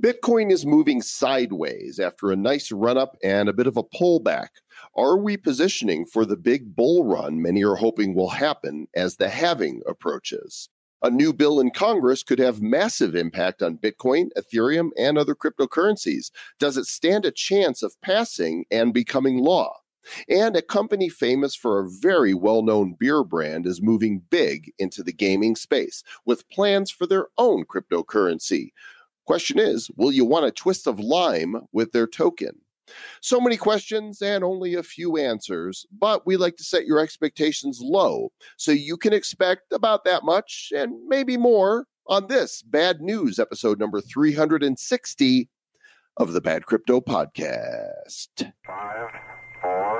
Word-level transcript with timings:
Bitcoin 0.00 0.52
is 0.52 0.64
moving 0.64 1.02
sideways 1.02 1.98
after 1.98 2.30
a 2.30 2.36
nice 2.36 2.70
run 2.70 2.96
up 2.96 3.16
and 3.24 3.48
a 3.48 3.52
bit 3.52 3.66
of 3.66 3.76
a 3.76 3.82
pullback. 3.82 4.48
Are 4.94 5.16
we 5.16 5.36
positioning 5.36 6.06
for 6.06 6.24
the 6.24 6.36
big 6.36 6.76
bull 6.76 7.04
run 7.04 7.42
many 7.42 7.64
are 7.64 7.74
hoping 7.74 8.14
will 8.14 8.28
happen 8.28 8.86
as 8.94 9.16
the 9.16 9.28
halving 9.28 9.82
approaches? 9.88 10.68
A 11.02 11.10
new 11.10 11.32
bill 11.32 11.58
in 11.58 11.72
Congress 11.72 12.22
could 12.22 12.38
have 12.38 12.62
massive 12.62 13.16
impact 13.16 13.60
on 13.60 13.78
Bitcoin, 13.78 14.28
Ethereum, 14.36 14.90
and 14.96 15.18
other 15.18 15.34
cryptocurrencies. 15.34 16.30
Does 16.60 16.76
it 16.76 16.86
stand 16.86 17.24
a 17.24 17.32
chance 17.32 17.82
of 17.82 18.00
passing 18.00 18.66
and 18.70 18.94
becoming 18.94 19.38
law? 19.38 19.78
And 20.28 20.56
a 20.56 20.62
company 20.62 21.08
famous 21.08 21.56
for 21.56 21.80
a 21.80 21.88
very 21.88 22.34
well 22.34 22.62
known 22.62 22.94
beer 22.98 23.24
brand 23.24 23.66
is 23.66 23.82
moving 23.82 24.22
big 24.30 24.72
into 24.78 25.02
the 25.02 25.12
gaming 25.12 25.56
space 25.56 26.02
with 26.24 26.48
plans 26.48 26.90
for 26.90 27.06
their 27.06 27.26
own 27.36 27.64
cryptocurrency. 27.64 28.70
Question 29.28 29.58
is, 29.58 29.90
will 29.94 30.10
you 30.10 30.24
want 30.24 30.46
a 30.46 30.50
twist 30.50 30.86
of 30.86 30.98
lime 30.98 31.56
with 31.70 31.92
their 31.92 32.06
token? 32.06 32.62
So 33.20 33.38
many 33.38 33.58
questions 33.58 34.22
and 34.22 34.42
only 34.42 34.74
a 34.74 34.82
few 34.82 35.18
answers, 35.18 35.84
but 35.92 36.26
we 36.26 36.38
like 36.38 36.56
to 36.56 36.64
set 36.64 36.86
your 36.86 36.98
expectations 36.98 37.78
low 37.82 38.32
so 38.56 38.72
you 38.72 38.96
can 38.96 39.12
expect 39.12 39.70
about 39.70 40.04
that 40.04 40.24
much 40.24 40.72
and 40.74 40.94
maybe 41.06 41.36
more 41.36 41.84
on 42.06 42.28
this 42.28 42.62
bad 42.62 43.02
news 43.02 43.38
episode 43.38 43.78
number 43.78 44.00
360 44.00 45.50
of 46.16 46.32
the 46.32 46.40
Bad 46.40 46.64
Crypto 46.64 46.98
Podcast. 46.98 48.50
Five, 48.66 49.10
four, 49.60 49.97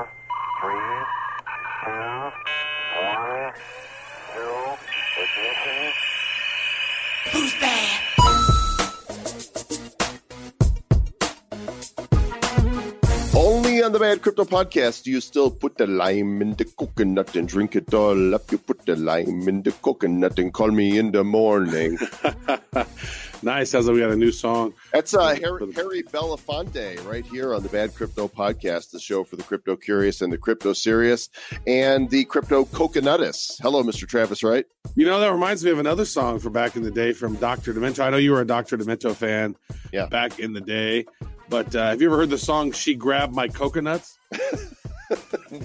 on 13.89 13.93
the 13.93 13.99
Bad 13.99 14.21
Crypto 14.21 14.45
Podcast 14.45 15.05
do 15.05 15.11
you 15.11 15.19
still 15.19 15.51
put 15.51 15.79
the 15.79 15.87
lime 15.87 16.43
in 16.43 16.53
the 16.57 16.67
coconut 16.67 17.35
and 17.37 17.49
drink 17.49 17.75
it 17.75 17.95
all 17.95 18.35
up. 18.35 18.53
You 18.53 18.59
put 18.59 18.85
the 18.85 18.97
lime 18.97 19.49
in 19.49 19.63
the 19.63 19.73
coconut 19.73 20.39
and 20.39 20.53
call 20.53 20.71
me 20.71 20.99
in 20.99 21.11
the 21.11 21.25
morning. 21.25 21.97
nice. 23.43 23.71
Sounds 23.71 23.87
like 23.87 23.95
we 23.95 24.01
got 24.01 24.11
a 24.11 24.17
new 24.17 24.31
song. 24.31 24.75
That's 24.93 25.15
uh, 25.15 25.29
Harry, 25.37 25.73
Harry 25.73 26.03
Belafonte 26.03 27.03
right 27.07 27.25
here 27.25 27.55
on 27.55 27.63
the 27.63 27.71
Bad 27.71 27.95
Crypto 27.95 28.29
Podcast, 28.29 28.91
the 28.91 29.01
show 29.01 29.25
for 29.25 29.37
the 29.37 29.43
crypto 29.43 29.75
curious 29.75 30.21
and 30.21 30.31
the 30.31 30.39
crypto 30.39 30.75
serious 30.75 31.31
and 31.67 32.11
the 32.11 32.27
crypto 32.27 32.67
coconutus. 32.67 33.59
Hello, 33.63 33.83
Mr. 33.83 34.07
Travis 34.07 34.43
Wright. 34.43 34.67
You 34.97 35.07
know, 35.07 35.19
that 35.19 35.33
reminds 35.33 35.65
me 35.65 35.71
of 35.71 35.79
another 35.79 36.05
song 36.05 36.41
from 36.41 36.53
back 36.53 36.77
in 36.77 36.83
the 36.83 36.91
day 36.91 37.15
from 37.15 37.37
Dr. 37.37 37.73
Demento. 37.73 38.01
I 38.05 38.11
know 38.11 38.19
you 38.19 38.33
were 38.33 38.43
a 38.43 38.47
Dr. 38.47 38.77
Demento 38.77 39.15
fan 39.15 39.57
Yeah. 39.95 40.07
back 40.07 40.39
in 40.39 40.53
the 40.53 40.61
day, 40.61 41.07
but 41.49 41.75
uh, 41.75 41.91
have 41.91 42.01
you 42.01 42.09
ever 42.09 42.17
heard 42.17 42.31
the 42.31 42.39
song 42.39 42.73
She 42.73 42.95
Grabbed 42.95 43.35
My 43.35 43.49
Coconuts? 43.49 44.19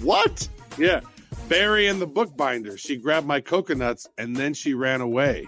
What? 0.01 0.47
Yeah. 0.77 1.01
Barry 1.49 1.87
and 1.87 2.01
the 2.01 2.07
Bookbinder. 2.07 2.77
She 2.77 2.95
grabbed 2.95 3.27
my 3.27 3.41
coconuts 3.41 4.07
and 4.17 4.35
then 4.35 4.53
she 4.53 4.73
ran 4.73 5.01
away. 5.01 5.47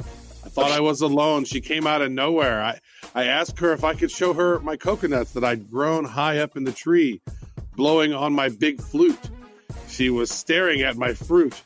I 0.00 0.48
thought 0.48 0.70
I 0.70 0.80
was 0.80 1.00
alone. 1.00 1.44
She 1.44 1.60
came 1.60 1.86
out 1.86 2.00
of 2.00 2.10
nowhere. 2.12 2.62
I, 2.62 2.80
I 3.14 3.24
asked 3.24 3.58
her 3.58 3.72
if 3.72 3.84
I 3.84 3.94
could 3.94 4.10
show 4.10 4.32
her 4.34 4.60
my 4.60 4.76
coconuts 4.76 5.32
that 5.32 5.44
I'd 5.44 5.70
grown 5.70 6.04
high 6.04 6.38
up 6.38 6.56
in 6.56 6.64
the 6.64 6.72
tree, 6.72 7.20
blowing 7.74 8.14
on 8.14 8.32
my 8.32 8.48
big 8.48 8.80
flute. 8.80 9.18
She 9.88 10.10
was 10.10 10.30
staring 10.30 10.82
at 10.82 10.96
my 10.96 11.12
fruit, 11.12 11.60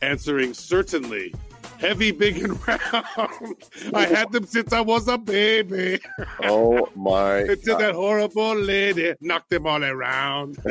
answering 0.00 0.54
certainly. 0.54 1.34
Heavy, 1.78 2.10
big, 2.10 2.38
and 2.38 2.66
round. 2.66 3.56
I 3.94 4.06
had 4.06 4.32
them 4.32 4.44
since 4.46 4.72
I 4.72 4.80
was 4.80 5.08
a 5.08 5.18
baby. 5.18 6.00
Oh 6.42 6.88
my! 6.94 7.38
Until 7.48 7.78
that 7.78 7.94
horrible 7.94 8.56
lady 8.56 9.14
knocked 9.20 9.50
them 9.50 9.66
all 9.66 9.84
around. 9.84 10.58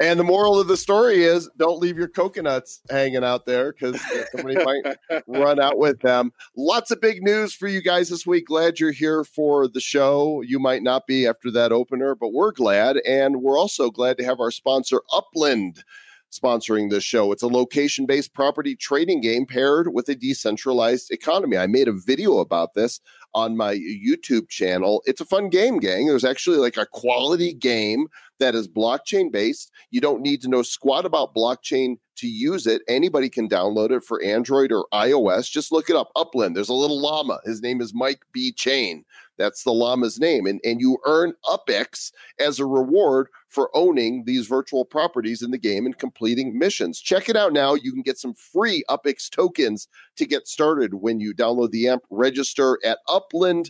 And 0.00 0.18
the 0.18 0.24
moral 0.24 0.58
of 0.58 0.66
the 0.66 0.76
story 0.76 1.22
is 1.22 1.48
don't 1.56 1.78
leave 1.78 1.96
your 1.96 2.08
coconuts 2.08 2.80
hanging 2.90 3.22
out 3.22 3.46
there 3.46 3.72
because 3.72 4.00
somebody 4.32 4.56
might 4.64 4.96
run 5.28 5.60
out 5.60 5.78
with 5.78 6.00
them. 6.00 6.32
Lots 6.56 6.90
of 6.90 7.00
big 7.00 7.22
news 7.22 7.54
for 7.54 7.68
you 7.68 7.80
guys 7.80 8.08
this 8.08 8.26
week. 8.26 8.46
Glad 8.46 8.80
you're 8.80 8.90
here 8.90 9.22
for 9.22 9.68
the 9.68 9.80
show. 9.80 10.42
You 10.42 10.58
might 10.58 10.82
not 10.82 11.06
be 11.06 11.26
after 11.26 11.50
that 11.52 11.70
opener, 11.70 12.14
but 12.14 12.32
we're 12.32 12.52
glad. 12.52 12.96
And 13.06 13.42
we're 13.42 13.58
also 13.58 13.90
glad 13.90 14.18
to 14.18 14.24
have 14.24 14.40
our 14.40 14.50
sponsor, 14.50 15.02
Upland. 15.12 15.84
Sponsoring 16.32 16.90
this 16.90 17.04
show. 17.04 17.30
It's 17.30 17.42
a 17.42 17.48
location 17.48 18.06
based 18.06 18.32
property 18.32 18.74
trading 18.74 19.20
game 19.20 19.44
paired 19.44 19.92
with 19.92 20.08
a 20.08 20.14
decentralized 20.14 21.10
economy. 21.10 21.58
I 21.58 21.66
made 21.66 21.88
a 21.88 21.92
video 21.92 22.38
about 22.38 22.72
this 22.74 23.00
on 23.34 23.56
my 23.56 23.74
YouTube 23.74 24.48
channel. 24.48 25.02
It's 25.04 25.20
a 25.20 25.26
fun 25.26 25.50
game, 25.50 25.78
gang. 25.78 26.06
There's 26.06 26.24
actually 26.24 26.56
like 26.56 26.78
a 26.78 26.86
quality 26.86 27.52
game 27.52 28.06
that 28.40 28.54
is 28.54 28.66
blockchain 28.66 29.30
based. 29.30 29.70
You 29.90 30.00
don't 30.00 30.22
need 30.22 30.40
to 30.42 30.48
know 30.48 30.62
squat 30.62 31.04
about 31.04 31.34
blockchain 31.34 31.96
to 32.16 32.26
use 32.26 32.66
it. 32.66 32.82
Anybody 32.88 33.28
can 33.28 33.48
download 33.48 33.90
it 33.90 34.02
for 34.02 34.22
Android 34.22 34.72
or 34.72 34.86
iOS. 34.92 35.50
Just 35.50 35.70
look 35.70 35.90
it 35.90 35.96
up. 35.96 36.10
Upland. 36.16 36.56
There's 36.56 36.68
a 36.68 36.74
little 36.74 37.00
llama. 37.00 37.40
His 37.44 37.62
name 37.62 37.80
is 37.80 37.94
Mike 37.94 38.22
B. 38.32 38.52
Chain. 38.52 39.04
That's 39.42 39.64
the 39.64 39.72
llama's 39.72 40.20
name. 40.20 40.46
And, 40.46 40.60
and 40.62 40.80
you 40.80 40.98
earn 41.04 41.32
UpX 41.46 42.12
as 42.38 42.60
a 42.60 42.64
reward 42.64 43.26
for 43.48 43.70
owning 43.74 44.22
these 44.24 44.46
virtual 44.46 44.84
properties 44.84 45.42
in 45.42 45.50
the 45.50 45.58
game 45.58 45.84
and 45.84 45.98
completing 45.98 46.56
missions. 46.56 47.00
Check 47.00 47.28
it 47.28 47.34
out 47.34 47.52
now. 47.52 47.74
You 47.74 47.92
can 47.92 48.02
get 48.02 48.18
some 48.18 48.34
free 48.34 48.84
UpX 48.88 49.28
tokens 49.28 49.88
to 50.16 50.26
get 50.26 50.46
started 50.46 50.94
when 50.94 51.18
you 51.18 51.34
download 51.34 51.72
the 51.72 51.88
app. 51.88 52.02
Register 52.08 52.78
at 52.84 52.98
upland.me. 53.08 53.66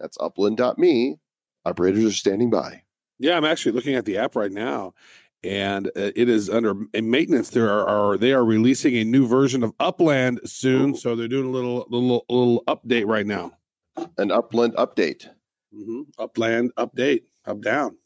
That's 0.00 0.16
upland.me. 0.20 1.18
Operators 1.66 2.04
are 2.06 2.12
standing 2.12 2.48
by. 2.48 2.82
Yeah, 3.18 3.36
I'm 3.36 3.44
actually 3.44 3.72
looking 3.72 3.94
at 3.94 4.06
the 4.06 4.16
app 4.16 4.36
right 4.36 4.52
now, 4.52 4.94
and 5.44 5.88
uh, 5.88 6.12
it 6.16 6.30
is 6.30 6.48
under 6.48 6.74
in 6.94 7.10
maintenance. 7.10 7.50
There 7.50 7.70
are, 7.70 7.86
are 7.86 8.16
they 8.16 8.32
are 8.32 8.44
releasing 8.44 8.94
a 8.96 9.04
new 9.04 9.26
version 9.26 9.62
of 9.62 9.72
Upland 9.80 10.40
soon, 10.44 10.94
so 10.94 11.14
they're 11.16 11.28
doing 11.28 11.46
a 11.46 11.50
little 11.50 11.86
little 11.88 12.24
little 12.28 12.62
update 12.66 13.06
right 13.06 13.26
now. 13.26 13.52
An 14.18 14.30
Upland 14.30 14.74
update. 14.74 15.28
hmm 15.72 16.02
Upland 16.18 16.72
update, 16.76 17.22
up 17.46 17.60
down. 17.60 17.96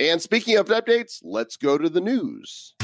And 0.00 0.22
speaking 0.22 0.56
of 0.56 0.68
updates, 0.68 1.18
let's 1.22 1.56
go 1.56 1.76
to 1.76 1.88
the 1.88 2.00
news. 2.00 2.74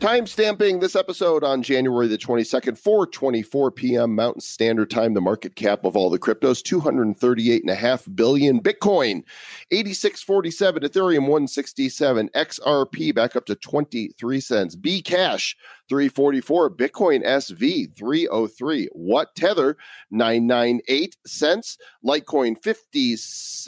Time 0.00 0.26
stamping 0.26 0.80
this 0.80 0.96
episode 0.96 1.44
on 1.44 1.62
January 1.62 2.08
the 2.08 2.16
22nd, 2.16 2.80
4:24 2.80 3.76
p.m. 3.76 4.14
Mountain 4.14 4.40
Standard 4.40 4.88
Time. 4.88 5.12
The 5.12 5.20
market 5.20 5.56
cap 5.56 5.84
of 5.84 5.94
all 5.94 6.08
the 6.08 6.18
cryptos, 6.18 6.62
238.5 6.62 8.16
billion. 8.16 8.62
Bitcoin, 8.62 9.24
8647. 9.70 10.84
Ethereum, 10.84 11.28
167. 11.28 12.30
XRP 12.30 13.14
back 13.14 13.36
up 13.36 13.44
to 13.44 13.54
23 13.54 14.40
cents. 14.40 14.74
B 14.74 15.02
Cash, 15.02 15.54
344. 15.90 16.70
Bitcoin 16.70 17.22
SV, 17.22 17.94
303. 17.94 18.88
What 18.92 19.34
Tether, 19.34 19.76
998 20.10 21.18
cents. 21.26 21.76
Litecoin, 22.02 22.56
50, 22.62 23.16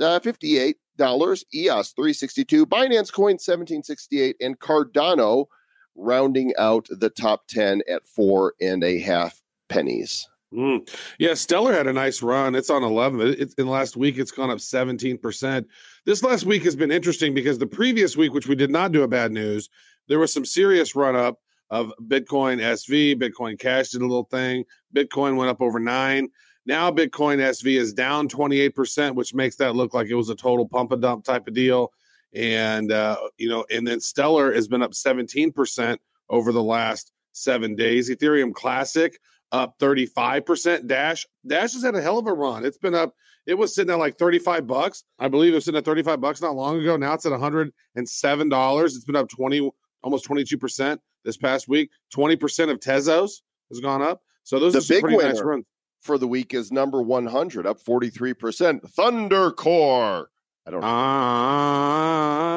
uh, 0.02 0.18
58 0.18 0.76
dollars. 0.96 1.44
EOS, 1.54 1.90
362. 1.90 2.64
Binance 2.64 3.12
Coin, 3.12 3.34
1768. 3.34 4.36
And 4.40 4.58
Cardano 4.58 5.48
rounding 5.94 6.52
out 6.58 6.86
the 6.90 7.10
top 7.10 7.46
10 7.48 7.82
at 7.88 8.06
four 8.06 8.54
and 8.60 8.82
a 8.84 8.98
half 8.98 9.40
pennies. 9.68 10.28
Mm. 10.52 10.86
Yeah, 11.18 11.34
Stellar 11.34 11.72
had 11.72 11.86
a 11.86 11.92
nice 11.92 12.22
run. 12.22 12.54
It's 12.54 12.68
on 12.70 12.82
11. 12.82 13.20
It- 13.20 13.54
in 13.56 13.66
the 13.66 13.72
last 13.72 13.96
week. 13.96 14.18
It's 14.18 14.30
gone 14.30 14.50
up 14.50 14.58
17%. 14.58 15.66
This 16.04 16.22
last 16.22 16.44
week 16.44 16.62
has 16.64 16.76
been 16.76 16.92
interesting 16.92 17.32
because 17.32 17.58
the 17.58 17.66
previous 17.66 18.16
week, 18.16 18.34
which 18.34 18.48
we 18.48 18.54
did 18.54 18.70
not 18.70 18.92
do 18.92 19.02
a 19.02 19.08
bad 19.08 19.32
news, 19.32 19.70
there 20.08 20.18
was 20.18 20.32
some 20.32 20.44
serious 20.44 20.94
run 20.94 21.16
up 21.16 21.38
of 21.70 21.90
Bitcoin 22.06 22.60
SV. 22.60 23.14
Bitcoin 23.18 23.58
Cash 23.58 23.90
did 23.90 24.02
a 24.02 24.06
little 24.06 24.24
thing. 24.24 24.64
Bitcoin 24.94 25.36
went 25.36 25.50
up 25.50 25.62
over 25.62 25.80
nine. 25.80 26.28
Now 26.66 26.90
Bitcoin 26.90 27.38
SV 27.38 27.78
is 27.78 27.94
down 27.94 28.28
28%, 28.28 29.14
which 29.14 29.34
makes 29.34 29.56
that 29.56 29.74
look 29.74 29.94
like 29.94 30.08
it 30.08 30.14
was 30.14 30.28
a 30.28 30.34
total 30.36 30.68
pump 30.68 30.92
and 30.92 31.00
dump 31.00 31.24
type 31.24 31.48
of 31.48 31.54
deal. 31.54 31.92
And, 32.34 32.90
uh, 32.90 33.18
you 33.36 33.48
know, 33.48 33.64
and 33.70 33.86
then 33.86 34.00
Stellar 34.00 34.52
has 34.52 34.68
been 34.68 34.82
up 34.82 34.92
17% 34.92 35.98
over 36.30 36.52
the 36.52 36.62
last 36.62 37.12
seven 37.32 37.74
days. 37.74 38.10
Ethereum 38.10 38.54
Classic 38.54 39.18
up 39.52 39.78
35%. 39.78 40.86
Dash 40.86 41.26
Dash 41.46 41.72
has 41.74 41.82
had 41.82 41.94
a 41.94 42.00
hell 42.00 42.18
of 42.18 42.26
a 42.26 42.32
run. 42.32 42.64
It's 42.64 42.78
been 42.78 42.94
up, 42.94 43.14
it 43.46 43.54
was 43.54 43.74
sitting 43.74 43.92
at 43.92 43.98
like 43.98 44.18
35 44.18 44.66
bucks. 44.66 45.04
I 45.18 45.28
believe 45.28 45.52
it 45.52 45.56
was 45.56 45.66
sitting 45.66 45.78
at 45.78 45.84
35 45.84 46.20
bucks 46.20 46.40
not 46.40 46.56
long 46.56 46.80
ago. 46.80 46.96
Now 46.96 47.12
it's 47.12 47.26
at 47.26 47.32
$107. 47.32 47.72
It's 47.94 49.04
been 49.04 49.16
up 49.16 49.28
20, 49.28 49.70
almost 50.02 50.26
22% 50.26 50.98
this 51.24 51.36
past 51.36 51.68
week. 51.68 51.90
20% 52.14 52.70
of 52.70 52.80
Tezos 52.80 53.42
has 53.70 53.80
gone 53.80 54.02
up. 54.02 54.22
So 54.44 54.58
those 54.58 54.72
The 54.72 54.78
are 54.78 54.82
some 54.82 54.96
big 54.96 55.02
pretty 55.02 55.18
nice 55.18 55.40
runs. 55.40 55.64
For 56.00 56.18
the 56.18 56.26
week 56.26 56.52
is 56.52 56.72
number 56.72 57.00
100, 57.00 57.64
up 57.64 57.80
43%. 57.80 58.90
Thunder 58.90 59.52
Core. 59.52 60.30
I 60.66 60.70
don't 60.70 60.80
know. 60.80 60.86
Ah, 60.86 62.52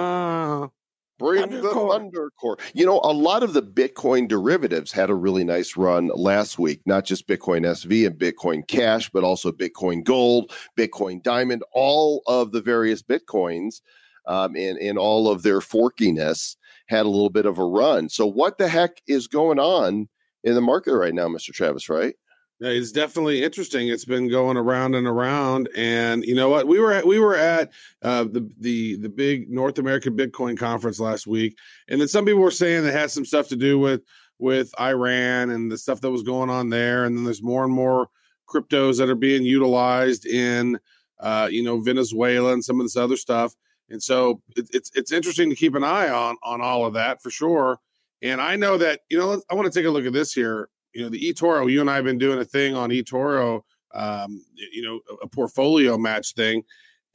Bring 1.17 1.49
the 1.49 1.71
Thunder 1.71 2.29
Core. 2.39 2.57
You 2.73 2.85
know, 2.85 2.99
a 3.03 3.13
lot 3.13 3.41
of 3.41 3.53
the 3.53 3.63
Bitcoin 3.63 4.27
derivatives 4.27 4.91
had 4.91 5.09
a 5.09 5.15
really 5.15 5.45
nice 5.45 5.77
run 5.77 6.11
last 6.13 6.59
week, 6.59 6.81
not 6.85 7.05
just 7.05 7.27
Bitcoin 7.27 7.61
SV 7.61 8.05
and 8.05 8.19
Bitcoin 8.19 8.67
Cash, 8.67 9.09
but 9.11 9.23
also 9.23 9.51
Bitcoin 9.51 10.03
Gold, 10.03 10.51
Bitcoin 10.77 11.23
Diamond, 11.23 11.63
all 11.71 12.21
of 12.27 12.51
the 12.51 12.61
various 12.61 13.01
Bitcoins 13.01 13.81
um, 14.27 14.55
and, 14.55 14.77
and 14.79 14.97
all 14.97 15.29
of 15.29 15.43
their 15.43 15.59
forkiness 15.59 16.57
had 16.87 17.05
a 17.05 17.09
little 17.09 17.29
bit 17.29 17.45
of 17.45 17.57
a 17.57 17.65
run. 17.65 18.09
So, 18.09 18.25
what 18.27 18.57
the 18.57 18.67
heck 18.67 19.01
is 19.07 19.27
going 19.27 19.59
on 19.59 20.09
in 20.43 20.53
the 20.53 20.61
market 20.61 20.95
right 20.95 21.13
now, 21.13 21.27
Mr. 21.27 21.53
Travis 21.53 21.89
Wright? 21.89 22.15
It's 22.61 22.93
definitely 22.93 23.43
interesting. 23.43 23.89
It's 23.89 24.05
been 24.05 24.29
going 24.29 24.55
around 24.55 24.95
and 24.95 25.05
around, 25.05 25.67
and 25.75 26.23
you 26.23 26.35
know 26.35 26.47
what? 26.47 26.67
We 26.67 26.79
were 26.79 26.93
at 26.93 27.05
we 27.05 27.19
were 27.19 27.35
at 27.35 27.73
uh, 28.01 28.23
the 28.23 28.49
the 28.59 28.95
the 28.97 29.09
big 29.09 29.49
North 29.49 29.77
American 29.77 30.15
Bitcoin 30.15 30.57
conference 30.57 30.97
last 30.97 31.27
week, 31.27 31.57
and 31.89 31.99
then 31.99 32.07
some 32.07 32.23
people 32.23 32.39
were 32.39 32.51
saying 32.51 32.85
it 32.85 32.93
had 32.93 33.11
some 33.11 33.25
stuff 33.25 33.49
to 33.49 33.57
do 33.57 33.77
with 33.77 34.03
with 34.39 34.71
Iran 34.79 35.49
and 35.49 35.69
the 35.69 35.77
stuff 35.77 35.99
that 36.01 36.11
was 36.11 36.23
going 36.23 36.49
on 36.49 36.69
there, 36.69 37.03
and 37.03 37.17
then 37.17 37.25
there's 37.25 37.43
more 37.43 37.65
and 37.65 37.73
more 37.73 38.07
cryptos 38.47 38.99
that 38.99 39.09
are 39.09 39.15
being 39.15 39.43
utilized 39.43 40.25
in 40.25 40.79
uh, 41.19 41.49
you 41.51 41.61
know 41.61 41.81
Venezuela 41.81 42.53
and 42.53 42.63
some 42.63 42.79
of 42.79 42.85
this 42.85 42.95
other 42.95 43.17
stuff, 43.17 43.53
and 43.89 44.01
so 44.01 44.41
it, 44.55 44.69
it's 44.71 44.91
it's 44.95 45.11
interesting 45.11 45.49
to 45.49 45.57
keep 45.57 45.75
an 45.75 45.83
eye 45.83 46.07
on 46.07 46.37
on 46.41 46.61
all 46.61 46.85
of 46.85 46.93
that 46.93 47.21
for 47.21 47.29
sure. 47.29 47.79
And 48.21 48.39
I 48.39 48.55
know 48.55 48.77
that 48.77 49.01
you 49.09 49.17
know 49.17 49.41
I 49.51 49.55
want 49.55 49.71
to 49.71 49.77
take 49.77 49.85
a 49.85 49.91
look 49.91 50.05
at 50.05 50.13
this 50.13 50.31
here 50.31 50.69
you 50.95 51.03
know, 51.03 51.09
the 51.09 51.19
eToro, 51.19 51.69
you 51.69 51.81
and 51.81 51.89
I 51.89 51.95
have 51.95 52.05
been 52.05 52.17
doing 52.17 52.39
a 52.39 52.45
thing 52.45 52.73
on 52.73 52.89
eToro, 52.89 53.61
um, 53.93 54.43
you 54.55 54.81
know, 54.81 54.99
a 55.21 55.27
portfolio 55.27 55.97
match 55.97 56.33
thing. 56.33 56.63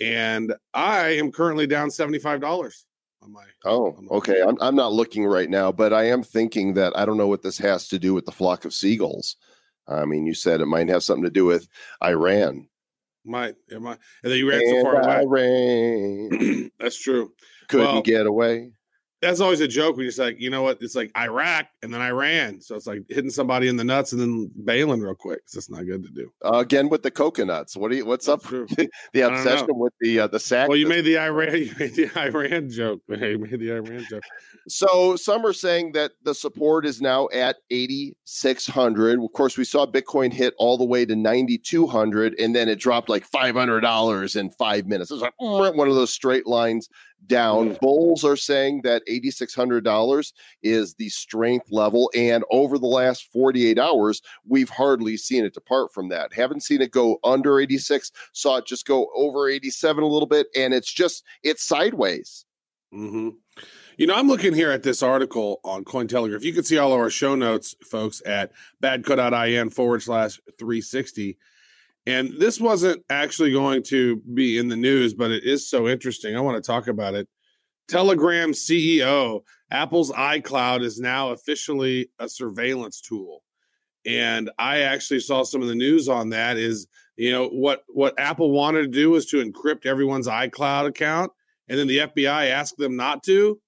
And 0.00 0.54
I 0.74 1.08
am 1.16 1.32
currently 1.32 1.66
down 1.66 1.88
$75 1.88 2.84
on 3.22 3.32
my. 3.32 3.44
Oh, 3.64 3.92
on 3.96 4.04
my- 4.04 4.16
okay. 4.16 4.42
I'm, 4.42 4.56
I'm 4.60 4.76
not 4.76 4.92
looking 4.92 5.24
right 5.26 5.48
now, 5.48 5.72
but 5.72 5.92
I 5.92 6.04
am 6.04 6.22
thinking 6.22 6.74
that 6.74 6.92
I 6.96 7.04
don't 7.06 7.16
know 7.16 7.26
what 7.26 7.42
this 7.42 7.58
has 7.58 7.88
to 7.88 7.98
do 7.98 8.12
with 8.12 8.26
the 8.26 8.32
flock 8.32 8.64
of 8.66 8.74
seagulls. 8.74 9.36
I 9.88 10.04
mean, 10.04 10.26
you 10.26 10.34
said 10.34 10.60
it 10.60 10.66
might 10.66 10.88
have 10.88 11.02
something 11.02 11.24
to 11.24 11.30
do 11.30 11.46
with 11.46 11.66
Iran. 12.04 12.68
Might, 13.24 13.56
am 13.72 13.86
I, 13.86 13.92
and 14.22 14.32
then 14.32 14.38
you 14.38 14.48
ran 14.48 14.62
so 14.64 14.82
far 14.82 15.02
away. 15.02 16.28
Iran 16.30 16.70
That's 16.78 16.98
true. 16.98 17.32
couldn't 17.68 17.86
Well, 17.86 18.02
get 18.02 18.26
away. 18.26 18.72
That's 19.22 19.40
always 19.40 19.60
a 19.60 19.68
joke 19.68 19.96
when 19.96 20.04
you're 20.04 20.08
just 20.10 20.18
like, 20.18 20.40
you 20.40 20.48
know 20.48 20.62
what? 20.62 20.78
It's 20.80 20.94
like 20.94 21.10
Iraq 21.16 21.66
and 21.82 21.92
then 21.92 22.00
Iran. 22.00 22.60
So 22.62 22.74
it's 22.74 22.86
like 22.86 23.02
hitting 23.08 23.30
somebody 23.30 23.68
in 23.68 23.76
the 23.76 23.84
nuts 23.84 24.12
and 24.12 24.20
then 24.20 24.50
bailing 24.64 25.00
real 25.00 25.14
quick. 25.14 25.44
'cause 25.44 25.52
That's 25.52 25.70
not 25.70 25.84
good 25.84 26.02
to 26.04 26.10
do. 26.10 26.32
Uh, 26.44 26.58
again 26.58 26.88
with 26.88 27.02
the 27.02 27.10
coconuts. 27.10 27.76
What 27.76 27.90
do 27.90 27.98
you? 27.98 28.06
What's 28.06 28.28
up? 28.28 28.42
That's 28.42 28.52
with 28.76 28.88
The 29.12 29.20
obsession 29.20 29.68
with 29.72 29.92
the 30.00 30.20
uh, 30.20 30.26
the 30.28 30.40
sack. 30.40 30.68
Well, 30.68 30.78
you 30.78 30.86
made 30.86 31.02
the 31.04 31.18
Iran, 31.18 31.54
you 31.58 31.72
made 31.78 31.94
the 31.94 32.10
Iran 32.18 32.70
joke. 32.70 33.02
You 33.08 33.38
made 33.38 33.60
the 33.60 33.72
Iran 33.72 34.06
joke. 34.08 34.22
So 34.68 35.16
some 35.16 35.44
are 35.44 35.52
saying 35.52 35.92
that 35.92 36.12
the 36.22 36.34
support 36.34 36.86
is 36.86 37.00
now 37.02 37.28
at 37.32 37.56
8600. 37.70 39.22
Of 39.22 39.32
course, 39.32 39.56
we 39.56 39.64
saw 39.64 39.86
Bitcoin 39.86 40.32
hit 40.32 40.54
all 40.58 40.76
the 40.78 40.84
way 40.84 41.04
to 41.04 41.16
9200 41.16 42.38
and 42.38 42.54
then 42.54 42.68
it 42.68 42.76
dropped 42.78 43.08
like 43.08 43.28
$500 43.28 44.36
in 44.36 44.50
5 44.50 44.86
minutes. 44.86 45.10
It 45.10 45.14
was 45.14 45.22
like 45.22 45.34
one 45.38 45.88
of 45.88 45.94
those 45.94 46.12
straight 46.12 46.46
lines 46.46 46.88
down. 47.26 47.76
Bulls 47.80 48.24
are 48.24 48.36
saying 48.36 48.82
that 48.82 49.06
$8600 49.06 50.32
is 50.62 50.94
the 50.94 51.08
strength 51.08 51.70
level 51.70 52.10
and 52.14 52.44
over 52.50 52.78
the 52.78 52.86
last 52.86 53.30
48 53.32 53.78
hours, 53.78 54.20
we've 54.46 54.70
hardly 54.70 55.16
seen 55.16 55.44
it 55.44 55.54
depart 55.54 55.92
from 55.92 56.08
that. 56.08 56.32
Haven't 56.32 56.62
seen 56.62 56.80
it 56.80 56.90
go 56.90 57.18
under 57.24 57.60
86, 57.60 58.10
saw 58.32 58.56
it 58.56 58.66
just 58.66 58.86
go 58.86 59.08
over 59.14 59.48
87 59.48 60.02
a 60.02 60.06
little 60.06 60.28
bit 60.28 60.48
and 60.56 60.74
it's 60.74 60.92
just 60.92 61.24
it's 61.42 61.62
sideways. 61.62 62.44
hmm 62.92 63.30
You 63.96 64.06
know, 64.06 64.14
I'm 64.14 64.28
looking 64.28 64.54
here 64.54 64.70
at 64.70 64.82
this 64.82 65.02
article 65.02 65.60
on 65.64 65.84
Cointelegraph. 65.84 66.42
You 66.42 66.52
can 66.52 66.64
see 66.64 66.78
all 66.78 66.92
of 66.92 67.00
our 67.00 67.10
show 67.10 67.34
notes, 67.34 67.74
folks, 67.84 68.22
at 68.24 68.52
badco.in 68.82 69.70
forward 69.70 70.02
slash 70.02 70.40
360. 70.58 71.38
And 72.06 72.34
this 72.38 72.60
wasn't 72.60 73.04
actually 73.10 73.52
going 73.52 73.82
to 73.84 74.16
be 74.34 74.58
in 74.58 74.68
the 74.68 74.76
news, 74.76 75.14
but 75.14 75.30
it 75.30 75.44
is 75.44 75.68
so 75.68 75.86
interesting. 75.86 76.36
I 76.36 76.40
want 76.40 76.62
to 76.62 76.66
talk 76.66 76.88
about 76.88 77.14
it. 77.14 77.28
Telegram 77.88 78.52
CEO, 78.52 79.42
Apple's 79.70 80.10
iCloud 80.12 80.82
is 80.82 80.98
now 80.98 81.30
officially 81.30 82.10
a 82.18 82.28
surveillance 82.28 83.00
tool. 83.00 83.42
And 84.06 84.50
I 84.58 84.80
actually 84.80 85.20
saw 85.20 85.42
some 85.42 85.60
of 85.60 85.68
the 85.68 85.74
news 85.74 86.08
on 86.08 86.30
that 86.30 86.56
is, 86.56 86.86
you 87.16 87.32
know, 87.32 87.48
what 87.48 87.82
what 87.88 88.18
Apple 88.18 88.50
wanted 88.50 88.82
to 88.82 88.88
do 88.88 89.10
was 89.10 89.26
to 89.26 89.44
encrypt 89.44 89.84
everyone's 89.84 90.26
iCloud 90.26 90.86
account 90.86 91.32
and 91.70 91.78
then 91.78 91.86
the 91.86 91.98
FBI 91.98 92.50
asked 92.50 92.78
them 92.78 92.96
not 92.96 93.22
to, 93.22 93.60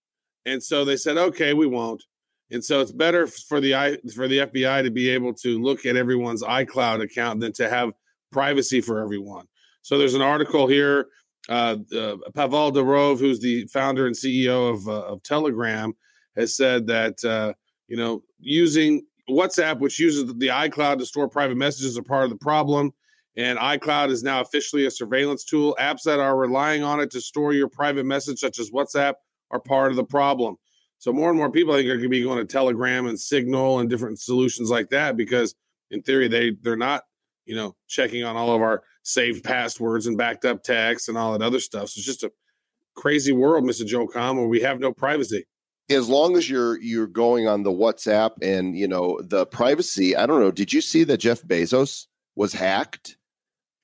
and 0.45 0.61
so 0.61 0.85
they 0.85 0.97
said, 0.97 1.17
"Okay, 1.17 1.55
we 1.55 1.69
won't." 1.69 2.03
And 2.51 2.63
so 2.63 2.81
it's 2.81 2.91
better 2.91 3.29
for 3.29 3.61
the 3.61 4.01
for 4.15 4.27
the 4.27 4.41
FBI 4.41 4.83
to 4.83 4.91
be 4.91 5.09
able 5.09 5.33
to 5.35 5.63
look 5.63 5.87
at 5.87 5.97
everyone's 5.97 6.43
iCloud 6.43 7.01
account 7.01 7.41
than 7.41 7.53
to 7.55 7.71
have 7.71 7.93
privacy 8.33 8.81
for 8.81 9.01
everyone. 9.01 9.47
So 9.83 9.99
there's 9.99 10.15
an 10.15 10.23
article 10.23 10.67
here. 10.67 11.09
Uh, 11.49 11.77
uh, 11.97 12.17
Pavel 12.35 12.73
Durov, 12.73 13.19
who's 13.19 13.41
the 13.41 13.67
founder 13.67 14.07
and 14.07 14.15
CEO 14.15 14.73
of 14.73 14.89
uh, 14.89 15.07
of 15.07 15.23
Telegram, 15.23 15.93
has 16.37 16.57
said 16.57 16.87
that 16.87 17.23
uh, 17.25 17.53
you 17.89 17.97
know 17.97 18.23
using 18.39 19.05
WhatsApp, 19.29 19.79
which 19.81 19.99
uses 19.99 20.27
the 20.27 20.49
iCloud 20.49 20.99
to 20.99 21.07
store 21.07 21.29
private 21.29 21.57
messages, 21.57 21.99
are 21.99 22.03
part 22.03 22.25
of 22.25 22.31
the 22.31 22.37
problem. 22.37 22.93
And 23.37 23.59
iCloud 23.59 24.11
is 24.11 24.23
now 24.23 24.41
officially 24.41 24.85
a 24.85 24.91
surveillance 24.91 25.45
tool. 25.45 25.77
Apps 25.81 26.03
that 26.03 26.21
are 26.21 26.37
relying 26.37 26.83
on 26.83 27.01
it 27.01 27.11
to 27.13 27.21
store 27.21 27.55
your 27.55 27.69
private 27.69 28.05
message, 28.05 28.39
such 28.39 28.59
as 28.59 28.71
WhatsApp, 28.71 29.15
are 29.51 29.61
part 29.61 29.91
of 29.91 29.97
the 29.97 30.05
problem. 30.05 30.57
So 30.99 31.13
more 31.13 31.31
and 31.31 31.39
more 31.39 31.51
people 31.51 31.73
I 31.73 31.79
think 31.79 31.89
are 31.89 31.95
going 31.95 32.03
to 32.03 32.09
be 32.11 32.23
going 32.23 32.39
to 32.39 32.45
Telegram 32.45 33.07
and 33.07 33.19
Signal 33.19 33.81
and 33.81 33.89
different 33.89 34.21
solutions 34.21 34.71
like 34.71 34.91
that 34.91 35.17
because, 35.17 35.55
in 35.91 36.03
theory, 36.03 36.29
they 36.29 36.53
they're 36.63 36.77
not 36.77 37.03
you 37.45 37.57
know 37.57 37.75
checking 37.89 38.25
on 38.25 38.37
all 38.37 38.55
of 38.55 38.63
our 38.63 38.83
saved 39.03 39.45
passwords 39.45 40.07
and 40.07 40.17
backed 40.17 40.45
up 40.45 40.63
texts 40.63 41.09
and 41.09 41.19
all 41.19 41.33
that 41.33 41.45
other 41.45 41.61
stuff. 41.61 41.89
So 41.89 41.99
it's 41.99 42.07
just 42.07 42.23
a 42.23 42.33
crazy 42.95 43.33
world, 43.33 43.65
Mr. 43.65 43.87
Joel 43.87 44.09
Comm, 44.09 44.37
where 44.37 44.47
we 44.47 44.61
have 44.61 44.81
no 44.81 44.93
privacy. 44.93 45.45
as 45.91 46.09
long 46.09 46.37
as 46.37 46.49
you're 46.49 46.81
you're 46.81 47.07
going 47.07 47.49
on 47.49 47.63
the 47.63 47.73
WhatsApp 47.73 48.33
and 48.43 48.77
you 48.77 48.89
know 48.89 49.21
the 49.23 49.47
privacy, 49.47 50.17
I 50.17 50.27
don't 50.27 50.41
know. 50.41 50.51
Did 50.53 50.73
you 50.73 50.81
see 50.81 51.05
that 51.05 51.19
Jeff 51.19 51.43
Bezos 51.43 52.07
was 52.37 52.53
hacked? 52.53 53.17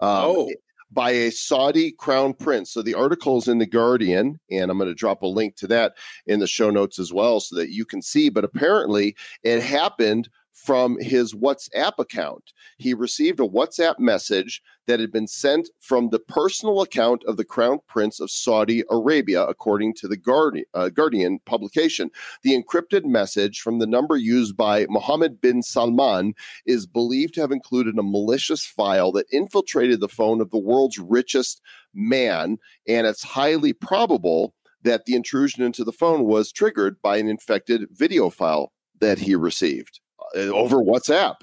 Um, 0.00 0.10
oh, 0.10 0.50
by 0.90 1.10
a 1.10 1.30
Saudi 1.30 1.92
crown 1.92 2.32
prince. 2.32 2.70
So 2.72 2.82
the 2.82 2.94
article 2.94 3.38
is 3.38 3.48
in 3.48 3.58
the 3.58 3.66
Guardian, 3.66 4.40
and 4.50 4.70
I'm 4.70 4.78
going 4.78 4.88
to 4.88 4.94
drop 4.94 5.22
a 5.22 5.26
link 5.26 5.56
to 5.56 5.66
that 5.68 5.94
in 6.26 6.40
the 6.40 6.46
show 6.46 6.70
notes 6.70 6.98
as 6.98 7.12
well, 7.12 7.40
so 7.40 7.56
that 7.56 7.70
you 7.70 7.84
can 7.84 8.00
see. 8.00 8.28
But 8.28 8.44
apparently, 8.44 9.16
it 9.42 9.62
happened 9.62 10.28
from 10.64 10.98
his 11.00 11.34
WhatsApp 11.34 11.92
account. 11.98 12.52
He 12.78 12.92
received 12.92 13.40
a 13.40 13.48
WhatsApp 13.48 13.98
message 13.98 14.60
that 14.86 15.00
had 15.00 15.12
been 15.12 15.28
sent 15.28 15.70
from 15.78 16.10
the 16.10 16.18
personal 16.18 16.82
account 16.82 17.22
of 17.26 17.36
the 17.36 17.44
Crown 17.44 17.78
Prince 17.86 18.20
of 18.20 18.30
Saudi 18.30 18.82
Arabia, 18.90 19.44
according 19.44 19.94
to 19.94 20.08
the 20.08 20.16
Guardian, 20.16 20.64
uh, 20.74 20.88
Guardian 20.88 21.38
publication. 21.46 22.10
The 22.42 22.60
encrypted 22.60 23.04
message 23.04 23.60
from 23.60 23.78
the 23.78 23.86
number 23.86 24.16
used 24.16 24.56
by 24.56 24.86
Mohammed 24.88 25.40
bin 25.40 25.62
Salman 25.62 26.34
is 26.66 26.86
believed 26.86 27.34
to 27.34 27.40
have 27.40 27.52
included 27.52 27.96
a 27.96 28.02
malicious 28.02 28.66
file 28.66 29.12
that 29.12 29.26
infiltrated 29.30 30.00
the 30.00 30.08
phone 30.08 30.40
of 30.40 30.50
the 30.50 30.58
world's 30.58 30.98
richest 30.98 31.60
man, 31.94 32.58
and 32.86 33.06
it's 33.06 33.22
highly 33.22 33.72
probable 33.72 34.54
that 34.82 35.04
the 35.04 35.14
intrusion 35.14 35.62
into 35.62 35.84
the 35.84 35.92
phone 35.92 36.24
was 36.24 36.52
triggered 36.52 37.00
by 37.02 37.18
an 37.18 37.28
infected 37.28 37.86
video 37.90 38.30
file 38.30 38.72
that 39.00 39.20
he 39.20 39.34
received 39.34 40.00
over 40.36 40.76
WhatsApp. 40.76 41.36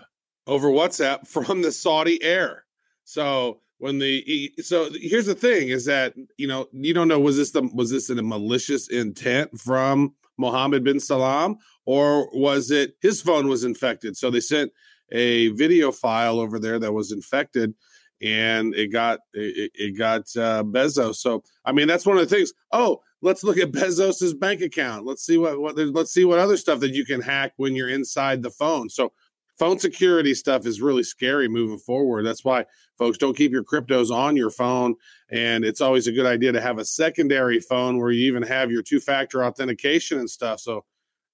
over 0.47 0.69
WhatsApp 0.69 1.27
from 1.27 1.61
the 1.61 1.71
Saudi 1.71 2.21
air. 2.23 2.65
So 3.03 3.61
when 3.77 3.99
the 3.99 4.51
so 4.61 4.89
here's 4.93 5.25
the 5.25 5.35
thing 5.35 5.69
is 5.69 5.85
that 5.85 6.13
you 6.37 6.47
know 6.47 6.67
you 6.71 6.93
don't 6.93 7.07
know 7.07 7.19
was 7.19 7.37
this 7.37 7.51
the 7.51 7.63
was 7.73 7.91
this 7.91 8.09
in 8.09 8.19
a 8.19 8.23
malicious 8.23 8.87
intent 8.87 9.59
from 9.59 10.15
Mohammed 10.37 10.83
bin 10.83 10.99
Salman 10.99 11.57
or 11.85 12.29
was 12.33 12.71
it 12.71 12.95
his 13.01 13.21
phone 13.21 13.47
was 13.47 13.63
infected? 13.63 14.17
So 14.17 14.31
they 14.31 14.39
sent 14.39 14.71
a 15.11 15.49
video 15.49 15.91
file 15.91 16.39
over 16.39 16.57
there 16.57 16.79
that 16.79 16.93
was 16.93 17.11
infected 17.11 17.73
and 18.21 18.73
it 18.75 18.87
got 18.87 19.19
it, 19.33 19.71
it 19.75 19.97
got 19.97 20.21
uh, 20.37 20.63
Bezos. 20.63 21.15
So 21.15 21.43
I 21.65 21.71
mean 21.71 21.87
that's 21.87 22.05
one 22.05 22.17
of 22.17 22.27
the 22.27 22.35
things. 22.35 22.53
Oh, 22.71 23.01
let's 23.25 23.43
look 23.43 23.57
at 23.57 23.71
Bezos's 23.71 24.35
bank 24.35 24.61
account. 24.61 25.05
Let's 25.05 25.25
see 25.25 25.37
what 25.37 25.59
what 25.59 25.75
let's 25.77 26.13
see 26.13 26.23
what 26.23 26.39
other 26.39 26.55
stuff 26.55 26.79
that 26.79 26.93
you 26.93 27.03
can 27.03 27.21
hack 27.21 27.53
when 27.57 27.75
you're 27.75 27.89
inside 27.89 28.43
the 28.43 28.51
phone. 28.51 28.87
So 28.87 29.11
phone 29.57 29.79
security 29.79 30.33
stuff 30.35 30.65
is 30.65 30.79
really 30.79 31.03
scary 31.03 31.47
moving 31.47 31.79
forward. 31.79 32.23
That's 32.23 32.45
why 32.45 32.65
folks 32.97 33.17
don't 33.17 33.35
keep 33.35 33.51
your 33.51 33.63
cryptos 33.63 34.11
on 34.11 34.37
your 34.37 34.51
phone. 34.51 34.95
And 35.31 35.65
it's 35.65 35.81
always 35.81 36.07
a 36.07 36.11
good 36.11 36.27
idea 36.27 36.51
to 36.51 36.61
have 36.61 36.77
a 36.77 36.85
secondary 36.85 37.59
phone 37.59 37.97
where 37.97 38.11
you 38.11 38.27
even 38.27 38.43
have 38.43 38.71
your 38.71 38.83
two 38.83 38.99
factor 38.99 39.43
authentication 39.43 40.19
and 40.19 40.29
stuff. 40.29 40.59
So 40.59 40.85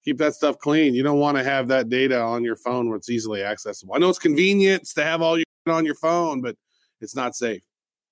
keep 0.02 0.16
that 0.18 0.34
stuff 0.34 0.58
clean. 0.58 0.94
You 0.94 1.02
don't 1.02 1.20
want 1.20 1.36
to 1.36 1.44
have 1.44 1.68
that 1.68 1.90
data 1.90 2.20
on 2.20 2.42
your 2.42 2.56
phone 2.56 2.88
where 2.88 2.96
it's 2.96 3.10
easily 3.10 3.42
accessible. 3.42 3.94
I 3.94 3.98
know 3.98 4.08
it's 4.08 4.18
convenient 4.18 4.88
to 4.94 5.04
have 5.04 5.20
all 5.20 5.36
your 5.36 5.44
on 5.66 5.84
your 5.84 5.94
phone, 5.94 6.40
but 6.40 6.56
it's 7.00 7.14
not 7.14 7.36
safe. 7.36 7.62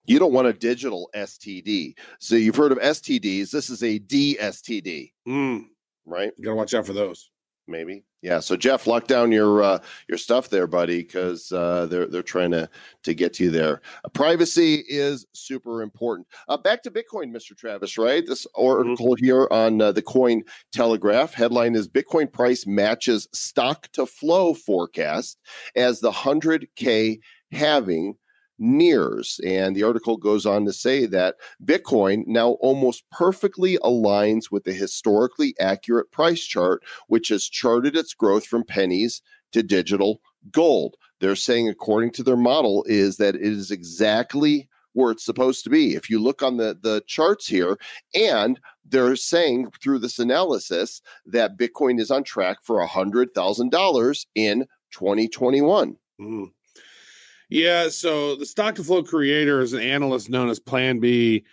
You 0.06 0.18
don't 0.18 0.32
want 0.32 0.48
a 0.48 0.52
digital 0.52 1.08
STD. 1.14 1.94
So 2.18 2.34
you've 2.34 2.56
heard 2.56 2.72
of 2.72 2.78
STDs. 2.78 3.50
This 3.50 3.70
is 3.70 3.82
a 3.82 3.98
DSTD, 4.00 5.12
Mm, 5.28 5.66
right? 6.06 6.32
you 6.36 6.44
got 6.44 6.50
to 6.52 6.56
watch 6.56 6.74
out 6.74 6.86
for 6.86 6.92
those. 6.92 7.30
Maybe. 7.68 8.02
Yeah. 8.20 8.40
So 8.40 8.56
Jeff, 8.56 8.88
lock 8.88 9.06
down 9.06 9.30
your 9.30 9.62
uh, 9.62 9.78
your 10.08 10.18
stuff 10.18 10.48
there, 10.50 10.66
buddy, 10.66 11.02
because 11.02 11.52
uh, 11.52 11.86
they're 11.86 12.06
they're 12.08 12.22
trying 12.22 12.50
to 12.50 12.68
to 13.04 13.14
get 13.14 13.38
you 13.38 13.50
there. 13.50 13.80
Uh, 14.04 14.08
privacy 14.08 14.82
is 14.88 15.24
super 15.34 15.80
important. 15.82 16.26
Uh, 16.48 16.56
back 16.56 16.82
to 16.82 16.90
Bitcoin, 16.90 17.30
Mr. 17.30 17.56
Travis. 17.56 17.96
Right. 17.96 18.26
This 18.26 18.44
article 18.56 19.14
here 19.14 19.46
on 19.52 19.80
uh, 19.80 19.92
the 19.92 20.02
Coin 20.02 20.42
Telegraph 20.72 21.32
headline 21.32 21.76
is 21.76 21.86
Bitcoin 21.88 22.32
price 22.32 22.66
matches 22.66 23.28
stock 23.32 23.86
to 23.92 24.04
flow 24.04 24.52
forecast 24.52 25.38
as 25.76 26.00
the 26.00 26.10
hundred 26.10 26.66
k 26.74 27.20
halving 27.52 28.16
nears. 28.60 29.40
And 29.44 29.74
the 29.74 29.82
article 29.82 30.16
goes 30.16 30.46
on 30.46 30.64
to 30.66 30.72
say 30.72 31.06
that 31.06 31.36
Bitcoin 31.64 32.26
now 32.26 32.50
almost 32.60 33.08
perfectly 33.10 33.78
aligns 33.78 34.50
with 34.50 34.64
the 34.64 34.72
historically 34.72 35.54
accurate 35.58 36.12
price 36.12 36.44
chart, 36.44 36.84
which 37.08 37.28
has 37.28 37.48
charted 37.48 37.96
its 37.96 38.14
growth 38.14 38.46
from 38.46 38.62
pennies 38.62 39.22
to 39.52 39.62
digital 39.62 40.20
gold. 40.52 40.96
They're 41.20 41.36
saying, 41.36 41.68
according 41.68 42.12
to 42.12 42.22
their 42.22 42.36
model, 42.36 42.84
is 42.86 43.16
that 43.16 43.34
it 43.34 43.42
is 43.42 43.70
exactly 43.70 44.68
where 44.92 45.10
it's 45.10 45.24
supposed 45.24 45.64
to 45.64 45.70
be. 45.70 45.94
If 45.94 46.10
you 46.10 46.18
look 46.18 46.42
on 46.42 46.56
the, 46.56 46.76
the 46.80 47.02
charts 47.06 47.46
here, 47.46 47.78
and 48.14 48.60
they're 48.84 49.16
saying 49.16 49.70
through 49.82 50.00
this 50.00 50.18
analysis 50.18 51.00
that 51.26 51.56
Bitcoin 51.56 52.00
is 52.00 52.10
on 52.10 52.24
track 52.24 52.58
for 52.62 52.84
$100,000 52.86 54.26
in 54.34 54.66
2021. 54.92 55.96
Mm. 56.20 56.50
Yeah, 57.50 57.88
so 57.88 58.36
the 58.36 58.46
stock 58.46 58.76
to 58.76 58.84
flow 58.84 59.02
creator 59.02 59.60
is 59.60 59.72
an 59.72 59.80
analyst 59.80 60.30
known 60.30 60.48
as 60.48 60.60
Plan 60.60 61.00
B. 61.00 61.44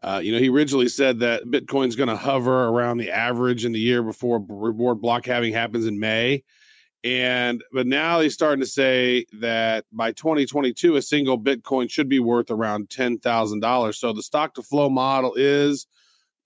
Uh, 0.00 0.20
you 0.22 0.32
know, 0.32 0.38
he 0.38 0.48
originally 0.48 0.88
said 0.88 1.18
that 1.20 1.44
Bitcoin's 1.44 1.96
going 1.96 2.08
to 2.08 2.16
hover 2.16 2.68
around 2.68 2.98
the 2.98 3.10
average 3.10 3.64
in 3.64 3.72
the 3.72 3.80
year 3.80 4.02
before 4.04 4.44
reward 4.48 5.00
block 5.00 5.26
halving 5.26 5.52
happens 5.52 5.86
in 5.86 5.98
May. 5.98 6.44
And 7.04 7.62
but 7.72 7.88
now 7.88 8.20
he's 8.20 8.34
starting 8.34 8.60
to 8.60 8.66
say 8.66 9.26
that 9.40 9.84
by 9.90 10.12
2022, 10.12 10.94
a 10.94 11.02
single 11.02 11.40
Bitcoin 11.40 11.90
should 11.90 12.08
be 12.08 12.20
worth 12.20 12.50
around 12.50 12.90
ten 12.90 13.18
thousand 13.18 13.58
dollars. 13.60 13.98
So 13.98 14.12
the 14.12 14.22
stock 14.22 14.54
to 14.54 14.62
flow 14.62 14.88
model 14.88 15.34
is 15.34 15.88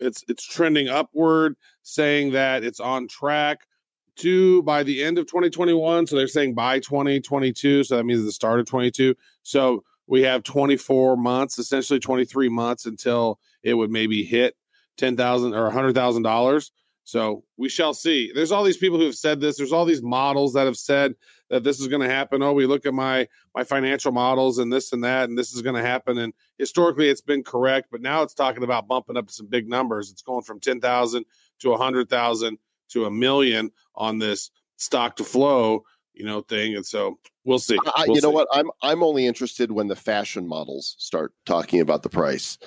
it's 0.01 0.25
it's 0.29 0.47
trending 0.47 0.89
upward, 0.89 1.57
saying 1.83 2.33
that 2.33 2.65
it's 2.65 2.81
on 2.81 3.09
track 3.09 3.67
to 4.17 4.63
by 4.63 4.83
the 4.83 5.03
end 5.03 5.19
of 5.19 5.27
2021. 5.27 6.07
So 6.07 6.17
they're 6.17 6.29
saying 6.29 6.55
by 6.55 6.81
2022. 6.81 7.85
So 7.85 7.97
that 7.97 8.05
means 8.05 8.25
the 8.25 8.33
start 8.33 8.61
of 8.61 8.67
22. 8.67 9.15
So 9.43 9.85
we 10.07 10.23
have 10.23 10.43
24 10.43 11.17
months, 11.17 11.59
essentially 11.59 11.99
23 11.99 12.49
months 12.49 12.87
until 12.87 13.41
it 13.63 13.75
would 13.75 13.91
maybe 13.91 14.23
hit 14.25 14.57
10,000 14.99 15.55
or 15.55 15.71
$100,000. 15.71 16.71
So 17.07 17.45
we 17.57 17.69
shall 17.69 17.95
see. 17.95 18.33
There's 18.35 18.51
all 18.51 18.65
these 18.65 18.77
people 18.77 18.99
who 18.99 19.05
have 19.05 19.15
said 19.15 19.41
this. 19.41 19.57
There's 19.57 19.73
all 19.73 19.85
these 19.85 20.03
models 20.03 20.55
that 20.55 20.67
have 20.67 20.77
said 20.77 21.15
that 21.51 21.63
this 21.63 21.79
is 21.79 21.87
going 21.87 22.03
to 22.03 22.13
happen. 22.13 22.43
Oh, 22.43 22.53
we 22.53 22.67
look 22.67 22.85
at 22.85 22.95
my 22.95 23.29
my 23.55 23.63
financial 23.63 24.11
models 24.11 24.59
and 24.59 24.73
this 24.73 24.93
and 24.93 25.05
that, 25.05 25.29
and 25.29 25.39
this 25.39 25.55
is 25.55 25.63
going 25.63 25.77
to 25.77 25.89
happen. 25.89 26.19
And 26.19 26.33
historically, 26.59 27.09
it's 27.09 27.21
been 27.21 27.45
correct, 27.45 27.89
but 27.93 28.01
now 28.01 28.23
it's 28.23 28.35
talking 28.35 28.65
about 28.65 28.89
bumping 28.89 29.17
up 29.17 29.31
some 29.31 29.47
big 29.47 29.69
numbers. 29.69 30.11
It's 30.11 30.23
going 30.23 30.43
from 30.43 30.59
10,000 30.59 31.25
to 31.61 31.71
100,000 31.71 32.59
to 32.91 33.05
a 33.05 33.11
million 33.11 33.71
on 33.95 34.19
this 34.19 34.51
stock 34.77 35.17
to 35.17 35.25
flow, 35.25 35.83
you 36.15 36.25
know, 36.25 36.41
thing. 36.43 36.75
And 36.77 36.85
so 36.85 37.19
we'll 37.45 37.59
see. 37.59 37.79
We'll 38.07 38.17
you 38.17 38.23
know 38.23 38.31
what? 38.31 38.49
I'm 38.53 38.71
I'm 38.83 39.03
only 39.03 39.27
interested 39.27 39.73
when 39.73 39.89
the 39.89 39.97
fashion 39.97 40.47
models 40.47 40.97
start 40.99 41.33
talking 41.45 41.81
about 41.81 42.03
the 42.03 42.09
price. 42.09 42.59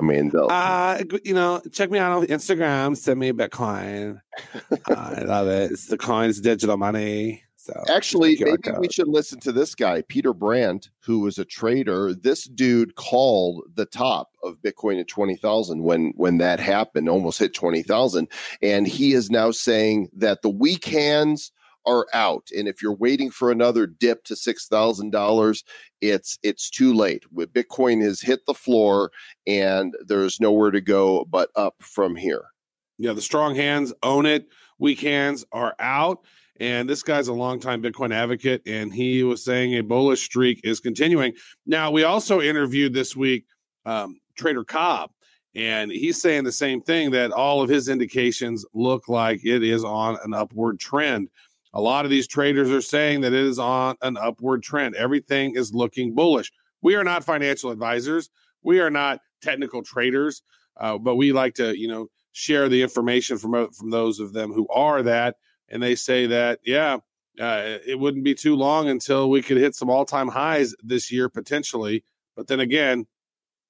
I 0.00 0.04
mean, 0.04 0.30
they'll, 0.30 0.48
Uh, 0.48 1.02
you 1.24 1.34
know, 1.34 1.60
check 1.72 1.90
me 1.90 1.98
out 1.98 2.12
on 2.12 2.26
Instagram. 2.26 2.96
Send 2.96 3.18
me 3.18 3.30
a 3.30 3.34
Bitcoin. 3.34 4.20
I 4.86 5.22
love 5.22 5.48
it. 5.48 5.72
It's 5.72 5.86
the 5.86 5.98
coins, 5.98 6.40
digital 6.40 6.76
money. 6.76 7.42
So 7.68 7.84
actually, 7.90 8.38
maybe 8.40 8.70
we 8.78 8.88
should 8.88 9.08
listen 9.08 9.40
to 9.40 9.52
this 9.52 9.74
guy, 9.74 10.02
Peter 10.08 10.32
Brandt, 10.32 10.88
who 11.00 11.20
was 11.20 11.38
a 11.38 11.44
trader. 11.44 12.14
This 12.14 12.44
dude 12.44 12.94
called 12.94 13.64
the 13.74 13.84
top 13.84 14.30
of 14.42 14.56
Bitcoin 14.62 14.98
at 14.98 15.08
twenty 15.08 15.36
thousand 15.36 15.82
when 15.82 16.14
when 16.16 16.38
that 16.38 16.60
happened, 16.60 17.10
almost 17.10 17.38
hit 17.38 17.52
twenty 17.52 17.82
thousand, 17.82 18.28
and 18.62 18.88
he 18.88 19.12
is 19.12 19.30
now 19.30 19.50
saying 19.50 20.08
that 20.14 20.40
the 20.40 20.48
weak 20.48 20.86
hands 20.86 21.52
are 21.84 22.06
out, 22.14 22.48
and 22.56 22.68
if 22.68 22.80
you're 22.80 22.94
waiting 22.94 23.30
for 23.30 23.50
another 23.50 23.86
dip 23.86 24.24
to 24.24 24.36
six 24.36 24.66
thousand 24.66 25.10
dollars, 25.10 25.62
it's 26.00 26.38
it's 26.42 26.70
too 26.70 26.94
late. 26.94 27.30
With 27.30 27.52
Bitcoin 27.52 28.02
has 28.02 28.22
hit 28.22 28.46
the 28.46 28.54
floor, 28.54 29.10
and 29.46 29.94
there's 30.06 30.40
nowhere 30.40 30.70
to 30.70 30.80
go 30.80 31.26
but 31.26 31.50
up 31.54 31.74
from 31.80 32.16
here. 32.16 32.46
Yeah, 32.96 33.12
the 33.12 33.22
strong 33.22 33.54
hands 33.54 33.92
own 34.02 34.24
it. 34.24 34.48
Weak 34.78 35.00
hands 35.00 35.44
are 35.52 35.74
out. 35.78 36.24
And 36.60 36.88
this 36.88 37.02
guy's 37.02 37.28
a 37.28 37.32
longtime 37.32 37.82
Bitcoin 37.82 38.12
advocate, 38.12 38.62
and 38.66 38.92
he 38.92 39.22
was 39.22 39.44
saying 39.44 39.74
a 39.74 39.82
bullish 39.82 40.24
streak 40.24 40.60
is 40.64 40.80
continuing. 40.80 41.34
Now, 41.66 41.90
we 41.90 42.02
also 42.02 42.40
interviewed 42.40 42.92
this 42.92 43.14
week 43.14 43.44
um, 43.86 44.20
Trader 44.36 44.64
Cobb, 44.64 45.10
and 45.54 45.90
he's 45.90 46.20
saying 46.20 46.44
the 46.44 46.52
same 46.52 46.80
thing 46.80 47.12
that 47.12 47.30
all 47.30 47.62
of 47.62 47.68
his 47.68 47.88
indications 47.88 48.64
look 48.74 49.08
like 49.08 49.44
it 49.44 49.62
is 49.62 49.84
on 49.84 50.18
an 50.24 50.34
upward 50.34 50.80
trend. 50.80 51.28
A 51.74 51.80
lot 51.80 52.04
of 52.04 52.10
these 52.10 52.26
traders 52.26 52.70
are 52.70 52.80
saying 52.80 53.20
that 53.20 53.32
it 53.32 53.44
is 53.44 53.58
on 53.58 53.96
an 54.02 54.16
upward 54.16 54.62
trend. 54.62 54.94
Everything 54.96 55.54
is 55.54 55.72
looking 55.72 56.14
bullish. 56.14 56.50
We 56.82 56.96
are 56.96 57.04
not 57.04 57.24
financial 57.24 57.70
advisors. 57.70 58.30
We 58.62 58.80
are 58.80 58.90
not 58.90 59.20
technical 59.42 59.82
traders, 59.82 60.42
uh, 60.76 60.98
but 60.98 61.16
we 61.16 61.32
like 61.32 61.54
to, 61.54 61.78
you 61.78 61.88
know, 61.88 62.08
share 62.32 62.68
the 62.68 62.82
information 62.82 63.38
from 63.38 63.70
from 63.72 63.90
those 63.90 64.20
of 64.20 64.32
them 64.32 64.52
who 64.52 64.66
are 64.68 65.02
that, 65.02 65.36
and 65.68 65.82
they 65.82 65.94
say 65.94 66.26
that 66.26 66.60
yeah, 66.64 66.98
uh, 67.40 67.78
it 67.86 67.98
wouldn't 67.98 68.24
be 68.24 68.34
too 68.34 68.56
long 68.56 68.88
until 68.88 69.30
we 69.30 69.42
could 69.42 69.56
hit 69.56 69.74
some 69.74 69.90
all 69.90 70.04
time 70.04 70.28
highs 70.28 70.74
this 70.82 71.10
year 71.10 71.28
potentially. 71.28 72.04
But 72.36 72.46
then 72.46 72.60
again, 72.60 73.06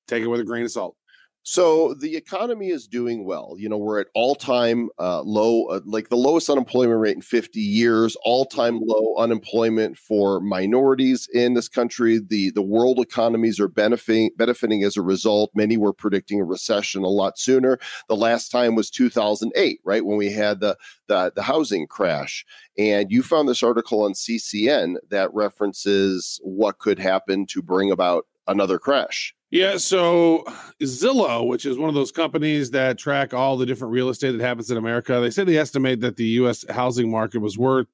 take 0.07 0.23
it 0.23 0.29
with 0.29 0.41
a 0.41 0.45
grain 0.45 0.65
of 0.65 0.71
salt. 0.71 0.97
So 1.43 1.95
the 1.95 2.15
economy 2.15 2.69
is 2.69 2.87
doing 2.87 3.25
well. 3.25 3.55
You 3.57 3.71
know, 3.71 3.79
we're 3.79 4.01
at 4.01 4.09
all-time 4.15 4.91
uh, 4.99 5.23
low, 5.23 5.65
uh, 5.69 5.81
like 5.87 6.11
the 6.11 6.17
lowest 6.17 6.51
unemployment 6.51 7.01
rate 7.01 7.17
in 7.17 7.23
50 7.23 7.59
years. 7.59 8.17
All-time 8.23 8.81
low 8.83 9.17
unemployment 9.17 9.97
for 9.97 10.41
minorities 10.41 11.27
in 11.33 11.55
this 11.55 11.69
country. 11.69 12.19
The 12.19 12.51
the 12.51 12.63
world 12.63 12.99
economies 12.99 13.59
are 13.61 13.69
benefiting 13.69 14.31
benefiting 14.37 14.85
as 14.85 14.99
a 14.99 15.03
result. 15.03 15.51
Many 15.55 15.79
were 15.79 15.95
predicting 15.95 16.39
a 16.41 16.45
recession 16.45 17.03
a 17.03 17.09
lot 17.09 17.39
sooner. 17.39 17.79
The 18.09 18.17
last 18.17 18.51
time 18.51 18.75
was 18.75 18.91
2008, 18.91 19.81
right 19.85 20.05
when 20.05 20.19
we 20.19 20.31
had 20.31 20.61
the 20.61 20.77
the, 21.07 21.33
the 21.35 21.43
housing 21.43 21.87
crash. 21.87 22.45
And 22.77 23.11
you 23.11 23.23
found 23.23 23.49
this 23.49 23.63
article 23.63 24.03
on 24.03 24.13
CCN 24.13 24.97
that 25.09 25.33
references 25.33 26.39
what 26.43 26.79
could 26.79 26.99
happen 26.99 27.47
to 27.47 27.63
bring 27.63 27.91
about 27.91 28.27
another 28.49 28.79
crash. 28.79 29.35
Yeah, 29.51 29.79
so 29.79 30.45
Zillow, 30.83 31.47
which 31.47 31.65
is 31.65 31.79
one 31.79 31.89
of 31.89 31.95
those 31.95 32.13
companies 32.13 32.71
that 32.73 32.99
track 32.99 33.33
all 33.33 33.57
the 33.57 33.65
different 33.65 33.93
real 33.93 34.11
estate 34.11 34.33
that 34.33 34.41
happens 34.43 34.71
in 34.71 34.77
America, 34.77 35.21
they 35.21 35.31
say 35.31 35.45
they 35.45 35.57
estimate 35.57 36.01
that 36.01 36.17
the 36.17 36.27
U.S. 36.27 36.67
housing 36.69 37.11
market 37.11 37.39
was 37.39 37.57
worth 37.57 37.87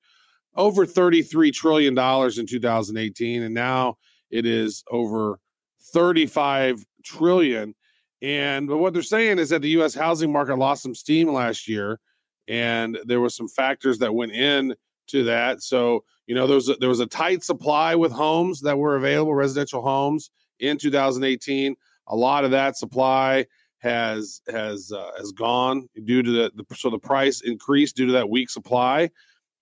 over 0.57 0.85
$33 0.85 1.53
trillion 1.53 1.97
in 1.97 2.47
2018, 2.47 3.43
and 3.43 3.55
now 3.55 3.99
it 4.31 4.47
is 4.47 4.83
over 4.91 5.39
35 5.93 6.85
trillion. 7.05 7.75
And 8.21 8.67
but 8.67 8.79
what 8.79 8.93
they're 8.93 9.03
saying 9.03 9.39
is 9.39 9.51
that 9.51 9.63
the 9.63 9.69
U.S. 9.71 9.95
housing 9.95 10.33
market 10.33 10.57
lost 10.57 10.83
some 10.83 10.95
steam 10.95 11.33
last 11.33 11.69
year, 11.69 12.01
and 12.49 12.99
there 13.05 13.21
were 13.21 13.31
some 13.31 13.49
factors 13.49 13.99
that 13.99 14.15
went 14.15 14.33
in 14.33 14.75
to 15.09 15.25
that. 15.25 15.63
So 15.63 16.05
you 16.27 16.35
know 16.35 16.49
there 16.49 16.57
was 16.57 16.69
a, 16.69 16.75
there 16.77 16.89
was 16.89 17.01
a 17.01 17.07
tight 17.07 17.45
supply 17.45 17.95
with 17.95 18.11
homes 18.11 18.63
that 18.63 18.79
were 18.79 18.97
available, 18.97 19.35
residential 19.35 19.83
homes 19.83 20.31
in 20.61 20.79
2018. 20.79 21.77
A 22.09 22.17
lot 22.17 22.45
of 22.45 22.51
that 22.51 22.77
supply 22.77 23.47
has 23.79 24.41
has 24.49 24.93
uh, 24.93 25.11
has 25.19 25.33
gone 25.33 25.89
due 26.05 26.23
to 26.23 26.31
the, 26.31 26.53
the 26.55 26.75
so 26.75 26.91
the 26.91 26.99
price 26.99 27.43
increased 27.43 27.97
due 27.97 28.07
to 28.07 28.13
that 28.13 28.29
weak 28.29 28.51
supply. 28.51 29.11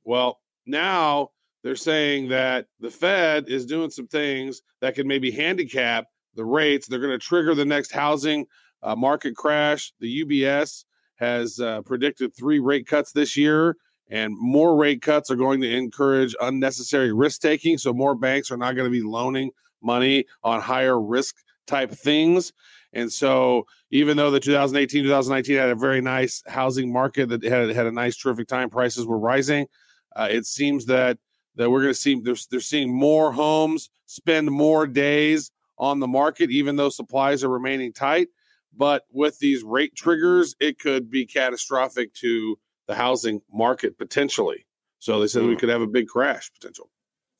Well, 0.04 0.40
now 0.64 1.30
they're 1.62 1.76
saying 1.76 2.28
that 2.28 2.66
the 2.80 2.90
Fed 2.90 3.48
is 3.48 3.66
doing 3.66 3.90
some 3.90 4.06
things 4.06 4.62
that 4.80 4.94
could 4.94 5.06
maybe 5.06 5.30
handicap 5.30 6.06
the 6.34 6.44
rates. 6.44 6.86
They're 6.86 7.00
going 7.00 7.18
to 7.18 7.18
trigger 7.18 7.54
the 7.54 7.64
next 7.64 7.92
housing 7.92 8.46
uh, 8.82 8.96
market 8.96 9.36
crash. 9.36 9.92
The 10.00 10.24
UBS 10.24 10.84
has 11.16 11.60
uh, 11.60 11.82
predicted 11.82 12.34
three 12.34 12.58
rate 12.58 12.86
cuts 12.86 13.12
this 13.12 13.36
year, 13.36 13.76
and 14.10 14.34
more 14.36 14.76
rate 14.76 15.02
cuts 15.02 15.30
are 15.30 15.36
going 15.36 15.60
to 15.60 15.76
encourage 15.76 16.34
unnecessary 16.40 17.12
risk 17.12 17.40
taking. 17.40 17.78
So 17.78 17.92
more 17.92 18.14
banks 18.14 18.50
are 18.50 18.56
not 18.56 18.74
going 18.74 18.86
to 18.86 18.90
be 18.90 19.02
loaning 19.02 19.50
money 19.82 20.24
on 20.42 20.60
higher 20.60 21.00
risk 21.00 21.36
type 21.66 21.90
things. 21.90 22.52
And 22.92 23.10
so, 23.12 23.66
even 23.90 24.16
though 24.16 24.30
the 24.30 24.40
2018 24.40 25.04
2019 25.04 25.56
had 25.56 25.70
a 25.70 25.74
very 25.74 26.00
nice 26.00 26.42
housing 26.46 26.92
market 26.92 27.28
that 27.30 27.42
had 27.42 27.70
had 27.70 27.86
a 27.86 27.92
nice, 27.92 28.16
terrific 28.16 28.48
time, 28.48 28.68
prices 28.70 29.06
were 29.06 29.18
rising. 29.18 29.66
Uh, 30.14 30.28
it 30.30 30.44
seems 30.44 30.86
that 30.86 31.18
that 31.56 31.70
we're 31.70 31.82
going 31.82 31.94
to 31.94 31.98
see 32.00 32.20
they're, 32.20 32.36
they're 32.50 32.60
seeing 32.60 32.92
more 32.94 33.32
homes 33.32 33.90
spend 34.06 34.50
more 34.50 34.86
days 34.86 35.50
on 35.78 36.00
the 36.00 36.06
market, 36.06 36.50
even 36.50 36.76
though 36.76 36.90
supplies 36.90 37.42
are 37.42 37.48
remaining 37.48 37.92
tight. 37.92 38.28
But 38.76 39.04
with 39.10 39.38
these 39.38 39.62
rate 39.62 39.94
triggers, 39.96 40.54
it 40.60 40.78
could 40.78 41.10
be 41.10 41.26
catastrophic 41.26 42.12
to 42.14 42.58
the 42.88 42.94
housing 42.94 43.40
market 43.52 43.98
potentially. 43.98 44.66
So 44.98 45.18
they 45.20 45.26
said 45.28 45.42
we 45.44 45.56
Mm. 45.56 45.58
could 45.58 45.68
have 45.70 45.82
a 45.82 45.86
big 45.86 46.08
crash 46.08 46.50
potential. 46.52 46.90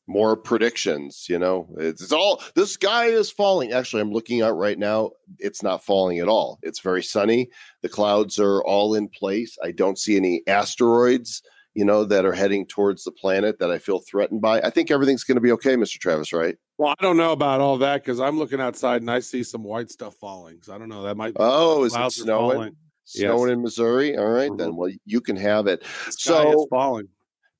More 0.06 0.36
predictions. 0.36 1.26
You 1.28 1.38
know, 1.38 1.68
it's, 1.78 2.02
it's 2.02 2.12
all 2.12 2.42
the 2.54 2.66
sky 2.66 3.06
is 3.06 3.30
falling. 3.30 3.72
Actually, 3.72 4.02
I'm 4.02 4.12
looking 4.12 4.42
out 4.42 4.56
right 4.56 4.78
now. 4.78 5.10
It's 5.38 5.62
not 5.62 5.84
falling 5.84 6.18
at 6.18 6.28
all. 6.28 6.58
It's 6.62 6.80
very 6.80 7.02
sunny. 7.02 7.48
The 7.82 7.88
clouds 7.88 8.38
are 8.38 8.62
all 8.64 8.94
in 8.94 9.08
place. 9.08 9.56
I 9.62 9.72
don't 9.72 9.98
see 9.98 10.16
any 10.16 10.42
asteroids. 10.46 11.42
You 11.74 11.86
know 11.86 12.04
that 12.04 12.26
are 12.26 12.34
heading 12.34 12.66
towards 12.66 13.02
the 13.02 13.12
planet 13.12 13.58
that 13.60 13.70
I 13.70 13.78
feel 13.78 13.98
threatened 14.00 14.42
by. 14.42 14.60
I 14.60 14.68
think 14.68 14.90
everything's 14.90 15.24
going 15.24 15.36
to 15.36 15.40
be 15.40 15.52
okay, 15.52 15.74
Mr. 15.74 15.98
Travis. 15.98 16.30
Right? 16.30 16.56
Well, 16.76 16.94
I 16.98 17.02
don't 17.02 17.16
know 17.16 17.32
about 17.32 17.62
all 17.62 17.78
that 17.78 18.02
because 18.04 18.20
I'm 18.20 18.38
looking 18.38 18.60
outside 18.60 19.00
and 19.00 19.10
I 19.10 19.20
see 19.20 19.42
some 19.42 19.62
white 19.62 19.90
stuff 19.90 20.14
falling. 20.16 20.58
So 20.62 20.74
I 20.74 20.78
don't 20.78 20.90
know. 20.90 21.02
That 21.02 21.16
might 21.16 21.32
be 21.32 21.36
Oh, 21.40 21.84
is 21.84 21.94
it 21.96 22.12
snowing? 22.12 22.76
Snowing 23.04 23.52
in 23.52 23.62
Missouri. 23.62 24.18
All 24.18 24.28
right, 24.28 24.50
then. 24.56 24.72
Mhm. 24.72 24.76
Well, 24.76 24.90
you 25.06 25.20
can 25.22 25.36
have 25.36 25.66
it. 25.66 25.82
The 26.06 26.12
sky 26.12 26.48
is 26.48 26.52
So 26.52 26.66
falling. 26.68 27.08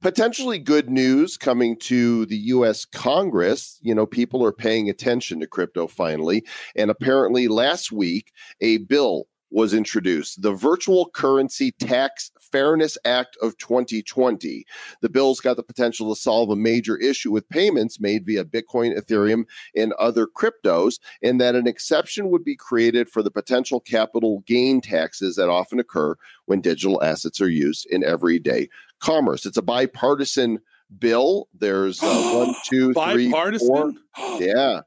Potentially 0.02 0.58
good 0.58 0.90
news 0.90 1.36
coming 1.36 1.78
to 1.78 2.26
the 2.26 2.36
US 2.36 2.84
Congress. 2.84 3.78
You 3.82 3.94
know, 3.94 4.04
people 4.04 4.44
are 4.44 4.52
paying 4.52 4.90
attention 4.90 5.40
to 5.40 5.46
crypto 5.46 5.86
finally. 5.86 6.44
And 6.76 6.90
apparently 6.90 7.48
last 7.48 7.92
week, 7.92 8.32
a 8.60 8.78
bill 8.78 9.26
was 9.52 9.74
introduced 9.74 10.40
the 10.40 10.52
Virtual 10.52 11.10
Currency 11.10 11.72
Tax 11.72 12.32
Fairness 12.40 12.96
Act 13.04 13.36
of 13.42 13.56
2020. 13.58 14.64
The 15.02 15.08
bill's 15.08 15.40
got 15.40 15.56
the 15.56 15.62
potential 15.62 16.12
to 16.12 16.20
solve 16.20 16.48
a 16.48 16.56
major 16.56 16.96
issue 16.96 17.30
with 17.30 17.48
payments 17.50 18.00
made 18.00 18.24
via 18.24 18.44
Bitcoin, 18.44 18.98
Ethereum, 18.98 19.44
and 19.76 19.92
other 19.94 20.26
cryptos, 20.26 20.98
and 21.22 21.40
that 21.40 21.54
an 21.54 21.66
exception 21.66 22.30
would 22.30 22.44
be 22.44 22.56
created 22.56 23.10
for 23.10 23.22
the 23.22 23.30
potential 23.30 23.78
capital 23.78 24.42
gain 24.46 24.80
taxes 24.80 25.36
that 25.36 25.50
often 25.50 25.78
occur 25.78 26.16
when 26.46 26.62
digital 26.62 27.02
assets 27.02 27.40
are 27.40 27.48
used 27.48 27.86
in 27.90 28.02
everyday 28.02 28.68
commerce. 29.02 29.44
It's 29.44 29.58
a 29.58 29.62
bipartisan 29.62 30.58
bill. 30.98 31.48
There's 31.58 32.02
uh, 32.02 32.06
one, 32.46 32.54
two, 32.64 32.92
three, 32.94 33.30
four. 33.30 33.40
Bipartisan? 33.40 33.98
Yeah, 34.38 34.80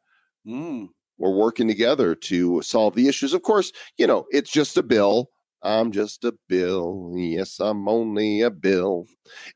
Mm. 0.48 0.89
we're 1.17 1.31
working 1.36 1.67
together 1.67 2.13
to 2.15 2.62
solve 2.62 2.93
the 2.95 3.07
issues. 3.07 3.34
Of 3.34 3.41
course, 3.41 3.72
you 3.98 4.05
know, 4.07 4.25
it's 4.31 4.51
just 4.51 4.77
a 4.77 4.84
bill. 4.84 5.29
I'm 5.65 5.91
just 5.91 6.24
a 6.24 6.34
bill. 6.48 7.12
Yes, 7.15 7.60
I'm 7.60 7.89
only 7.89 8.41
a 8.41 8.51
bill. 8.51 9.07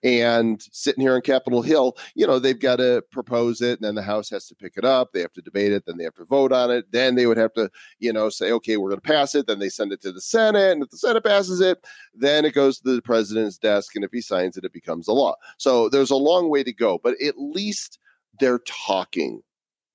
And 0.04 0.60
sitting 0.72 1.02
here 1.02 1.14
on 1.14 1.22
Capitol 1.22 1.62
Hill, 1.62 1.96
you 2.16 2.26
know, 2.26 2.40
they've 2.40 2.60
got 2.60 2.78
to 2.78 3.04
propose 3.12 3.62
it, 3.62 3.80
and 3.80 3.88
then 3.88 3.94
the 3.94 4.02
House 4.02 4.28
has 4.32 4.48
to 4.48 4.56
pick 4.56 4.74
it 4.76 4.84
up. 4.84 5.12
They 5.14 5.22
have 5.22 5.34
to 5.34 5.42
debate 5.42 5.72
it, 5.72 5.86
then 5.86 5.98
they 5.98 6.04
have 6.04 6.16
to 6.16 6.26
vote 6.26 6.52
on 6.52 6.72
it. 6.72 6.92
Then 6.92 7.14
they 7.14 7.28
would 7.28 7.38
have 7.38 7.54
to, 7.54 7.70
you 8.00 8.12
know, 8.12 8.30
say, 8.30 8.52
okay, 8.54 8.78
we're 8.78 8.90
going 8.90 9.02
to 9.02 9.08
pass 9.08 9.36
it. 9.36 9.46
Then 9.46 9.60
they 9.60 9.70
send 9.70 9.92
it 9.92 10.02
to 10.02 10.12
the 10.12 10.20
Senate, 10.20 10.72
and 10.72 10.84
if 10.84 10.90
the 10.90 10.98
Senate 10.98 11.24
passes 11.24 11.62
it, 11.62 11.86
then 12.16 12.44
it 12.44 12.56
goes 12.56 12.80
to 12.80 12.96
the 12.96 13.02
president's 13.04 13.60
desk, 13.60 13.96
and 13.96 14.04
if 14.04 14.12
he 14.12 14.22
signs 14.22 14.58
it, 14.58 14.66
it 14.66 14.74
becomes 14.74 15.08
a 15.08 15.14
law. 15.14 15.36
So 15.58 15.90
there's 15.90 16.12
a 16.12 16.16
long 16.16 16.50
way 16.50 16.64
to 16.64 16.74
go, 16.74 16.98
but 16.98 17.22
at 17.22 17.36
least 17.38 18.00
they're 18.40 18.62
talking 18.66 19.44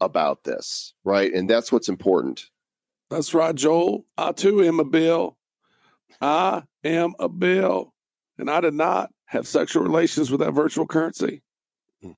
about 0.01 0.45
this, 0.45 0.95
right? 1.03 1.33
And 1.33 1.51
that's 1.51 1.73
what's 1.73 1.89
important. 1.89 2.51
That's 3.11 3.35
right, 3.35 3.55
Joel. 3.55 4.07
I 4.17 4.33
too 4.33 4.63
am 4.63 4.79
a 4.79 4.85
bill. 4.85 5.37
I 6.25 6.63
am 6.85 7.15
a 7.19 7.29
bill. 7.29 7.93
And 8.39 8.51
I 8.51 8.61
did 8.61 8.75
not 8.75 9.11
have 9.27 9.47
sexual 9.47 9.83
relations 9.83 10.31
with 10.31 10.41
that 10.41 10.53
virtual 10.53 10.87
currency. 10.87 11.43
Hmm. 12.03 12.13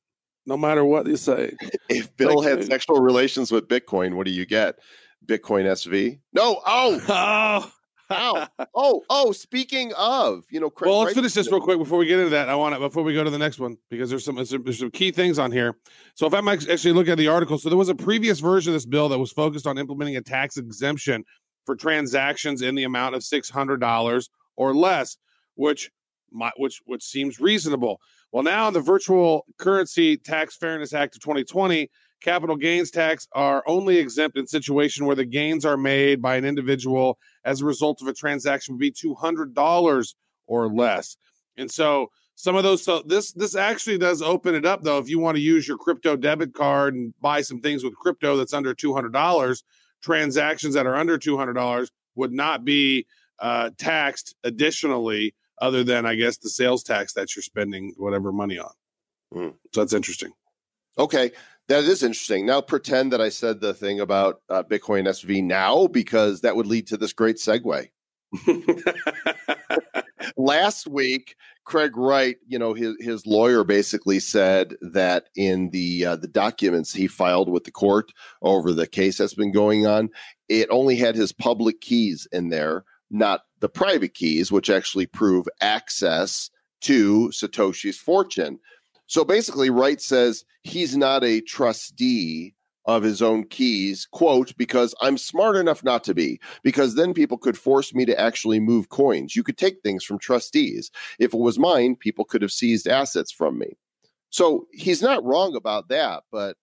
No 0.46 0.56
matter 0.56 0.84
what 0.84 1.06
you 1.06 1.16
say. 1.16 1.54
If 1.88 2.16
Bill 2.16 2.40
had 2.40 2.64
sexual 2.64 3.00
relations 3.00 3.52
with 3.52 3.68
Bitcoin, 3.68 4.14
what 4.14 4.26
do 4.26 4.32
you 4.32 4.46
get? 4.46 4.76
Bitcoin 5.26 5.64
SV? 5.64 6.20
No. 6.32 6.62
Oh, 6.64 7.70
Oh, 8.08 8.46
Ow. 8.58 8.66
oh, 8.74 9.02
oh. 9.10 9.32
Speaking 9.32 9.92
of, 9.94 10.44
you 10.50 10.60
know, 10.60 10.70
Craig 10.70 10.88
well, 10.88 11.00
let's 11.00 11.14
finish 11.14 11.32
this 11.32 11.50
real 11.50 11.60
quick 11.60 11.78
before 11.78 11.98
we 11.98 12.06
get 12.06 12.18
into 12.18 12.30
that. 12.30 12.48
I 12.48 12.54
want 12.54 12.74
to 12.74 12.80
before 12.80 13.02
we 13.02 13.14
go 13.14 13.24
to 13.24 13.30
the 13.30 13.38
next 13.38 13.58
one 13.58 13.76
because 13.90 14.10
there's 14.10 14.24
some 14.24 14.36
there's 14.36 14.78
some, 14.78 14.90
key 14.92 15.10
things 15.10 15.38
on 15.38 15.50
here. 15.50 15.76
So 16.14 16.26
if 16.26 16.32
I'm 16.32 16.46
actually 16.48 16.92
looking 16.92 17.12
at 17.12 17.18
the 17.18 17.28
article, 17.28 17.58
so 17.58 17.68
there 17.68 17.78
was 17.78 17.88
a 17.88 17.94
previous 17.94 18.38
version 18.38 18.72
of 18.72 18.74
this 18.74 18.86
bill 18.86 19.08
that 19.08 19.18
was 19.18 19.32
focused 19.32 19.66
on 19.66 19.76
implementing 19.76 20.16
a 20.16 20.20
tax 20.20 20.56
exemption 20.56 21.24
for 21.66 21.76
transactions 21.76 22.62
in 22.62 22.74
the 22.74 22.84
amount 22.84 23.14
of 23.14 23.22
six 23.22 23.50
hundred 23.50 23.80
dollars 23.80 24.30
or 24.56 24.74
less, 24.74 25.18
which 25.56 25.90
which 26.56 26.80
which 26.86 27.02
seems 27.02 27.40
reasonable. 27.40 28.00
Well, 28.32 28.42
now 28.42 28.68
in 28.68 28.74
the 28.74 28.80
Virtual 28.80 29.44
Currency 29.58 30.16
Tax 30.16 30.56
Fairness 30.56 30.92
Act 30.92 31.16
of 31.16 31.22
2020, 31.22 31.90
capital 32.20 32.56
gains 32.56 32.90
tax 32.90 33.26
are 33.32 33.62
only 33.66 33.98
exempt 33.98 34.38
in 34.38 34.46
situation 34.46 35.06
where 35.06 35.16
the 35.16 35.24
gains 35.24 35.64
are 35.64 35.76
made 35.76 36.20
by 36.22 36.36
an 36.36 36.44
individual 36.44 37.18
as 37.44 37.60
a 37.60 37.66
result 37.66 38.00
of 38.00 38.08
a 38.08 38.14
transaction 38.14 38.74
would 38.74 38.80
be 38.80 38.90
two 38.90 39.14
hundred 39.14 39.54
dollars 39.54 40.14
or 40.46 40.68
less. 40.68 41.16
And 41.56 41.70
so 41.70 42.10
some 42.36 42.54
of 42.54 42.62
those 42.62 42.84
so 42.84 43.02
this 43.06 43.32
this 43.32 43.56
actually 43.56 43.98
does 43.98 44.20
open 44.20 44.54
it 44.54 44.66
up 44.66 44.82
though 44.82 44.98
if 44.98 45.08
you 45.08 45.18
want 45.18 45.36
to 45.36 45.40
use 45.40 45.66
your 45.66 45.78
crypto 45.78 46.16
debit 46.16 46.52
card 46.52 46.94
and 46.94 47.14
buy 47.20 47.40
some 47.40 47.60
things 47.60 47.82
with 47.82 47.96
crypto 47.96 48.36
that's 48.36 48.52
under 48.52 48.74
$200 48.74 49.62
transactions 50.06 50.74
that 50.74 50.86
are 50.86 50.96
under 50.96 51.18
$200 51.18 51.88
would 52.14 52.32
not 52.32 52.64
be 52.64 53.06
uh, 53.40 53.70
taxed 53.76 54.34
additionally 54.44 55.34
other 55.60 55.82
than 55.84 56.06
i 56.06 56.14
guess 56.14 56.38
the 56.38 56.48
sales 56.48 56.82
tax 56.82 57.12
that 57.14 57.34
you're 57.34 57.42
spending 57.42 57.92
whatever 57.98 58.32
money 58.32 58.58
on 58.58 58.70
Hmm. 59.32 59.48
so 59.74 59.80
that's 59.80 59.92
interesting 59.92 60.30
Okay, 60.98 61.32
that 61.68 61.84
is 61.84 62.02
interesting. 62.02 62.46
Now 62.46 62.62
pretend 62.62 63.12
that 63.12 63.20
I 63.20 63.28
said 63.28 63.60
the 63.60 63.74
thing 63.74 64.00
about 64.00 64.40
uh, 64.48 64.62
Bitcoin 64.62 65.06
SV 65.06 65.44
now 65.44 65.88
because 65.88 66.40
that 66.40 66.56
would 66.56 66.64
lead 66.66 66.86
to 66.86 66.96
this 66.96 67.12
great 67.12 67.36
segue. 67.36 67.90
Last 70.38 70.86
week, 70.86 71.36
Craig 71.66 71.96
Wright, 71.96 72.36
you 72.46 72.58
know, 72.60 72.74
his 72.74 72.94
his 73.00 73.26
lawyer 73.26 73.64
basically 73.64 74.20
said 74.20 74.76
that 74.80 75.28
in 75.34 75.70
the 75.70 76.06
uh, 76.06 76.16
the 76.16 76.28
documents 76.28 76.94
he 76.94 77.08
filed 77.08 77.50
with 77.50 77.64
the 77.64 77.72
court 77.72 78.12
over 78.40 78.72
the 78.72 78.86
case 78.86 79.18
that's 79.18 79.34
been 79.34 79.52
going 79.52 79.84
on, 79.84 80.08
it 80.48 80.68
only 80.70 80.94
had 80.94 81.16
his 81.16 81.32
public 81.32 81.80
keys 81.80 82.26
in 82.30 82.50
there, 82.50 82.84
not 83.10 83.42
the 83.58 83.68
private 83.68 84.14
keys, 84.14 84.52
which 84.52 84.70
actually 84.70 85.06
prove 85.06 85.46
access 85.60 86.50
to 86.82 87.30
Satoshi's 87.30 87.98
fortune. 87.98 88.60
So 89.08 89.24
basically, 89.24 89.68
Wright 89.68 90.00
says 90.00 90.44
he's 90.62 90.96
not 90.96 91.24
a 91.24 91.40
trustee 91.40 92.54
of 92.86 93.02
his 93.02 93.20
own 93.20 93.44
keys, 93.44 94.06
quote, 94.12 94.56
because 94.56 94.94
I'm 95.00 95.18
smart 95.18 95.56
enough 95.56 95.82
not 95.82 96.04
to 96.04 96.14
be, 96.14 96.40
because 96.62 96.94
then 96.94 97.12
people 97.12 97.36
could 97.36 97.58
force 97.58 97.92
me 97.92 98.04
to 98.06 98.18
actually 98.18 98.60
move 98.60 98.88
coins. 98.88 99.34
You 99.34 99.42
could 99.42 99.58
take 99.58 99.82
things 99.82 100.04
from 100.04 100.18
trustees. 100.18 100.90
If 101.18 101.34
it 101.34 101.40
was 101.40 101.58
mine, 101.58 101.96
people 101.96 102.24
could 102.24 102.42
have 102.42 102.52
seized 102.52 102.86
assets 102.86 103.32
from 103.32 103.58
me. 103.58 103.76
So 104.30 104.66
he's 104.72 105.02
not 105.02 105.24
wrong 105.24 105.56
about 105.56 105.88
that, 105.88 106.22
but 106.30 106.56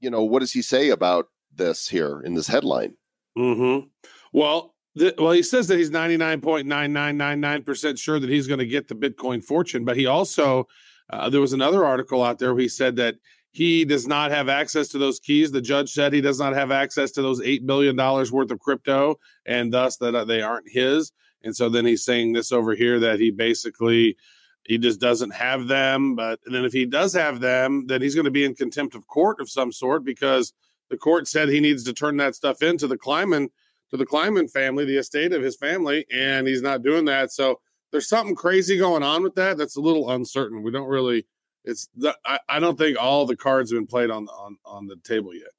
you 0.00 0.10
know, 0.10 0.22
what 0.22 0.40
does 0.40 0.52
he 0.52 0.62
say 0.62 0.90
about 0.90 1.26
this 1.54 1.88
here 1.88 2.20
in 2.20 2.34
this 2.34 2.46
headline? 2.46 2.94
Mm-hmm. 3.36 3.86
Well, 4.32 4.74
th- 4.96 5.16
well, 5.18 5.32
he 5.32 5.42
says 5.42 5.68
that 5.68 5.78
he's 5.78 5.90
ninety 5.90 6.16
nine 6.16 6.40
point 6.40 6.66
nine 6.66 6.92
nine 6.92 7.16
nine 7.16 7.40
nine 7.40 7.62
percent 7.62 7.98
sure 7.98 8.20
that 8.20 8.30
he's 8.30 8.46
going 8.46 8.60
to 8.60 8.66
get 8.66 8.88
the 8.88 8.94
Bitcoin 8.94 9.42
fortune, 9.42 9.84
but 9.84 9.96
he 9.96 10.06
also 10.06 10.66
uh, 11.10 11.28
there 11.28 11.40
was 11.40 11.52
another 11.52 11.84
article 11.84 12.22
out 12.22 12.38
there 12.38 12.54
where 12.54 12.62
he 12.62 12.68
said 12.68 12.96
that 12.96 13.16
he 13.50 13.84
does 13.84 14.06
not 14.06 14.30
have 14.30 14.48
access 14.48 14.88
to 14.88 14.98
those 14.98 15.20
keys. 15.20 15.50
The 15.50 15.60
judge 15.60 15.90
said 15.90 16.12
he 16.12 16.20
does 16.20 16.38
not 16.38 16.54
have 16.54 16.70
access 16.70 17.10
to 17.12 17.22
those 17.22 17.40
eight 17.40 17.66
billion 17.66 17.96
dollars 17.96 18.30
worth 18.30 18.50
of 18.50 18.60
crypto, 18.60 19.18
and 19.46 19.72
thus 19.72 19.96
that 19.98 20.14
uh, 20.14 20.24
they 20.24 20.42
aren't 20.42 20.70
his. 20.70 21.12
And 21.42 21.54
so 21.54 21.68
then 21.68 21.86
he's 21.86 22.04
saying 22.04 22.32
this 22.32 22.52
over 22.52 22.74
here 22.74 22.98
that 23.00 23.20
he 23.20 23.30
basically 23.30 24.16
he 24.64 24.76
just 24.76 25.00
doesn't 25.00 25.30
have 25.30 25.66
them. 25.66 26.14
But 26.14 26.40
then 26.44 26.64
if 26.64 26.72
he 26.72 26.84
does 26.84 27.14
have 27.14 27.40
them, 27.40 27.86
then 27.86 28.02
he's 28.02 28.14
going 28.14 28.26
to 28.26 28.30
be 28.30 28.44
in 28.44 28.54
contempt 28.54 28.94
of 28.94 29.06
court 29.06 29.40
of 29.40 29.48
some 29.48 29.72
sort 29.72 30.04
because 30.04 30.52
the 30.90 30.96
court 30.96 31.26
said 31.26 31.48
he 31.48 31.60
needs 31.60 31.84
to 31.84 31.92
turn 31.92 32.16
that 32.18 32.34
stuff 32.34 32.62
into 32.62 32.86
the 32.86 32.98
Kleiman 32.98 33.48
to 33.90 33.96
the 33.96 34.06
Kleiman 34.06 34.48
family, 34.48 34.84
the 34.84 34.98
estate 34.98 35.32
of 35.32 35.42
his 35.42 35.56
family, 35.56 36.04
and 36.12 36.46
he's 36.46 36.60
not 36.60 36.82
doing 36.82 37.06
that. 37.06 37.32
So 37.32 37.60
there's 37.90 38.08
something 38.08 38.34
crazy 38.34 38.76
going 38.76 39.02
on 39.02 39.22
with 39.22 39.34
that. 39.36 39.56
That's 39.56 39.76
a 39.76 39.80
little 39.80 40.10
uncertain. 40.10 40.62
We 40.62 40.70
don't 40.70 40.88
really. 40.88 41.26
It's. 41.64 41.88
The, 41.96 42.16
I, 42.24 42.38
I 42.48 42.60
don't 42.60 42.78
think 42.78 42.96
all 43.00 43.26
the 43.26 43.36
cards 43.36 43.70
have 43.70 43.78
been 43.78 43.86
played 43.86 44.10
on 44.10 44.28
on 44.28 44.56
on 44.64 44.86
the 44.86 44.96
table 44.96 45.34
yet. 45.34 45.50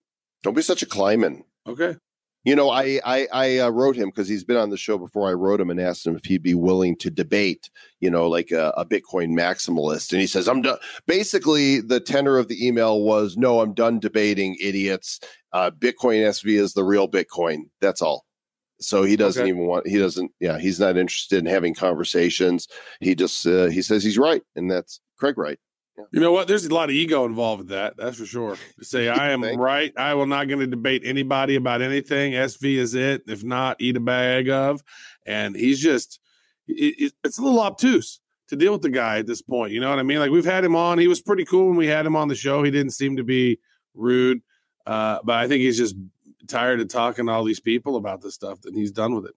Don't 0.44 0.56
be 0.56 0.62
such 0.62 0.82
a 0.82 0.86
Kleiman. 0.86 1.44
Okay. 1.68 1.96
You 2.46 2.56
know, 2.56 2.70
I 2.70 3.02
I, 3.06 3.28
I 3.34 3.58
uh, 3.60 3.70
wrote 3.70 3.98
him 3.98 4.08
because 4.10 4.30
he's 4.30 4.46
been 4.46 4.56
on 4.56 4.70
the 4.70 4.78
show 4.78 4.98
before. 4.98 5.30
I 5.30 5.34
wrote 5.34 5.60
him 5.60 5.70
and 5.70 5.80
asked 5.80 6.08
him 6.08 6.16
if 6.16 6.24
he'd 6.26 6.42
be 6.42 6.54
willing 6.54 6.96
to 6.98 7.10
debate, 7.12 7.70
you 8.00 8.10
know, 8.10 8.30
like 8.30 8.52
a, 8.52 8.74
a 8.78 8.86
Bitcoin 8.86 9.32
maximalist, 9.38 10.14
and 10.14 10.22
he 10.22 10.26
says, 10.28 10.48
"I'm 10.48 10.62
done." 10.62 10.78
Basically, 11.06 11.82
the 11.82 12.00
tenor 12.00 12.38
of 12.38 12.48
the 12.48 12.66
email 12.66 13.02
was, 13.02 13.36
"No, 13.36 13.60
I'm 13.60 13.74
done 13.74 14.00
debating, 14.00 14.56
idiots. 14.62 15.20
Uh, 15.52 15.70
Bitcoin 15.72 16.22
SV 16.26 16.58
is 16.58 16.74
the 16.74 16.84
real 16.86 17.10
Bitcoin. 17.10 17.64
That's 17.82 18.02
all." 18.02 18.26
So 18.80 19.04
he 19.04 19.18
doesn't 19.18 19.42
Okay. 19.44 19.50
even 19.50 19.68
want. 19.68 19.86
He 19.88 19.98
doesn't. 19.98 20.32
Yeah, 20.40 20.58
he's 20.60 20.80
not 20.80 20.96
interested 20.96 21.40
in 21.40 21.46
having 21.46 21.76
conversations. 21.76 22.70
He 23.02 23.16
just 23.16 23.46
uh, 23.46 23.66
he 23.68 23.82
says 23.82 24.02
he's 24.02 24.18
right, 24.18 24.42
and 24.56 24.72
that's 24.72 25.02
Craig 25.18 25.38
Wright. 25.38 25.60
You 26.12 26.20
know 26.20 26.32
what? 26.32 26.48
There's 26.48 26.66
a 26.66 26.74
lot 26.74 26.90
of 26.90 26.96
ego 26.96 27.26
involved 27.26 27.60
with 27.60 27.70
that. 27.70 27.96
That's 27.98 28.18
for 28.18 28.26
sure. 28.26 28.58
To 28.80 28.86
say 28.86 29.08
I 29.10 29.32
am 29.32 29.44
right. 29.58 29.94
I 29.98 30.14
will 30.14 30.26
not 30.26 30.48
going 30.48 30.60
to 30.60 30.68
debate 30.68 31.02
anybody 31.06 31.56
about 31.56 31.82
anything. 31.82 32.34
SV 32.34 32.78
is 32.78 32.96
it. 32.96 33.24
If 33.28 33.44
not, 33.44 33.78
eat 33.80 33.98
a 33.98 34.00
bag 34.00 34.50
of. 34.50 34.82
And 35.26 35.56
he's 35.56 35.80
just, 35.80 36.20
it, 36.68 36.96
it- 36.98 37.14
it's 37.24 37.38
a 37.38 37.42
little 37.42 37.60
obtuse 37.60 38.20
to 38.48 38.56
deal 38.56 38.74
with 38.74 38.82
the 38.82 38.90
guy 38.90 39.20
at 39.20 39.28
this 39.28 39.42
point. 39.42 39.72
You 39.72 39.80
know 39.80 39.90
what 39.90 40.00
I 40.00 40.04
mean? 40.04 40.20
Like 40.20 40.32
we've 40.32 40.46
had 40.46 40.64
him 40.64 40.76
on. 40.76 40.98
He 40.98 41.08
was 41.08 41.22
pretty 41.22 41.46
cool 41.46 41.68
when 41.68 41.78
we 41.78 41.88
had 41.88 42.06
him 42.06 42.16
on 42.16 42.28
the 42.28 42.36
show. 42.36 42.64
He 42.64 42.72
didn't 42.72 42.94
seem 42.94 43.18
to 43.18 43.24
be 43.24 43.60
rude. 43.94 44.42
Uh, 44.88 45.20
but 45.24 45.36
I 45.36 45.48
think 45.48 45.62
he's 45.62 45.78
just 45.78 45.96
tired 46.48 46.80
of 46.82 46.88
talking 46.88 47.28
to 47.28 47.32
all 47.32 47.44
these 47.44 47.60
people 47.60 47.96
about 47.96 48.22
this 48.22 48.34
stuff 48.34 48.60
and 48.66 48.76
he's 48.76 48.92
done 48.92 49.14
with 49.14 49.26
it. 49.26 49.36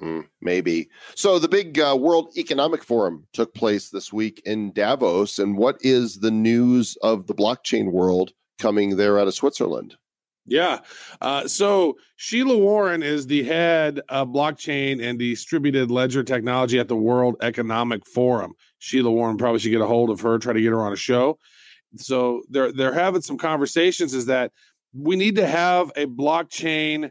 Mm, 0.00 0.26
maybe. 0.40 0.88
So 1.16 1.38
the 1.38 1.48
big 1.48 1.78
uh, 1.78 1.96
World 1.98 2.32
Economic 2.36 2.84
Forum 2.84 3.26
took 3.32 3.52
place 3.54 3.90
this 3.90 4.12
week 4.12 4.40
in 4.44 4.72
Davos. 4.72 5.38
And 5.38 5.56
what 5.56 5.76
is 5.80 6.20
the 6.20 6.30
news 6.30 6.96
of 7.02 7.26
the 7.26 7.34
blockchain 7.34 7.90
world 7.90 8.32
coming 8.58 8.96
there 8.96 9.18
out 9.18 9.26
of 9.26 9.34
Switzerland? 9.34 9.96
Yeah. 10.46 10.80
Uh, 11.20 11.46
so 11.46 11.98
Sheila 12.16 12.56
Warren 12.56 13.02
is 13.02 13.26
the 13.26 13.42
head 13.42 14.00
of 14.08 14.28
blockchain 14.28 15.02
and 15.02 15.18
distributed 15.18 15.90
ledger 15.90 16.22
technology 16.22 16.78
at 16.78 16.88
the 16.88 16.96
World 16.96 17.36
Economic 17.42 18.06
Forum. 18.06 18.54
Sheila 18.78 19.10
Warren 19.10 19.36
probably 19.36 19.58
should 19.58 19.70
get 19.70 19.82
a 19.82 19.86
hold 19.86 20.10
of 20.10 20.20
her, 20.20 20.38
try 20.38 20.54
to 20.54 20.60
get 20.60 20.70
her 20.70 20.80
on 20.80 20.92
a 20.92 20.96
show. 20.96 21.38
So 21.96 22.42
they're 22.48 22.72
they're 22.72 22.92
having 22.92 23.22
some 23.22 23.38
conversations. 23.38 24.14
Is 24.14 24.26
that 24.26 24.52
we 24.94 25.16
need 25.16 25.36
to 25.36 25.46
have 25.46 25.90
a 25.96 26.06
blockchain 26.06 27.10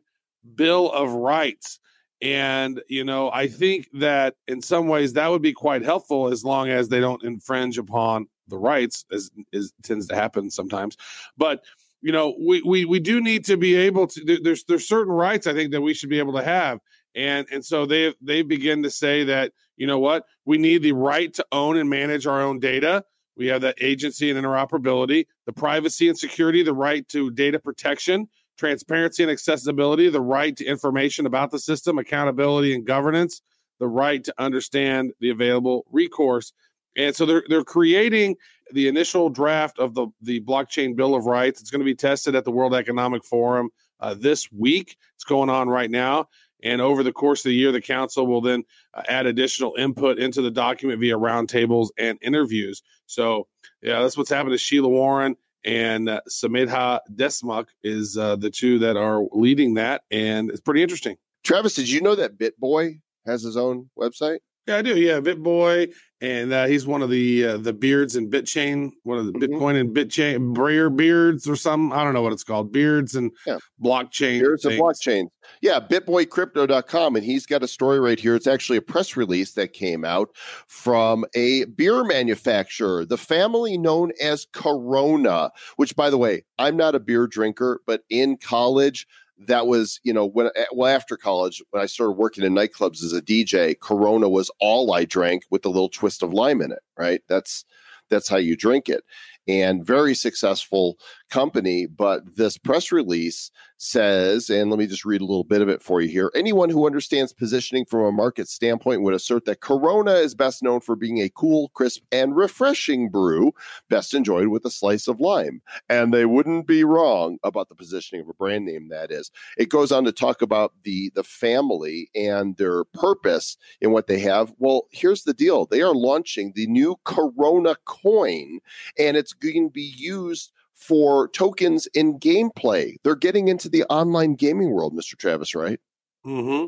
bill 0.55 0.91
of 0.91 1.11
rights. 1.11 1.79
And 2.21 2.81
you 2.87 3.03
know, 3.03 3.31
I 3.31 3.47
think 3.47 3.87
that 3.93 4.35
in 4.47 4.61
some 4.61 4.87
ways 4.87 5.13
that 5.13 5.29
would 5.29 5.41
be 5.41 5.53
quite 5.53 5.83
helpful 5.83 6.29
as 6.31 6.43
long 6.43 6.69
as 6.69 6.89
they 6.89 6.99
don't 6.99 7.23
infringe 7.23 7.77
upon 7.77 8.27
the 8.47 8.57
rights, 8.57 9.05
as 9.11 9.29
is 9.51 9.73
tends 9.83 10.07
to 10.07 10.15
happen 10.15 10.49
sometimes. 10.49 10.97
But 11.37 11.63
you 12.01 12.11
know, 12.11 12.35
we 12.39 12.61
we 12.61 12.85
we 12.85 12.99
do 12.99 13.21
need 13.21 13.45
to 13.45 13.57
be 13.57 13.75
able 13.75 14.07
to. 14.07 14.39
There's 14.41 14.63
there's 14.63 14.87
certain 14.87 15.13
rights 15.13 15.47
I 15.47 15.53
think 15.53 15.71
that 15.71 15.81
we 15.81 15.93
should 15.93 16.09
be 16.09 16.19
able 16.19 16.33
to 16.33 16.43
have, 16.43 16.79
and 17.15 17.47
and 17.51 17.63
so 17.63 17.85
they 17.85 18.13
they 18.21 18.41
begin 18.41 18.83
to 18.83 18.89
say 18.89 19.23
that 19.25 19.51
you 19.75 19.85
know 19.85 19.99
what 19.99 20.25
we 20.45 20.57
need 20.57 20.83
the 20.83 20.93
right 20.93 21.33
to 21.35 21.45
own 21.51 21.77
and 21.77 21.89
manage 21.89 22.25
our 22.25 22.41
own 22.41 22.59
data. 22.59 23.03
We 23.35 23.47
have 23.47 23.61
that 23.61 23.75
agency 23.79 24.31
and 24.31 24.39
interoperability, 24.43 25.27
the 25.45 25.53
privacy 25.53 26.09
and 26.09 26.17
security, 26.17 26.63
the 26.63 26.73
right 26.73 27.07
to 27.09 27.29
data 27.29 27.59
protection, 27.59 28.27
transparency 28.57 29.23
and 29.23 29.31
accessibility, 29.31 30.09
the 30.09 30.21
right 30.21 30.55
to 30.57 30.65
information 30.65 31.25
about 31.25 31.51
the 31.51 31.59
system, 31.59 31.97
accountability 31.97 32.73
and 32.73 32.85
governance, 32.85 33.41
the 33.79 33.87
right 33.87 34.23
to 34.23 34.33
understand 34.37 35.13
the 35.19 35.29
available 35.29 35.85
recourse. 35.91 36.53
And 36.95 37.15
so 37.15 37.25
they're 37.25 37.43
they're 37.47 37.63
creating 37.63 38.35
the 38.73 38.87
initial 38.87 39.29
draft 39.29 39.79
of 39.79 39.93
the 39.93 40.07
the 40.21 40.41
blockchain 40.41 40.95
bill 40.95 41.15
of 41.15 41.25
rights. 41.25 41.61
It's 41.61 41.69
going 41.69 41.81
to 41.81 41.85
be 41.85 41.95
tested 41.95 42.35
at 42.35 42.43
the 42.43 42.51
World 42.51 42.73
Economic 42.73 43.23
Forum 43.23 43.69
uh, 43.99 44.15
this 44.15 44.51
week. 44.51 44.97
It's 45.15 45.23
going 45.23 45.49
on 45.49 45.69
right 45.69 45.91
now. 45.91 46.27
And 46.63 46.81
over 46.81 47.03
the 47.03 47.11
course 47.11 47.41
of 47.41 47.49
the 47.49 47.55
year, 47.55 47.71
the 47.71 47.81
council 47.81 48.25
will 48.25 48.41
then 48.41 48.63
uh, 48.95 49.03
add 49.07 49.27
additional 49.27 49.75
input 49.77 50.17
into 50.17 50.41
the 50.41 50.49
document 50.49 50.99
via 50.99 51.17
roundtables 51.17 51.89
and 51.99 52.17
interviews. 52.21 52.81
So, 53.05 53.47
yeah, 53.83 54.01
that's 54.01 54.17
what's 54.17 54.31
happened 54.31 54.53
to 54.53 54.57
Sheila 54.57 54.89
Warren 54.89 55.35
and 55.65 56.09
uh, 56.09 56.21
Sumedha 56.29 56.99
Deshmukh 57.13 57.67
is 57.83 58.17
uh, 58.17 58.35
the 58.35 58.49
two 58.49 58.79
that 58.79 58.97
are 58.97 59.23
leading 59.31 59.75
that, 59.75 60.03
and 60.11 60.49
it's 60.49 60.61
pretty 60.61 60.81
interesting. 60.81 61.17
Travis, 61.43 61.75
did 61.75 61.89
you 61.89 62.01
know 62.01 62.15
that 62.15 62.37
BitBoy 62.37 62.99
has 63.25 63.43
his 63.43 63.57
own 63.57 63.89
website? 63.97 64.39
Yeah, 64.67 64.77
I 64.77 64.81
do. 64.81 64.99
Yeah, 64.99 65.19
BitBoy, 65.21 65.93
and 66.19 66.51
uh, 66.51 66.65
he's 66.65 66.85
one 66.85 67.01
of 67.01 67.09
the 67.09 67.45
uh, 67.45 67.57
the 67.57 67.71
beards 67.71 68.17
in 68.17 68.29
BitChain, 68.29 68.89
one 69.03 69.17
of 69.17 69.25
the 69.27 69.31
Mhm. 69.31 69.43
Bitcoin 69.43 69.79
and 69.79 69.95
BitChain 69.95 70.53
Brayer 70.53 70.89
beards 70.89 71.47
or 71.47 71.55
some. 71.55 71.93
I 71.93 72.03
don't 72.03 72.13
know 72.13 72.21
what 72.21 72.33
it's 72.33 72.43
called. 72.43 72.73
Beards 72.73 73.15
and 73.15 73.31
Yeah. 73.45 73.59
blockchain. 73.81 74.41
A 74.41 74.57
things. 74.57 74.79
blockchain. 74.81 75.27
Yeah, 75.61 75.79
bitboycrypto.com. 75.79 77.15
And 77.15 77.23
he's 77.23 77.45
got 77.45 77.63
a 77.63 77.67
story 77.67 77.99
right 78.01 78.19
here. 78.19 78.35
It's 78.35 78.47
actually 78.47 78.77
a 78.77 78.81
press 78.81 79.15
release 79.15 79.53
that 79.53 79.71
came 79.71 80.03
out 80.03 80.29
from 80.67 81.23
a 81.33 81.63
beer 81.65 82.03
manufacturer, 82.03 83.05
the 83.05 83.17
family 83.17 83.77
known 83.77 84.11
as 84.21 84.47
Corona, 84.51 85.51
which, 85.77 85.95
by 85.95 86.09
the 86.09 86.17
way, 86.17 86.43
I'm 86.59 86.75
not 86.75 86.93
a 86.95 86.99
beer 86.99 87.27
drinker, 87.27 87.79
but 87.87 88.01
in 88.09 88.35
college, 88.37 89.07
that 89.45 89.67
was, 89.67 89.99
you 90.03 90.13
know, 90.13 90.25
when, 90.25 90.47
eh, 90.55 90.65
well, 90.71 90.93
after 90.93 91.15
college, 91.15 91.61
when 91.71 91.81
I 91.81 91.85
started 91.85 92.13
working 92.13 92.43
in 92.43 92.53
nightclubs 92.53 93.03
as 93.03 93.13
a 93.13 93.21
DJ, 93.21 93.79
Corona 93.79 94.27
was 94.27 94.49
all 94.59 94.93
I 94.93 95.05
drank 95.05 95.43
with 95.51 95.65
a 95.65 95.69
little 95.69 95.89
twist 95.89 96.23
of 96.23 96.33
lime 96.33 96.61
in 96.61 96.71
it, 96.71 96.81
right? 96.97 97.21
That's, 97.27 97.65
that's 98.09 98.29
how 98.29 98.37
you 98.37 98.55
drink 98.55 98.89
it. 98.89 99.03
And 99.47 99.85
very 99.85 100.15
successful 100.15 100.97
company. 101.29 101.85
But 101.85 102.35
this 102.35 102.57
press 102.57 102.91
release 102.91 103.51
says, 103.77 104.49
and 104.49 104.69
let 104.69 104.79
me 104.79 104.87
just 104.87 105.05
read 105.05 105.21
a 105.21 105.25
little 105.25 105.43
bit 105.43 105.61
of 105.61 105.69
it 105.69 105.81
for 105.81 106.01
you 106.01 106.09
here. 106.09 106.31
Anyone 106.35 106.69
who 106.69 106.87
understands 106.87 107.33
positioning 107.33 107.85
from 107.85 108.01
a 108.01 108.11
market 108.11 108.47
standpoint 108.47 109.03
would 109.03 109.13
assert 109.13 109.45
that 109.45 109.61
Corona 109.61 110.13
is 110.13 110.33
best 110.35 110.63
known 110.63 110.79
for 110.79 110.95
being 110.95 111.19
a 111.19 111.29
cool, 111.29 111.69
crisp, 111.69 112.03
and 112.11 112.35
refreshing 112.35 113.09
brew, 113.09 113.53
best 113.89 114.13
enjoyed 114.13 114.47
with 114.47 114.65
a 114.65 114.71
slice 114.71 115.07
of 115.07 115.19
lime. 115.19 115.61
And 115.89 116.13
they 116.13 116.25
wouldn't 116.25 116.67
be 116.67 116.83
wrong 116.83 117.37
about 117.43 117.69
the 117.69 117.75
positioning 117.75 118.23
of 118.23 118.29
a 118.29 118.33
brand 118.33 118.65
name 118.65 118.89
that 118.89 119.11
is. 119.11 119.31
It 119.57 119.69
goes 119.69 119.91
on 119.91 120.05
to 120.05 120.11
talk 120.11 120.41
about 120.41 120.73
the 120.83 121.11
the 121.13 121.23
family 121.23 122.09
and 122.15 122.57
their 122.57 122.83
purpose 122.83 123.57
in 123.81 123.91
what 123.91 124.07
they 124.07 124.19
have. 124.19 124.53
Well, 124.57 124.87
here's 124.91 125.23
the 125.23 125.33
deal. 125.33 125.65
They 125.65 125.81
are 125.81 125.93
launching 125.93 126.53
the 126.55 126.67
new 126.67 126.95
Corona 127.03 127.75
coin 127.85 128.59
and 128.97 129.17
it's 129.17 129.33
going 129.33 129.67
to 129.67 129.71
be 129.71 129.93
used 129.97 130.51
for 130.77 131.27
tokens 131.29 131.87
in 131.87 132.19
gameplay. 132.19 132.95
They're 133.03 133.15
getting 133.15 133.47
into 133.47 133.67
the 133.67 133.83
online 133.85 134.35
gaming 134.35 134.71
world, 134.71 134.93
Mr. 134.93 135.17
Travis 135.17 135.55
Wright? 135.55 135.79
hmm 136.23 136.65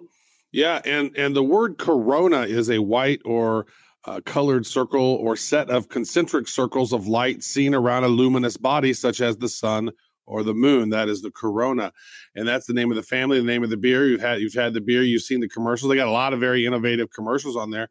Yeah, 0.52 0.82
and 0.84 1.16
and 1.16 1.36
the 1.36 1.44
word 1.44 1.78
corona 1.78 2.42
is 2.42 2.70
a 2.70 2.80
white 2.80 3.22
or 3.24 3.68
uh, 4.06 4.22
colored 4.26 4.66
circle 4.66 5.16
or 5.22 5.36
set 5.36 5.70
of 5.70 5.90
concentric 5.90 6.48
circles 6.48 6.92
of 6.92 7.08
light 7.08 7.44
seen 7.44 7.76
around 7.76 8.04
a 8.04 8.08
luminous 8.08 8.58
body, 8.58 8.94
such 8.94 9.22
as 9.22 9.38
the 9.38 9.50
sun 9.50 9.92
or 10.26 10.44
the 10.44 10.54
moon. 10.54 10.90
That 10.90 11.10
is 11.10 11.22
the 11.22 11.32
corona, 11.32 11.92
and 12.36 12.48
that's 12.48 12.66
the 12.66 12.74
name 12.74 12.90
of 12.90 12.96
the 12.96 13.04
family, 13.04 13.40
the 13.40 13.46
name 13.46 13.64
of 13.64 13.70
the 13.70 13.78
beer. 13.78 14.08
You've 14.08 14.22
had 14.22 14.42
you've 14.42 14.54
had 14.54 14.74
the 14.74 14.82
beer, 14.82 15.04
you've 15.04 15.22
seen 15.22 15.40
the 15.40 15.50
commercials. 15.50 15.90
They 15.90 15.98
got 15.98 16.08
a 16.08 16.12
lot 16.12 16.34
of 16.34 16.40
very 16.40 16.66
innovative 16.66 17.12
commercials 17.12 17.56
on 17.56 17.70
there. 17.70 17.90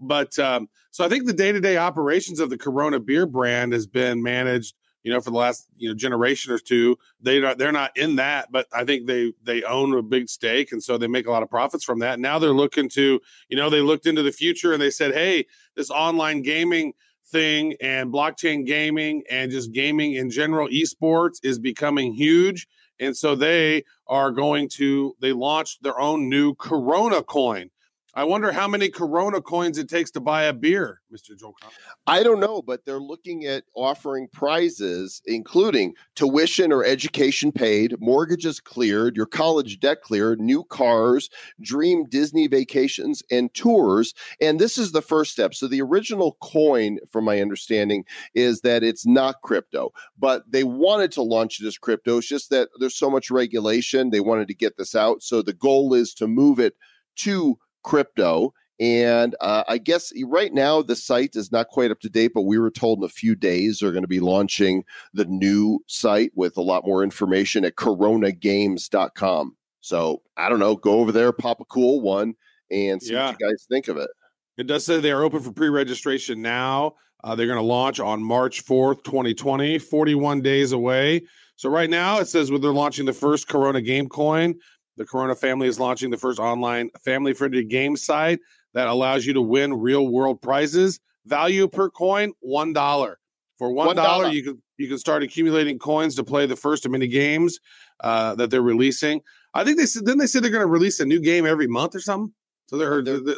But 0.00 0.36
um, 0.38 0.68
so 0.90 1.04
I 1.04 1.08
think 1.08 1.26
the 1.26 1.32
day 1.32 1.52
to 1.52 1.60
day 1.60 1.76
operations 1.76 2.40
of 2.40 2.50
the 2.50 2.58
Corona 2.58 2.98
beer 2.98 3.26
brand 3.26 3.72
has 3.72 3.86
been 3.86 4.22
managed. 4.22 4.74
You 5.02 5.12
know, 5.12 5.20
for 5.20 5.30
the 5.30 5.36
last 5.36 5.68
you 5.76 5.88
know 5.88 5.94
generation 5.94 6.52
or 6.52 6.58
two, 6.58 6.96
they 7.20 7.40
not 7.40 7.58
they're 7.58 7.72
not 7.72 7.96
in 7.96 8.16
that, 8.16 8.52
but 8.52 8.66
I 8.72 8.84
think 8.84 9.06
they 9.06 9.32
they 9.42 9.62
own 9.62 9.94
a 9.94 10.02
big 10.02 10.28
stake, 10.28 10.72
and 10.72 10.82
so 10.82 10.96
they 10.96 11.08
make 11.08 11.26
a 11.26 11.30
lot 11.30 11.42
of 11.42 11.50
profits 11.50 11.84
from 11.84 11.98
that. 12.00 12.20
Now 12.20 12.38
they're 12.38 12.50
looking 12.52 12.88
to, 12.90 13.20
you 13.48 13.56
know, 13.56 13.68
they 13.68 13.80
looked 13.80 14.06
into 14.06 14.22
the 14.22 14.32
future 14.32 14.72
and 14.72 14.80
they 14.80 14.90
said, 14.90 15.12
hey, 15.12 15.46
this 15.76 15.90
online 15.90 16.42
gaming 16.42 16.92
thing 17.26 17.74
and 17.80 18.12
blockchain 18.12 18.64
gaming 18.66 19.22
and 19.30 19.50
just 19.50 19.72
gaming 19.72 20.12
in 20.14 20.30
general, 20.30 20.68
esports 20.68 21.38
is 21.42 21.58
becoming 21.58 22.12
huge, 22.12 22.68
and 23.00 23.16
so 23.16 23.34
they 23.34 23.84
are 24.06 24.30
going 24.30 24.68
to 24.68 25.14
they 25.20 25.32
launched 25.32 25.82
their 25.82 25.98
own 25.98 26.28
new 26.28 26.54
Corona 26.54 27.22
coin. 27.22 27.70
I 28.14 28.24
wonder 28.24 28.52
how 28.52 28.68
many 28.68 28.90
Corona 28.90 29.40
coins 29.40 29.78
it 29.78 29.88
takes 29.88 30.10
to 30.10 30.20
buy 30.20 30.42
a 30.42 30.52
beer, 30.52 31.00
Joel. 31.10 31.54
Conner. 31.58 31.72
I 32.06 32.22
don't 32.22 32.40
know, 32.40 32.60
but 32.60 32.84
they're 32.84 33.00
looking 33.00 33.46
at 33.46 33.64
offering 33.74 34.28
prizes, 34.30 35.22
including 35.24 35.94
tuition 36.14 36.72
or 36.72 36.84
education 36.84 37.52
paid, 37.52 37.94
mortgages 38.00 38.60
cleared, 38.60 39.16
your 39.16 39.24
college 39.24 39.80
debt 39.80 40.02
cleared, 40.02 40.40
new 40.40 40.62
cars, 40.64 41.30
dream 41.62 42.04
Disney 42.04 42.48
vacations, 42.48 43.22
and 43.30 43.52
tours. 43.54 44.12
And 44.42 44.60
this 44.60 44.76
is 44.76 44.92
the 44.92 45.00
first 45.00 45.32
step. 45.32 45.54
So, 45.54 45.66
the 45.66 45.80
original 45.80 46.36
coin, 46.42 46.98
from 47.10 47.24
my 47.24 47.40
understanding, 47.40 48.04
is 48.34 48.60
that 48.60 48.82
it's 48.82 49.06
not 49.06 49.40
crypto, 49.42 49.90
but 50.18 50.44
they 50.50 50.64
wanted 50.64 51.12
to 51.12 51.22
launch 51.22 51.60
it 51.60 51.66
as 51.66 51.78
crypto. 51.78 52.18
It's 52.18 52.28
just 52.28 52.50
that 52.50 52.68
there's 52.78 52.96
so 52.96 53.08
much 53.08 53.30
regulation. 53.30 54.10
They 54.10 54.20
wanted 54.20 54.48
to 54.48 54.54
get 54.54 54.76
this 54.76 54.94
out. 54.94 55.22
So, 55.22 55.40
the 55.40 55.54
goal 55.54 55.94
is 55.94 56.12
to 56.14 56.26
move 56.26 56.58
it 56.60 56.74
to 57.14 57.58
crypto. 57.82 58.52
And 58.80 59.36
uh, 59.40 59.62
I 59.68 59.78
guess 59.78 60.12
right 60.26 60.52
now 60.52 60.82
the 60.82 60.96
site 60.96 61.36
is 61.36 61.52
not 61.52 61.68
quite 61.68 61.90
up 61.92 62.00
to 62.00 62.08
date, 62.08 62.32
but 62.34 62.42
we 62.42 62.58
were 62.58 62.70
told 62.70 62.98
in 62.98 63.04
a 63.04 63.08
few 63.08 63.36
days 63.36 63.78
they're 63.78 63.92
going 63.92 64.02
to 64.02 64.08
be 64.08 64.18
launching 64.18 64.82
the 65.14 65.24
new 65.26 65.78
site 65.86 66.32
with 66.34 66.56
a 66.56 66.62
lot 66.62 66.84
more 66.84 67.04
information 67.04 67.64
at 67.64 67.76
coronagames.com. 67.76 69.56
So 69.80 70.22
I 70.36 70.48
don't 70.48 70.58
know, 70.60 70.76
go 70.76 71.00
over 71.00 71.12
there, 71.12 71.32
pop 71.32 71.60
a 71.60 71.64
cool 71.64 72.00
one, 72.00 72.34
and 72.70 73.02
see 73.02 73.12
Yeah. 73.12 73.30
what 73.30 73.40
you 73.40 73.48
guys 73.48 73.66
think 73.68 73.88
of 73.88 73.96
it. 73.96 74.10
It 74.58 74.66
does 74.66 74.84
say 74.84 75.00
they 75.00 75.10
are 75.12 75.22
open 75.24 75.40
for 75.40 75.52
pre-registration 75.52 76.42
now. 76.42 76.94
Uh, 77.24 77.34
they're 77.34 77.46
going 77.46 77.58
to 77.58 77.64
launch 77.64 78.00
on 78.00 78.22
March 78.22 78.64
4th, 78.64 79.04
2020, 79.04 79.78
41 79.78 80.40
days 80.40 80.72
away. 80.72 81.22
So 81.56 81.68
right 81.68 81.88
now 81.90 82.18
it 82.18 82.26
says 82.26 82.50
they're 82.50 82.72
launching 82.72 83.06
the 83.06 83.12
first 83.12 83.48
Corona 83.48 83.80
game 83.80 84.08
coin. 84.08 84.56
The 84.96 85.04
Corona 85.04 85.34
family 85.34 85.68
is 85.68 85.80
launching 85.80 86.10
the 86.10 86.18
first 86.18 86.38
online 86.38 86.90
family-friendly 87.04 87.64
game 87.64 87.96
site 87.96 88.40
that 88.74 88.88
allows 88.88 89.24
you 89.26 89.32
to 89.34 89.40
win 89.42 89.72
real-world 89.74 90.40
prizes. 90.42 91.00
Value 91.26 91.68
per 91.68 91.88
coin, 91.90 92.32
$1. 92.46 93.14
For 93.58 93.70
one 93.70 93.86
One 93.88 93.96
dollar, 93.96 94.24
dollar. 94.24 94.34
you 94.34 94.42
can 94.42 94.62
you 94.76 94.88
can 94.88 94.98
start 94.98 95.22
accumulating 95.22 95.78
coins 95.78 96.16
to 96.16 96.24
play 96.24 96.46
the 96.46 96.56
first 96.56 96.84
of 96.84 96.90
many 96.90 97.06
games 97.06 97.60
uh, 98.00 98.34
that 98.34 98.50
they're 98.50 98.60
releasing. 98.62 99.20
I 99.54 99.62
think 99.62 99.78
they 99.78 99.86
said 99.86 100.04
then 100.04 100.18
they 100.18 100.26
said 100.26 100.42
they're 100.42 100.50
going 100.50 100.62
to 100.62 100.66
release 100.66 100.98
a 100.98 101.04
new 101.06 101.20
game 101.20 101.46
every 101.46 101.68
month 101.68 101.94
or 101.94 102.00
something. 102.00 102.32
So 102.66 102.76
they're, 102.76 103.02
They're- 103.02 103.20
they're- 103.20 103.36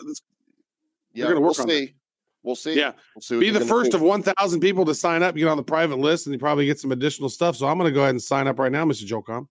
Yeah, 1.13 1.25
gonna 1.27 1.41
we'll 1.41 1.51
work 1.51 1.61
on 1.61 1.67
that. 1.67 1.73
see. 1.75 1.95
We'll 2.43 2.57
see. 2.57 2.75
Yeah. 2.79 2.93
We'll 3.15 3.21
see 3.23 3.39
be 3.39 3.51
the 3.51 3.61
first 3.61 3.91
do. 3.91 3.99
of 3.99 4.03
one 4.03 4.23
thousand 4.23 4.61
people 4.61 4.85
to 4.87 4.95
sign 4.95 5.23
up, 5.23 5.35
get 5.35 5.47
on 5.49 5.57
the 5.59 5.63
private 5.63 5.99
list, 5.99 6.27
and 6.27 6.33
you 6.33 6.39
probably 6.39 6.65
get 6.67 6.81
some 6.81 6.93
additional 6.93 7.29
stuff. 7.29 7.57
So 7.57 7.67
I'm 7.67 7.77
going 7.77 7.91
to 7.91 7.95
go 7.95 8.01
ahead 8.01 8.11
and 8.11 8.23
sign 8.23 8.47
up 8.49 8.59
right 8.59 8.73
now, 8.73 8.85
Mr. 8.87 9.05
Joel 9.05 9.23
Comm. 9.25 9.47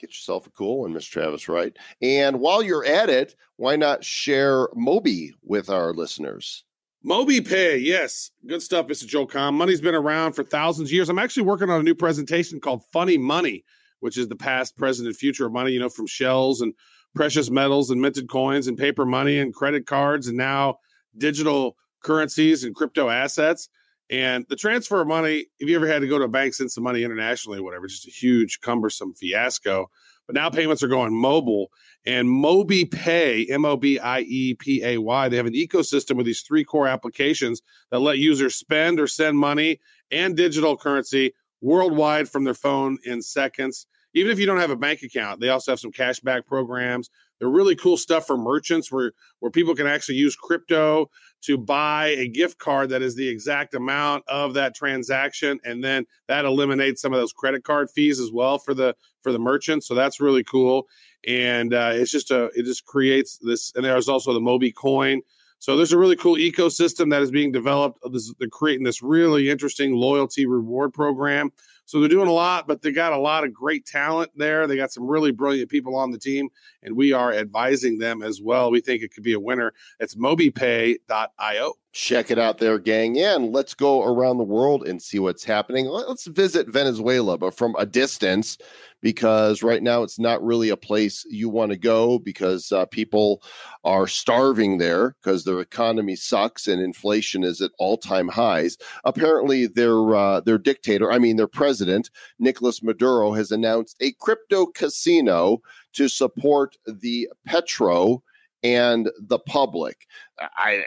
Get 0.00 0.10
yourself 0.10 0.46
a 0.46 0.50
cool 0.50 0.80
one, 0.82 0.92
Miss 0.92 1.06
Travis 1.06 1.48
Wright. 1.48 1.76
And 2.00 2.40
while 2.40 2.62
you're 2.62 2.84
at 2.84 3.10
it, 3.10 3.34
why 3.56 3.76
not 3.76 4.04
share 4.04 4.68
Mobie 4.68 5.32
with 5.42 5.68
our 5.68 5.92
listeners? 5.92 6.64
MobiePay, 7.04 7.82
yes, 7.82 8.30
good 8.46 8.62
stuff, 8.62 8.86
Mr. 8.86 9.06
Joel 9.06 9.26
Comm. 9.26 9.54
Money's 9.54 9.80
been 9.80 9.94
around 9.94 10.32
for 10.32 10.44
thousands 10.44 10.88
of 10.88 10.92
years. 10.92 11.08
I'm 11.08 11.18
actually 11.18 11.44
working 11.44 11.70
on 11.70 11.80
a 11.80 11.84
new 11.84 11.94
presentation 11.94 12.60
called 12.60 12.84
Funny 12.92 13.16
Money, 13.16 13.64
which 14.00 14.16
is 14.16 14.28
the 14.28 14.36
past, 14.36 14.76
present, 14.76 15.08
and 15.08 15.16
future 15.16 15.46
of 15.46 15.52
money. 15.52 15.72
You 15.72 15.80
know, 15.80 15.88
from 15.88 16.06
shells 16.06 16.60
and 16.60 16.74
precious 17.14 17.50
metals 17.50 17.90
and 17.90 18.00
minted 18.00 18.28
coins 18.28 18.68
and 18.68 18.76
paper 18.76 19.06
money 19.06 19.38
and 19.38 19.54
credit 19.54 19.86
cards 19.86 20.28
and 20.28 20.36
now 20.36 20.78
digital 21.16 21.76
currencies 22.02 22.64
and 22.64 22.74
crypto 22.74 23.08
assets. 23.08 23.68
And 24.10 24.46
the 24.48 24.56
transfer 24.56 25.00
of 25.00 25.08
money, 25.08 25.46
if 25.58 25.68
you 25.68 25.76
ever 25.76 25.86
had 25.86 26.00
to 26.00 26.08
go 26.08 26.18
to 26.18 26.24
a 26.24 26.28
bank, 26.28 26.54
send 26.54 26.70
some 26.70 26.84
money 26.84 27.02
internationally 27.02 27.58
or 27.58 27.62
whatever, 27.62 27.86
just 27.86 28.06
a 28.06 28.10
huge, 28.10 28.60
cumbersome 28.60 29.14
fiasco. 29.14 29.90
But 30.26 30.34
now 30.34 30.50
payments 30.50 30.82
are 30.82 30.88
going 30.88 31.14
mobile 31.14 31.70
and 32.04 32.28
MobiePay, 32.28 33.50
M 33.50 33.64
O 33.64 33.76
B 33.76 33.98
I 33.98 34.20
E 34.20 34.54
P 34.54 34.84
A 34.84 34.98
Y, 34.98 35.28
they 35.28 35.36
have 35.36 35.46
an 35.46 35.54
ecosystem 35.54 36.16
with 36.16 36.26
these 36.26 36.42
three 36.42 36.64
core 36.64 36.86
applications 36.86 37.62
that 37.90 38.00
let 38.00 38.18
users 38.18 38.54
spend 38.54 39.00
or 39.00 39.06
send 39.06 39.38
money 39.38 39.80
and 40.10 40.36
digital 40.36 40.76
currency 40.76 41.34
worldwide 41.60 42.28
from 42.28 42.44
their 42.44 42.54
phone 42.54 42.98
in 43.04 43.20
seconds. 43.20 43.86
Even 44.14 44.32
if 44.32 44.38
you 44.38 44.46
don't 44.46 44.58
have 44.58 44.70
a 44.70 44.76
bank 44.76 45.02
account, 45.02 45.40
they 45.40 45.48
also 45.48 45.72
have 45.72 45.80
some 45.80 45.92
cashback 45.92 46.46
programs. 46.46 47.10
They're 47.38 47.48
really 47.48 47.76
cool 47.76 47.96
stuff 47.96 48.26
for 48.26 48.36
merchants 48.36 48.90
where, 48.90 49.12
where 49.38 49.50
people 49.50 49.74
can 49.74 49.86
actually 49.86 50.16
use 50.16 50.34
crypto 50.34 51.10
to 51.42 51.56
buy 51.56 52.08
a 52.08 52.26
gift 52.26 52.58
card 52.58 52.88
that 52.88 53.02
is 53.02 53.14
the 53.14 53.28
exact 53.28 53.74
amount 53.74 54.24
of 54.26 54.54
that 54.54 54.74
transaction. 54.74 55.60
And 55.64 55.84
then 55.84 56.06
that 56.26 56.44
eliminates 56.44 57.00
some 57.00 57.12
of 57.12 57.20
those 57.20 57.32
credit 57.32 57.62
card 57.62 57.90
fees 57.90 58.18
as 58.18 58.32
well 58.32 58.58
for 58.58 58.74
the 58.74 58.96
for 59.22 59.30
the 59.30 59.38
merchant. 59.38 59.84
So 59.84 59.94
that's 59.94 60.20
really 60.20 60.42
cool 60.42 60.88
and 61.26 61.74
uh, 61.74 61.90
it's 61.94 62.10
just 62.10 62.30
a 62.30 62.44
it 62.54 62.64
just 62.64 62.84
creates 62.84 63.38
this 63.42 63.72
and 63.74 63.84
there's 63.84 64.08
also 64.08 64.32
the 64.32 64.40
Mobie 64.40 64.74
coin 64.74 65.20
so 65.58 65.76
there's 65.76 65.92
a 65.92 65.98
really 65.98 66.14
cool 66.14 66.36
ecosystem 66.36 67.10
that 67.10 67.22
is 67.22 67.32
being 67.32 67.50
developed 67.50 67.98
this, 68.12 68.32
they're 68.38 68.48
creating 68.48 68.84
this 68.84 69.02
really 69.02 69.50
interesting 69.50 69.94
loyalty 69.94 70.46
reward 70.46 70.92
program 70.94 71.50
so 71.88 72.00
they're 72.00 72.08
doing 72.08 72.28
a 72.28 72.32
lot 72.32 72.68
but 72.68 72.82
they 72.82 72.92
got 72.92 73.14
a 73.14 73.18
lot 73.18 73.44
of 73.44 73.52
great 73.52 73.86
talent 73.86 74.30
there 74.36 74.66
they 74.66 74.76
got 74.76 74.92
some 74.92 75.06
really 75.06 75.32
brilliant 75.32 75.70
people 75.70 75.96
on 75.96 76.10
the 76.10 76.18
team 76.18 76.50
and 76.82 76.94
we 76.94 77.14
are 77.14 77.32
advising 77.32 77.98
them 77.98 78.22
as 78.22 78.42
well 78.42 78.70
we 78.70 78.80
think 78.80 79.02
it 79.02 79.12
could 79.12 79.24
be 79.24 79.32
a 79.32 79.40
winner 79.40 79.72
it's 79.98 80.14
mobiepay.io 80.14 81.74
Check 81.92 82.30
it 82.30 82.38
out 82.38 82.58
there, 82.58 82.78
gang. 82.78 83.18
And 83.18 83.50
let's 83.52 83.74
go 83.74 84.04
around 84.04 84.36
the 84.36 84.44
world 84.44 84.86
and 84.86 85.02
see 85.02 85.18
what's 85.18 85.42
happening. 85.42 85.86
Let's 85.86 86.26
visit 86.26 86.68
Venezuela, 86.68 87.38
but 87.38 87.56
from 87.56 87.74
a 87.76 87.86
distance, 87.86 88.58
because 89.00 89.62
right 89.62 89.82
now 89.82 90.02
it's 90.02 90.18
not 90.18 90.42
really 90.42 90.68
a 90.68 90.76
place 90.76 91.24
you 91.28 91.48
want 91.48 91.70
to 91.70 91.78
go 91.78 92.18
because 92.18 92.72
uh, 92.72 92.84
people 92.86 93.42
are 93.84 94.06
starving 94.06 94.78
there 94.78 95.16
because 95.22 95.44
their 95.44 95.60
economy 95.60 96.16
sucks 96.16 96.66
and 96.66 96.80
inflation 96.80 97.44
is 97.44 97.60
at 97.60 97.70
all 97.78 97.96
time 97.96 98.28
highs. 98.28 98.76
Apparently, 99.04 99.66
their 99.66 100.14
uh, 100.14 100.40
their 100.40 100.58
dictator, 100.58 101.10
I 101.10 101.18
mean 101.18 101.36
their 101.36 101.48
president, 101.48 102.10
Nicolas 102.38 102.82
Maduro, 102.82 103.32
has 103.32 103.50
announced 103.50 103.96
a 104.00 104.12
crypto 104.12 104.66
casino 104.66 105.58
to 105.94 106.08
support 106.08 106.76
the 106.86 107.28
petro 107.46 108.22
and 108.62 109.10
the 109.20 109.38
public. 109.38 110.06
I 110.38 110.82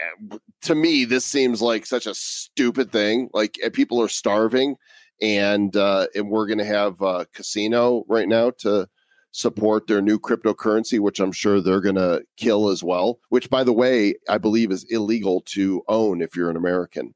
to 0.63 0.75
me 0.75 1.05
this 1.05 1.25
seems 1.25 1.61
like 1.61 1.85
such 1.85 2.05
a 2.05 2.15
stupid 2.15 2.91
thing. 2.91 3.29
Like 3.33 3.57
uh, 3.65 3.69
people 3.71 4.01
are 4.01 4.09
starving, 4.09 4.75
and 5.21 5.75
uh, 5.75 6.07
and 6.15 6.29
we're 6.29 6.47
going 6.47 6.57
to 6.57 6.65
have 6.65 7.01
a 7.01 7.27
casino 7.33 8.03
right 8.07 8.27
now 8.27 8.51
to 8.59 8.87
support 9.31 9.87
their 9.87 10.01
new 10.01 10.19
cryptocurrency, 10.19 10.99
which 10.99 11.19
I'm 11.19 11.31
sure 11.31 11.61
they're 11.61 11.81
going 11.81 11.95
to 11.95 12.23
kill 12.37 12.69
as 12.69 12.83
well. 12.83 13.19
Which, 13.29 13.49
by 13.49 13.63
the 13.63 13.73
way, 13.73 14.15
I 14.29 14.37
believe 14.37 14.71
is 14.71 14.85
illegal 14.89 15.41
to 15.47 15.83
own 15.87 16.21
if 16.21 16.35
you're 16.35 16.49
an 16.49 16.57
American. 16.57 17.13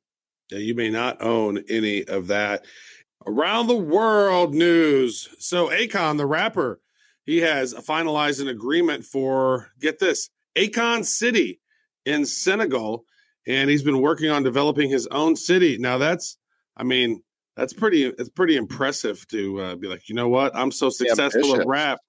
Yeah, 0.52 0.60
you 0.60 0.76
may 0.76 0.90
not 0.90 1.22
own 1.22 1.64
any 1.70 2.04
of 2.06 2.28
that. 2.28 2.66
Around 3.26 3.68
the 3.68 3.76
world 3.76 4.54
news. 4.54 5.28
So 5.40 5.70
Akon, 5.70 6.18
the 6.18 6.28
rapper, 6.28 6.80
he 7.26 7.40
has 7.40 7.74
finalized 7.74 8.40
an 8.40 8.48
agreement 8.48 9.04
for 9.04 9.72
get 9.80 9.98
this 9.98 10.30
Akon 10.56 11.04
City 11.04 11.60
in 12.06 12.26
Senegal, 12.26 13.04
and 13.48 13.70
he's 13.70 13.82
been 13.82 14.02
working 14.02 14.30
on 14.30 14.44
developing 14.44 14.90
his 14.90 15.08
own 15.08 15.36
city. 15.36 15.78
Now 15.80 15.98
that's, 15.98 16.38
I 16.78 16.84
mean, 16.84 17.24
that's 17.56 17.74
pretty. 17.74 18.06
It's 18.06 18.30
pretty 18.30 18.58
impressive 18.58 19.28
to 19.30 19.62
uh, 19.62 19.76
be 19.76 19.88
like, 19.88 20.10
you 20.10 20.16
know 20.16 20.28
what? 20.28 20.56
I'm 20.56 20.72
so 20.72 20.90
successful 20.90 21.60
at 21.60 21.68
rap. 21.68 22.00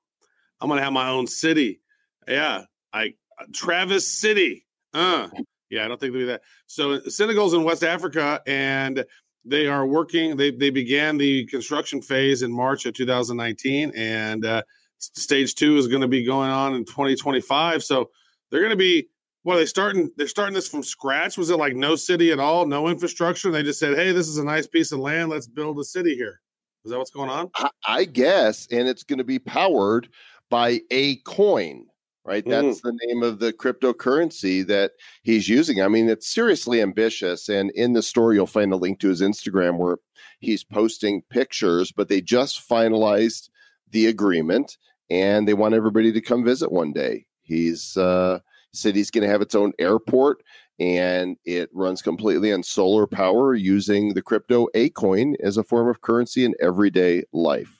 I'm 0.60 0.68
gonna 0.68 0.82
have 0.82 0.92
my 0.92 1.08
own 1.08 1.26
city. 1.26 1.80
Yeah, 2.26 2.64
I 2.92 3.14
Travis 3.52 4.10
City. 4.10 4.66
Uh, 4.92 5.28
yeah, 5.70 5.84
I 5.84 5.88
don't 5.88 6.00
think 6.00 6.12
they 6.12 6.20
do 6.20 6.26
that. 6.26 6.42
So 6.66 7.00
Senegal's 7.00 7.54
in 7.54 7.64
West 7.64 7.84
Africa, 7.84 8.40
and 8.46 9.04
they 9.44 9.66
are 9.66 9.86
working. 9.86 10.36
They 10.36 10.50
they 10.50 10.70
began 10.70 11.16
the 11.16 11.46
construction 11.46 12.02
phase 12.02 12.42
in 12.42 12.52
March 12.52 12.86
of 12.86 12.94
2019, 12.94 13.92
and 13.94 14.44
uh, 14.44 14.62
stage 14.98 15.54
two 15.54 15.76
is 15.76 15.86
going 15.86 16.02
to 16.02 16.08
be 16.08 16.24
going 16.24 16.50
on 16.50 16.74
in 16.74 16.84
2025. 16.84 17.84
So 17.84 18.10
they're 18.50 18.60
going 18.60 18.70
to 18.70 18.76
be. 18.76 19.08
Well, 19.46 19.58
they 19.58 19.66
starting. 19.66 20.10
They're 20.16 20.26
starting 20.26 20.54
this 20.54 20.66
from 20.66 20.82
scratch. 20.82 21.38
Was 21.38 21.50
it 21.50 21.56
like 21.56 21.76
no 21.76 21.94
city 21.94 22.32
at 22.32 22.40
all, 22.40 22.66
no 22.66 22.88
infrastructure? 22.88 23.52
They 23.52 23.62
just 23.62 23.78
said, 23.78 23.96
"Hey, 23.96 24.10
this 24.10 24.26
is 24.26 24.38
a 24.38 24.44
nice 24.44 24.66
piece 24.66 24.90
of 24.90 24.98
land. 24.98 25.30
Let's 25.30 25.46
build 25.46 25.78
a 25.78 25.84
city 25.84 26.16
here." 26.16 26.40
Is 26.84 26.90
that 26.90 26.98
what's 26.98 27.12
going 27.12 27.30
on? 27.30 27.52
I, 27.86 28.06
guess, 28.06 28.66
and 28.72 28.88
it's 28.88 29.04
going 29.04 29.18
to 29.18 29.24
be 29.24 29.38
powered 29.38 30.08
by 30.50 30.80
Akoin, 30.90 31.82
right? 32.24 32.44
That's 32.44 32.80
the 32.80 32.98
name 33.06 33.22
of 33.22 33.38
the 33.38 33.52
cryptocurrency 33.52 34.66
that 34.66 34.92
he's 35.22 35.48
using. 35.48 35.80
I 35.80 35.86
mean, 35.86 36.08
it's 36.08 36.28
seriously 36.28 36.82
ambitious. 36.82 37.48
And 37.48 37.70
in 37.72 37.92
the 37.92 38.02
story, 38.02 38.34
you'll 38.34 38.46
find 38.46 38.72
a 38.72 38.76
link 38.76 38.98
to 39.00 39.08
his 39.08 39.22
Instagram 39.22 39.78
where 39.78 39.98
he's 40.40 40.64
posting 40.64 41.22
pictures, 41.30 41.92
but 41.92 42.08
they 42.08 42.20
just 42.20 42.68
finalized 42.68 43.48
the 43.90 44.06
agreement 44.06 44.76
and 45.08 45.46
they 45.46 45.54
want 45.54 45.74
everybody 45.74 46.10
to 46.12 46.20
come 46.20 46.44
visit 46.44 46.72
one 46.72 46.92
day. 46.92 47.26
He's 47.42 47.96
uh, 47.96 48.40
he's 48.82 49.10
going 49.10 49.22
to 49.22 49.30
have 49.30 49.42
its 49.42 49.54
own 49.54 49.72
airport 49.78 50.42
and 50.78 51.36
it 51.44 51.70
runs 51.72 52.02
completely 52.02 52.52
on 52.52 52.62
solar 52.62 53.06
power 53.06 53.54
using 53.54 54.14
the 54.14 54.22
crypto 54.22 54.68
Akoin 54.74 55.34
as 55.42 55.56
a 55.56 55.64
form 55.64 55.88
of 55.88 56.02
currency 56.02 56.44
in 56.44 56.54
everyday 56.60 57.24
life. 57.32 57.72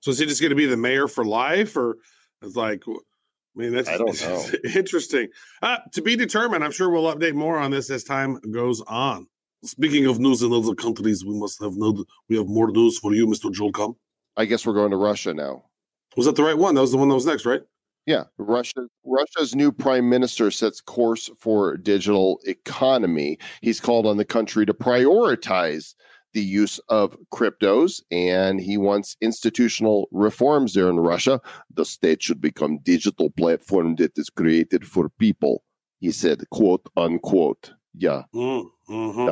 So 0.00 0.10
is 0.10 0.18
he 0.18 0.26
just 0.26 0.40
going 0.40 0.50
to 0.50 0.56
be 0.56 0.66
the 0.66 0.76
mayor 0.76 1.08
for 1.08 1.24
life, 1.24 1.76
or 1.76 1.96
it's 2.42 2.56
like? 2.56 2.82
I 2.86 2.92
mean, 3.54 3.72
that's 3.72 3.88
I 3.88 3.96
don't 3.96 4.20
know. 4.20 4.44
interesting. 4.74 5.28
Uh, 5.62 5.78
to 5.92 6.02
be 6.02 6.16
determined. 6.16 6.64
I'm 6.64 6.72
sure 6.72 6.90
we'll 6.90 7.14
update 7.14 7.34
more 7.34 7.58
on 7.58 7.70
this 7.70 7.88
as 7.88 8.04
time 8.04 8.38
goes 8.50 8.82
on. 8.82 9.28
Speaking 9.64 10.04
of 10.06 10.18
news 10.18 10.42
in 10.42 10.52
other 10.52 10.74
countries, 10.74 11.24
we 11.24 11.38
must 11.38 11.62
have 11.62 11.76
no, 11.76 12.04
we 12.28 12.36
have 12.36 12.48
more 12.48 12.70
news 12.70 12.98
for 12.98 13.14
you, 13.14 13.26
Mr. 13.26 13.50
Joel. 13.50 13.96
I 14.36 14.44
guess 14.44 14.66
we're 14.66 14.74
going 14.74 14.90
to 14.90 14.96
Russia 14.98 15.32
now. 15.32 15.64
Was 16.16 16.26
that 16.26 16.36
the 16.36 16.42
right 16.42 16.58
one? 16.58 16.74
That 16.74 16.82
was 16.82 16.92
the 16.92 16.98
one 16.98 17.08
that 17.08 17.14
was 17.14 17.24
next, 17.24 17.46
right? 17.46 17.62
Yeah, 18.06 18.24
Russia. 18.38 18.86
Russia's 19.04 19.54
new 19.54 19.72
prime 19.72 20.08
minister 20.10 20.50
sets 20.50 20.80
course 20.80 21.30
for 21.38 21.76
digital 21.78 22.38
economy. 22.46 23.38
He's 23.62 23.80
called 23.80 24.06
on 24.06 24.18
the 24.18 24.24
country 24.26 24.66
to 24.66 24.74
prioritize 24.74 25.94
the 26.34 26.42
use 26.42 26.78
of 26.88 27.16
cryptos, 27.32 28.02
and 28.10 28.60
he 28.60 28.76
wants 28.76 29.16
institutional 29.22 30.08
reforms 30.10 30.74
there 30.74 30.90
in 30.90 30.98
Russia. 31.00 31.40
The 31.72 31.84
state 31.84 32.22
should 32.22 32.40
become 32.40 32.78
digital 32.78 33.30
platform 33.30 33.94
that 33.96 34.18
is 34.18 34.28
created 34.30 34.86
for 34.86 35.08
people. 35.08 35.62
He 36.00 36.10
said, 36.10 36.42
"quote 36.50 36.86
unquote." 36.96 37.72
Yeah, 37.96 38.24
Mm, 38.34 38.70
mhm. 38.88 39.28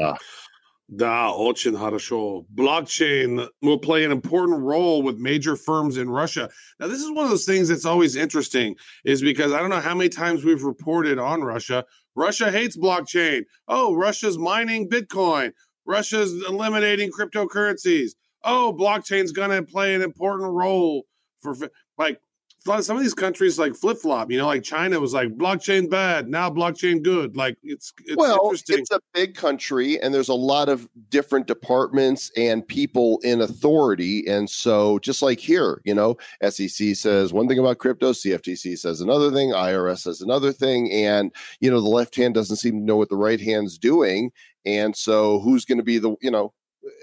Да. 0.91 1.31
Da, 1.31 1.33
очень 1.33 1.75
хорошо. 1.75 2.45
Blockchain 2.55 3.47
will 3.61 3.77
play 3.77 4.05
an 4.05 4.11
important 4.11 4.61
role 4.61 5.01
with 5.01 5.17
major 5.17 5.55
firms 5.55 5.97
in 5.97 6.09
Russia. 6.09 6.49
Now, 6.79 6.87
this 6.87 7.01
is 7.01 7.11
one 7.11 7.25
of 7.25 7.29
those 7.29 7.45
things 7.45 7.67
that's 7.67 7.85
always 7.85 8.15
interesting, 8.15 8.75
is 9.03 9.21
because 9.21 9.51
I 9.51 9.59
don't 9.59 9.69
know 9.69 9.81
how 9.81 9.95
many 9.95 10.09
times 10.09 10.45
we've 10.45 10.63
reported 10.63 11.19
on 11.19 11.41
Russia. 11.41 11.83
Russia 12.15 12.51
hates 12.51 12.77
blockchain. 12.77 13.43
Oh, 13.67 13.95
Russia's 13.95 14.37
mining 14.37 14.89
Bitcoin. 14.89 15.51
Russia's 15.85 16.33
eliminating 16.47 17.11
cryptocurrencies. 17.11 18.11
Oh, 18.43 18.73
blockchain's 18.77 19.31
going 19.31 19.49
to 19.51 19.63
play 19.63 19.93
an 19.93 20.01
important 20.01 20.51
role 20.51 21.03
for 21.41 21.53
fi- 21.53 21.69
like 21.97 22.15
a 22.15 22.15
lot 22.15 22.15
of 22.15 22.30
some 22.64 22.96
of 22.96 23.02
these 23.02 23.14
countries 23.14 23.58
like 23.58 23.74
flip 23.74 23.98
flop. 23.98 24.30
You 24.30 24.38
know, 24.38 24.46
like 24.46 24.62
China 24.62 25.00
was 25.00 25.12
like 25.12 25.28
blockchain 25.36 25.90
bad, 25.90 26.28
now 26.28 26.50
blockchain 26.50 27.02
good. 27.02 27.36
Like 27.36 27.56
it's 27.62 27.92
it's 28.04 28.16
well, 28.16 28.40
interesting. 28.44 28.80
it's 28.80 28.90
a 28.90 29.00
big 29.12 29.34
country, 29.34 30.00
and 30.00 30.14
there's 30.14 30.28
a 30.28 30.34
lot 30.34 30.68
of 30.68 30.88
different 31.08 31.46
departments 31.46 32.30
and 32.36 32.66
people 32.66 33.20
in 33.22 33.40
authority. 33.40 34.26
And 34.26 34.48
so, 34.48 34.98
just 35.00 35.22
like 35.22 35.40
here, 35.40 35.80
you 35.84 35.94
know, 35.94 36.16
SEC 36.48 36.94
says 36.96 37.32
one 37.32 37.48
thing 37.48 37.58
about 37.58 37.78
crypto, 37.78 38.12
CFTC 38.12 38.78
says 38.78 39.00
another 39.00 39.30
thing, 39.30 39.50
IRS 39.50 40.00
says 40.00 40.20
another 40.20 40.52
thing, 40.52 40.90
and 40.92 41.32
you 41.60 41.70
know, 41.70 41.80
the 41.80 41.88
left 41.88 42.14
hand 42.16 42.34
doesn't 42.34 42.56
seem 42.56 42.80
to 42.80 42.84
know 42.84 42.96
what 42.96 43.08
the 43.08 43.16
right 43.16 43.40
hand's 43.40 43.78
doing. 43.78 44.30
And 44.64 44.96
so, 44.96 45.40
who's 45.40 45.64
going 45.64 45.78
to 45.78 45.84
be 45.84 45.98
the 45.98 46.14
you 46.20 46.30
know, 46.30 46.52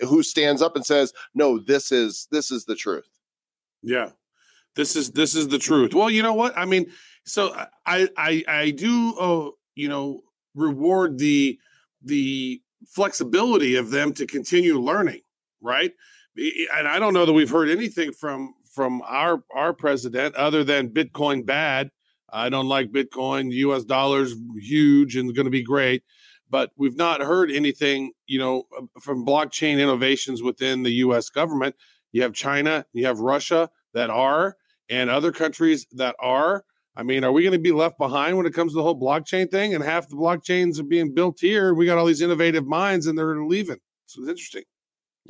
who 0.07 0.23
stands 0.23 0.61
up 0.61 0.75
and 0.75 0.85
says, 0.85 1.13
"No, 1.33 1.59
this 1.59 1.91
is 1.91 2.27
this 2.31 2.51
is 2.51 2.65
the 2.65 2.75
truth." 2.75 3.07
Yeah. 3.81 4.11
This 4.75 4.95
is 4.95 5.11
this 5.11 5.35
is 5.35 5.47
the 5.47 5.59
truth. 5.59 5.93
Well, 5.93 6.09
you 6.09 6.23
know 6.23 6.33
what? 6.33 6.57
I 6.57 6.65
mean, 6.65 6.87
so 7.25 7.53
I 7.85 8.07
I 8.17 8.43
I 8.47 8.71
do 8.71 9.13
uh, 9.19 9.49
you 9.75 9.89
know 9.89 10.21
reward 10.55 11.17
the 11.17 11.59
the 12.03 12.61
flexibility 12.87 13.75
of 13.75 13.91
them 13.91 14.13
to 14.13 14.25
continue 14.25 14.79
learning, 14.79 15.21
right? 15.61 15.91
And 16.75 16.87
I 16.87 16.99
don't 16.99 17.13
know 17.13 17.25
that 17.25 17.33
we've 17.33 17.49
heard 17.49 17.69
anything 17.69 18.11
from 18.13 18.53
from 18.73 19.01
our 19.05 19.43
our 19.53 19.73
president 19.73 20.35
other 20.35 20.63
than 20.63 20.89
Bitcoin 20.89 21.45
bad. 21.45 21.89
I 22.31 22.49
don't 22.49 22.67
like 22.67 22.91
Bitcoin. 22.91 23.51
U.S. 23.51 23.83
dollars 23.83 24.35
huge 24.59 25.15
and 25.15 25.35
going 25.35 25.45
to 25.45 25.51
be 25.51 25.63
great, 25.63 26.03
but 26.49 26.71
we've 26.77 26.95
not 26.95 27.21
heard 27.21 27.51
anything, 27.51 28.11
you 28.27 28.37
know, 28.37 28.63
from 29.01 29.25
blockchain 29.25 29.79
innovations 29.79 30.43
within 30.43 30.83
the 30.83 30.91
U.S. 30.91 31.29
government. 31.29 31.75
You 32.11 32.21
have 32.21 32.33
China, 32.33 32.85
you 32.93 33.05
have 33.07 33.19
Russia 33.19 33.69
that 33.93 34.09
are, 34.09 34.55
and 34.89 35.09
other 35.09 35.31
countries 35.31 35.85
that 35.93 36.15
are. 36.19 36.63
I 36.95 37.03
mean, 37.03 37.23
are 37.23 37.31
we 37.31 37.43
going 37.43 37.53
to 37.53 37.59
be 37.59 37.71
left 37.71 37.97
behind 37.97 38.35
when 38.35 38.45
it 38.45 38.53
comes 38.53 38.73
to 38.73 38.77
the 38.77 38.83
whole 38.83 38.99
blockchain 38.99 39.49
thing? 39.49 39.73
And 39.73 39.83
half 39.83 40.09
the 40.09 40.15
blockchains 40.15 40.79
are 40.79 40.83
being 40.83 41.13
built 41.13 41.37
here. 41.39 41.73
We 41.73 41.85
got 41.85 41.97
all 41.97 42.05
these 42.05 42.21
innovative 42.21 42.65
minds, 42.65 43.07
and 43.07 43.17
they're 43.17 43.41
leaving. 43.43 43.77
So 44.05 44.21
it's 44.21 44.29
interesting. 44.29 44.63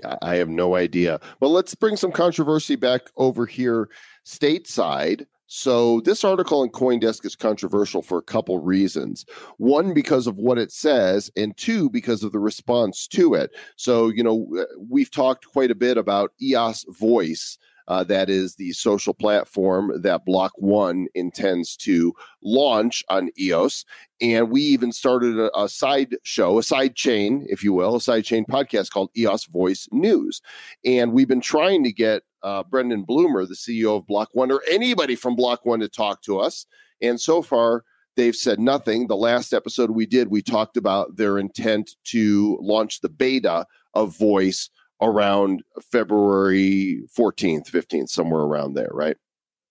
Yeah, 0.02 0.16
I 0.22 0.36
have 0.36 0.50
no 0.50 0.76
idea. 0.76 1.20
Well, 1.40 1.52
let's 1.52 1.76
bring 1.76 1.98
some 1.98 2.12
controversy 2.12 2.76
back 2.76 3.02
over 3.18 3.46
here 3.46 3.90
stateside. 4.26 5.26
So, 5.52 6.00
this 6.02 6.24
article 6.24 6.64
in 6.64 6.70
Coindesk 6.70 7.26
is 7.26 7.36
controversial 7.36 8.04
for 8.04 8.20
a 8.20 8.24
couple 8.24 8.60
reasons. 8.60 9.26
One, 9.58 9.96
because 9.96 10.28
of 10.28 10.38
what 10.38 10.60
it 10.60 10.72
says, 10.72 11.32
and 11.36 11.58
two, 11.58 11.90
because 11.90 12.24
of 12.24 12.32
the 12.32 12.40
response 12.40 13.08
to 13.08 13.34
it. 13.34 13.50
So, 13.76 14.10
you 14.10 14.24
know, 14.24 14.48
we've 14.78 15.10
talked 15.10 15.48
quite 15.48 15.72
a 15.72 15.76
bit 15.76 15.98
about 15.98 16.34
EOS 16.40 16.86
Voice. 16.90 17.58
Uh, 17.90 18.04
that 18.04 18.30
is 18.30 18.56
the 18.56 18.72
social 18.74 19.16
platform 19.16 19.92
that 20.02 20.24
Block 20.24 20.54
One 20.58 21.08
intends 21.16 21.76
to 21.78 22.14
launch 22.44 23.04
on 23.10 23.30
EOS. 23.38 23.84
And 24.22 24.52
we 24.52 24.62
even 24.62 24.92
started 24.92 25.40
a, 25.40 25.60
a 25.60 25.68
side 25.68 26.16
show, 26.24 26.60
a 26.60 26.64
side 26.64 26.96
chain, 26.96 27.48
if 27.50 27.64
you 27.64 27.74
will, 27.74 27.96
a 27.96 28.02
side 28.02 28.26
chain 28.26 28.46
podcast 28.46 28.92
called 28.92 29.10
EOS 29.18 29.46
Voice 29.46 29.88
News. 29.92 30.40
And 30.86 31.14
we've 31.14 31.28
been 31.28 31.42
trying 31.42 31.84
to 31.84 31.92
get 31.92 32.22
uh, 32.44 32.64
Brendan 32.64 33.06
Blumer, 33.06 33.48
the 33.48 33.56
CEO 33.56 33.98
of 33.98 34.06
Block 34.06 34.30
One, 34.34 34.52
or 34.52 34.62
anybody 34.70 35.16
from 35.16 35.36
Block 35.36 35.66
One 35.66 35.80
to 35.80 35.90
talk 35.90 36.22
to 36.24 36.40
us. 36.40 36.68
And 37.02 37.20
so 37.20 37.42
far, 37.42 37.84
they've 38.16 38.36
said 38.36 38.60
nothing. 38.60 39.08
The 39.08 39.16
last 39.16 39.52
episode 39.52 39.92
we 39.92 40.06
did, 40.06 40.30
we 40.30 40.44
talked 40.44 40.78
about 40.78 41.16
their 41.16 41.40
intent 41.40 41.92
to 42.06 42.58
launch 42.62 43.02
the 43.02 43.10
beta 43.10 43.66
of 43.96 44.16
Voice 44.18 44.70
around 45.02 45.64
February 45.92 47.04
14th, 47.18 47.70
15th, 47.70 48.10
somewhere 48.10 48.42
around 48.42 48.74
there, 48.74 48.90
right? 48.92 49.18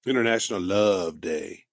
International 0.06 0.60
Love 0.60 1.20
Day. 1.20 1.64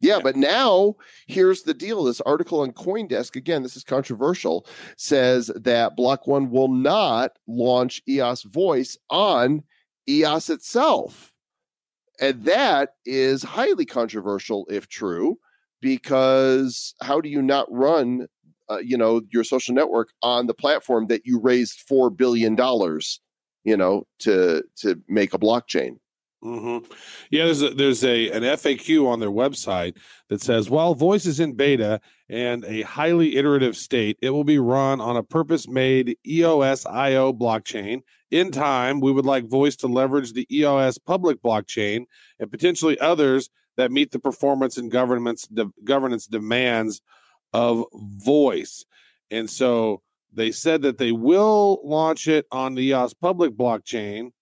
Yeah, 0.00 0.18
but 0.22 0.36
now 0.36 0.96
here's 1.26 1.62
the 1.62 1.72
deal. 1.72 2.04
This 2.04 2.20
article 2.22 2.60
on 2.60 2.72
Coindesk, 2.72 3.36
again, 3.36 3.62
this 3.62 3.76
is 3.76 3.84
controversial, 3.84 4.66
says 4.98 5.50
that 5.54 5.96
Block 5.96 6.26
One 6.26 6.50
will 6.50 6.68
not 6.68 7.32
launch 7.46 8.02
EOS 8.06 8.42
Voice 8.42 8.98
on 9.08 9.62
EOS 10.08 10.50
itself. 10.50 11.32
And 12.20 12.44
that 12.44 12.90
is 13.06 13.42
highly 13.42 13.86
controversial 13.86 14.66
if 14.68 14.88
true, 14.88 15.38
because 15.80 16.94
how 17.00 17.20
do 17.20 17.28
you 17.28 17.40
not 17.40 17.66
run 17.72 18.28
uh, 18.70 18.78
you 18.78 18.96
know 18.96 19.20
your 19.30 19.44
social 19.44 19.74
network 19.74 20.10
on 20.22 20.46
the 20.46 20.54
platform 20.54 21.06
that 21.06 21.24
you 21.24 21.40
raised 21.40 21.80
four 21.80 22.10
billion 22.10 22.54
dollars 22.54 23.20
you 23.64 23.76
know 23.76 24.04
to 24.18 24.62
to 24.76 25.00
make 25.08 25.34
a 25.34 25.38
blockchain 25.38 25.96
Mm-hmm. 26.44 26.92
Yeah, 27.30 27.46
there's 27.46 27.62
a, 27.62 27.70
there's 27.70 28.04
a 28.04 28.30
an 28.30 28.42
FAQ 28.42 29.06
on 29.06 29.18
their 29.18 29.30
website 29.30 29.96
that 30.28 30.42
says 30.42 30.68
while 30.68 30.94
voice 30.94 31.24
is 31.24 31.40
in 31.40 31.54
beta 31.54 32.00
and 32.28 32.64
a 32.66 32.82
highly 32.82 33.36
iterative 33.36 33.76
state, 33.76 34.18
it 34.20 34.30
will 34.30 34.44
be 34.44 34.58
run 34.58 35.00
on 35.00 35.16
a 35.16 35.22
purpose-made 35.22 36.18
EOSIO 36.26 37.38
blockchain. 37.38 38.02
In 38.30 38.50
time, 38.50 39.00
we 39.00 39.10
would 39.10 39.24
like 39.24 39.46
voice 39.46 39.76
to 39.76 39.86
leverage 39.86 40.34
the 40.34 40.46
EOS 40.54 40.98
public 40.98 41.40
blockchain 41.42 42.04
and 42.38 42.50
potentially 42.50 42.98
others 42.98 43.48
that 43.78 43.90
meet 43.90 44.10
the 44.10 44.18
performance 44.18 44.76
and 44.76 44.90
governance 44.90 45.46
de- 45.46 45.72
governance 45.82 46.26
demands 46.26 47.00
of 47.54 47.84
voice. 47.94 48.84
And 49.30 49.48
so 49.48 50.02
they 50.32 50.52
said 50.52 50.82
that 50.82 50.98
they 50.98 51.12
will 51.12 51.80
launch 51.84 52.28
it 52.28 52.46
on 52.50 52.74
the 52.74 52.82
EOS 52.82 53.14
public 53.14 53.52
blockchain 53.52 54.32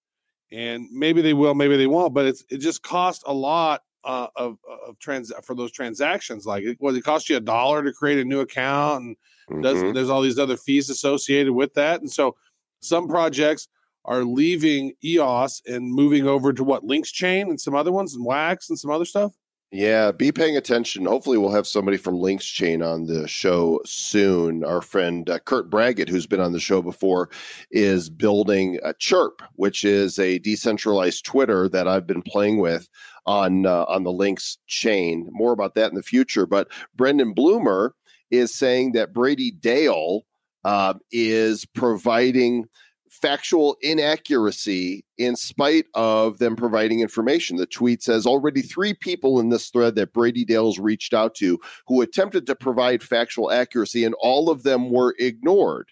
and 0.53 0.87
maybe 0.93 1.23
they 1.23 1.35
will, 1.35 1.55
maybe 1.55 1.77
they 1.77 1.87
won't. 1.87 2.15
But 2.15 2.27
it's 2.27 2.45
it 2.51 2.59
just 2.59 2.83
costs 2.83 3.25
a 3.27 3.33
lot 3.33 3.83
uh, 4.05 4.29
of 4.37 4.59
of 4.87 4.99
trans 4.99 5.33
for 5.45 5.55
those 5.55 5.73
transactions. 5.73 6.45
Like 6.45 6.65
it, 6.65 6.77
well, 6.81 6.95
it 6.95 7.05
costs 7.05 7.31
you 7.31 7.37
a 7.37 7.41
dollar 7.41 7.83
to 7.83 7.93
create 7.93 8.19
a 8.19 8.25
new 8.25 8.41
account, 8.41 9.03
and 9.03 9.17
mm-hmm. 9.51 9.63
does, 9.63 9.81
there's 9.95 10.11
all 10.11 10.23
these 10.23 10.39
other 10.39 10.57
fees 10.57 10.91
associated 10.91 11.53
with 11.53 11.75
that. 11.75 12.01
And 12.01 12.11
so 12.11 12.37
some 12.81 13.09
projects 13.09 13.69
are 14.05 14.25
leaving 14.25 14.93
EOS 15.05 15.63
and 15.67 15.93
moving 15.93 16.27
over 16.27 16.53
to 16.53 16.65
what 16.65 16.85
Links 16.85 17.13
Chain 17.13 17.49
and 17.49 17.61
some 17.61 17.75
other 17.75 17.93
ones 17.93 18.15
and 18.15 18.25
Wax 18.25 18.69
and 18.69 18.79
some 18.79 18.91
other 18.91 19.05
stuff. 19.05 19.33
Yeah, 19.75 20.13
be 20.13 20.31
paying 20.33 20.59
attention. 20.59 21.07
Hopefully, 21.07 21.39
we'll 21.39 21.51
have 21.51 21.67
somebody 21.67 21.97
from 21.97 22.19
Links 22.19 22.45
Chain 22.45 22.83
on 22.83 23.07
the 23.07 23.27
show 23.27 23.81
soon. 23.87 24.65
Our 24.65 24.83
friend 24.83 25.29
uh, 25.31 25.39
Kurt 25.39 25.71
Braggett, 25.71 26.11
who's 26.11 26.27
been 26.27 26.41
on 26.41 26.53
the 26.53 26.61
show 26.61 26.83
before, 26.83 27.31
is 27.71 28.11
building 28.11 28.79
a 28.83 28.93
Chirp, 28.93 29.41
which 29.55 29.83
is 29.83 30.19
a 30.19 30.39
decentralized 30.41 31.25
Twitter 31.25 31.71
that 31.71 31.89
I've 31.89 32.07
been 32.07 32.21
playing 32.21 32.59
with 32.59 32.87
on 33.25 33.65
uh, 33.65 33.87
on 33.89 34.05
the 34.05 34.13
Links 34.13 34.59
chain. 34.67 35.27
More 35.33 35.53
about 35.53 35.75
that 35.77 35.89
in 35.89 35.97
the 35.97 36.03
future. 36.03 36.45
But 36.45 36.69
Brendan 36.95 37.35
Blumer 37.35 37.93
is 38.31 38.55
saying 38.55 38.93
that 38.93 39.15
Brady 39.15 39.53
Dale 39.53 40.27
uh, 40.65 40.95
is 41.11 41.65
providing 41.65 42.67
factual 43.13 43.77
inaccuracy 43.83 45.05
in 45.19 45.37
spite 45.37 45.85
of 45.95 46.39
them 46.39 46.57
providing 46.57 47.01
information. 47.01 47.59
The 47.59 47.67
tweet 47.67 48.03
says 48.03 48.25
already 48.25 48.63
three 48.63 48.95
people 48.95 49.39
in 49.39 49.51
this 49.51 49.69
thread 49.69 49.97
that 49.97 50.15
Brady 50.15 50.47
Dale's 50.47 50.79
reached 50.79 51.13
out 51.13 51.35
to 51.37 51.61
who 51.87 52.01
attempted 52.01 52.47
to 52.47 52.57
provide 52.57 53.03
factual 53.03 53.53
accuracy, 53.53 54.05
and 54.05 54.15
all 54.21 54.49
of 54.49 54.63
them 54.63 54.91
were 54.91 55.15
ignored. 55.19 55.91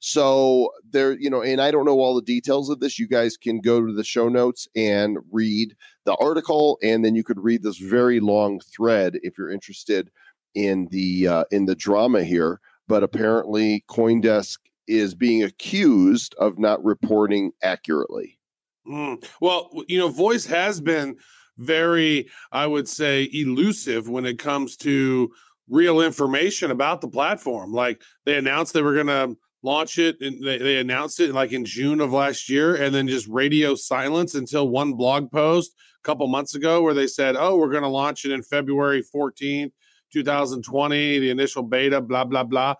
So 0.00 0.70
there, 0.88 1.18
you 1.18 1.30
know, 1.30 1.42
and 1.42 1.60
I 1.60 1.70
don't 1.70 1.86
know 1.86 1.98
all 1.98 2.14
the 2.14 2.22
details 2.22 2.68
of 2.68 2.80
this. 2.80 2.98
You 2.98 3.08
guys 3.08 3.36
can 3.36 3.60
go 3.60 3.84
to 3.84 3.92
the 3.92 4.04
show 4.04 4.28
notes 4.28 4.68
and 4.76 5.18
read 5.32 5.74
the 6.04 6.14
article, 6.16 6.78
and 6.82 7.02
then 7.02 7.14
you 7.14 7.24
could 7.24 7.40
read 7.40 7.62
this 7.62 7.78
very 7.78 8.20
long 8.20 8.60
thread 8.60 9.18
if 9.22 9.38
you're 9.38 9.50
interested 9.50 10.10
in 10.54 10.86
the 10.90 11.26
uh, 11.26 11.44
in 11.50 11.64
the 11.64 11.74
drama 11.74 12.22
here. 12.24 12.60
But 12.86 13.02
apparently, 13.02 13.84
CoinDesk 13.88 14.58
is 14.88 15.14
being 15.14 15.42
accused 15.42 16.34
of 16.38 16.58
not 16.58 16.82
reporting 16.84 17.52
accurately. 17.62 18.38
Mm. 18.86 19.24
Well, 19.40 19.70
you 19.86 19.98
know, 19.98 20.08
voice 20.08 20.46
has 20.46 20.80
been 20.80 21.16
very, 21.58 22.28
I 22.52 22.66
would 22.66 22.88
say, 22.88 23.28
elusive 23.32 24.08
when 24.08 24.24
it 24.24 24.38
comes 24.38 24.76
to 24.78 25.30
real 25.68 26.00
information 26.00 26.70
about 26.70 27.00
the 27.00 27.08
platform. 27.08 27.72
Like 27.72 28.02
they 28.24 28.38
announced 28.38 28.72
they 28.72 28.82
were 28.82 28.94
going 28.94 29.06
to 29.08 29.36
launch 29.62 29.98
it 29.98 30.20
and 30.20 30.44
they, 30.44 30.58
they 30.58 30.78
announced 30.78 31.20
it 31.20 31.34
like 31.34 31.52
in 31.52 31.64
June 31.64 32.00
of 32.00 32.12
last 32.12 32.48
year 32.48 32.76
and 32.76 32.94
then 32.94 33.08
just 33.08 33.26
radio 33.28 33.74
silence 33.74 34.34
until 34.34 34.68
one 34.68 34.94
blog 34.94 35.30
post 35.30 35.74
a 36.02 36.06
couple 36.06 36.26
months 36.28 36.54
ago 36.54 36.80
where 36.80 36.94
they 36.94 37.06
said, 37.06 37.36
oh, 37.36 37.56
we're 37.56 37.70
going 37.70 37.82
to 37.82 37.88
launch 37.88 38.24
it 38.24 38.30
in 38.30 38.42
February 38.42 39.02
14th, 39.14 39.72
2020, 40.12 41.18
the 41.18 41.30
initial 41.30 41.62
beta, 41.62 42.00
blah, 42.00 42.24
blah, 42.24 42.44
blah. 42.44 42.74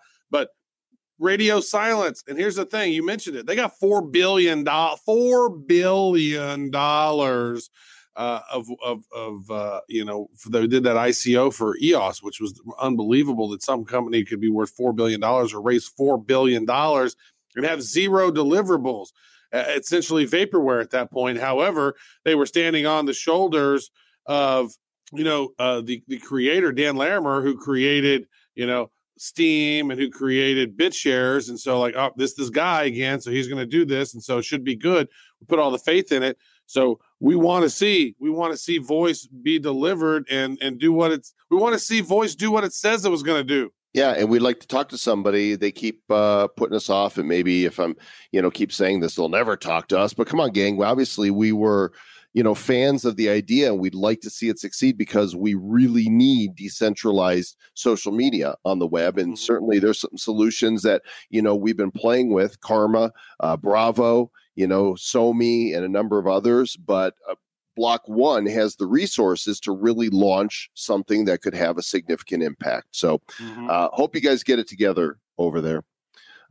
Radio 1.19 1.59
silence. 1.59 2.23
And 2.27 2.37
here's 2.37 2.55
the 2.55 2.65
thing: 2.65 2.93
you 2.93 3.05
mentioned 3.05 3.35
it. 3.35 3.45
They 3.45 3.55
got 3.55 3.77
four 3.77 4.01
billion 4.01 4.63
dollars, 4.63 4.99
four 5.05 5.49
billion 5.49 6.71
dollars 6.71 7.69
uh, 8.15 8.41
of 8.51 8.67
of 8.83 9.03
of 9.13 9.51
uh, 9.51 9.81
you 9.87 10.03
know 10.03 10.29
they 10.49 10.67
did 10.67 10.83
that 10.83 10.95
ICO 10.95 11.53
for 11.53 11.77
EOS, 11.81 12.23
which 12.23 12.39
was 12.39 12.59
unbelievable 12.79 13.49
that 13.49 13.63
some 13.63 13.85
company 13.85 14.23
could 14.23 14.41
be 14.41 14.49
worth 14.49 14.71
four 14.71 14.93
billion 14.93 15.19
dollars 15.19 15.53
or 15.53 15.61
raise 15.61 15.87
four 15.87 16.17
billion 16.17 16.65
dollars 16.65 17.15
and 17.55 17.65
have 17.65 17.81
zero 17.81 18.31
deliverables. 18.31 19.07
Uh, 19.51 19.63
essentially 19.75 20.27
vaporware 20.27 20.79
at 20.79 20.91
that 20.91 21.09
point. 21.09 21.39
However, 21.39 21.95
they 22.23 22.35
were 22.35 22.45
standing 22.45 22.85
on 22.85 23.07
the 23.07 23.13
shoulders 23.13 23.89
of 24.27 24.71
you 25.11 25.23
know 25.23 25.53
uh, 25.57 25.81
the 25.81 26.03
the 26.07 26.19
creator 26.19 26.71
Dan 26.71 26.95
Larimer 26.95 27.41
who 27.41 27.57
created 27.57 28.27
you 28.53 28.67
know 28.67 28.91
Steem 29.21 29.91
and 29.91 29.99
who 29.99 30.09
created 30.09 30.77
BitShares, 30.77 31.49
and 31.49 31.59
so 31.59 31.77
like 31.77 31.93
oh 31.97 32.11
this 32.15 32.35
this 32.35 32.49
guy 32.49 32.83
again, 32.83 33.19
so 33.19 33.31
he's 33.31 33.49
going 33.49 33.59
to 33.59 33.65
do 33.65 33.83
this, 33.83 34.13
and 34.13 34.23
so 34.23 34.37
it 34.37 34.45
should 34.45 34.63
be 34.63 34.77
good. 34.77 35.09
We 35.41 35.45
put 35.45 35.59
all 35.59 35.71
the 35.71 35.77
faith 35.77 36.13
in 36.13 36.23
it. 36.23 36.37
So 36.67 37.01
we 37.19 37.35
want 37.35 37.63
to 37.63 37.69
see 37.69 38.15
we 38.19 38.29
want 38.29 38.53
to 38.53 38.57
see 38.57 38.77
voice 38.77 39.27
be 39.27 39.59
delivered 39.59 40.25
and 40.31 40.57
and 40.61 40.79
do 40.79 40.93
what 40.93 41.11
it's 41.11 41.33
we 41.51 41.57
want 41.57 41.73
to 41.73 41.79
see 41.79 41.99
voice 41.99 42.33
do 42.33 42.49
what 42.49 42.63
it 42.63 42.71
says 42.71 43.03
it 43.03 43.11
was 43.11 43.23
going 43.23 43.45
to 43.45 43.53
do. 43.53 43.71
Yeah, 43.93 44.11
and 44.11 44.29
we'd 44.29 44.39
like 44.39 44.59
to 44.61 44.67
talk 44.67 44.87
to 44.89 44.97
somebody. 44.97 45.55
They 45.55 45.71
keep 45.71 46.03
uh, 46.09 46.47
putting 46.55 46.75
us 46.75 46.89
off, 46.89 47.17
and 47.17 47.27
maybe 47.27 47.65
if 47.65 47.79
I'm, 47.79 47.95
you 48.31 48.41
know, 48.41 48.51
keep 48.51 48.71
saying 48.71 48.99
this, 48.99 49.15
they'll 49.15 49.29
never 49.29 49.57
talk 49.57 49.87
to 49.87 49.99
us. 49.99 50.13
But 50.13 50.27
come 50.27 50.39
on, 50.39 50.51
gang. 50.51 50.81
Obviously, 50.81 51.31
we 51.31 51.51
were, 51.51 51.91
you 52.39 52.43
know, 52.43 52.55
fans 52.55 53.03
of 53.03 53.17
the 53.17 53.27
idea, 53.27 53.69
and 53.69 53.81
we'd 53.81 53.93
like 53.93 54.21
to 54.21 54.29
see 54.29 54.47
it 54.47 54.57
succeed 54.57 54.97
because 54.97 55.35
we 55.35 55.55
really 55.55 56.07
need 56.07 56.55
decentralized 56.55 57.57
social 57.73 58.13
media 58.13 58.55
on 58.63 58.79
the 58.79 58.87
web. 58.87 59.17
And 59.17 59.33
Mhm. 59.33 59.37
certainly, 59.37 59.77
there's 59.77 59.99
some 59.99 60.17
solutions 60.17 60.83
that 60.83 61.01
you 61.29 61.41
know 61.41 61.53
we've 61.53 61.75
been 61.75 61.91
playing 61.91 62.31
with, 62.31 62.61
Karma, 62.61 63.11
uh, 63.41 63.57
Bravo, 63.57 64.31
you 64.55 64.65
know, 64.67 64.93
Somi, 64.93 65.75
and 65.75 65.83
a 65.83 65.89
number 65.89 66.17
of 66.17 66.27
others. 66.27 66.77
But 66.77 67.15
uh, 67.29 67.35
Block 67.75 68.03
One 68.07 68.45
has 68.45 68.77
the 68.77 68.87
resources 68.87 69.59
to 69.59 69.73
really 69.73 70.07
launch 70.07 70.69
something 70.75 71.25
that 71.25 71.41
could 71.41 71.55
have 71.55 71.77
a 71.77 71.83
significant 71.83 72.41
impact. 72.41 72.87
So. 72.91 73.21
Uh, 73.69 73.89
hope 73.91 74.15
you 74.15 74.21
guys 74.21 74.43
get 74.43 74.59
it 74.59 74.67
together 74.69 75.19
over 75.37 75.59
there. 75.59 75.83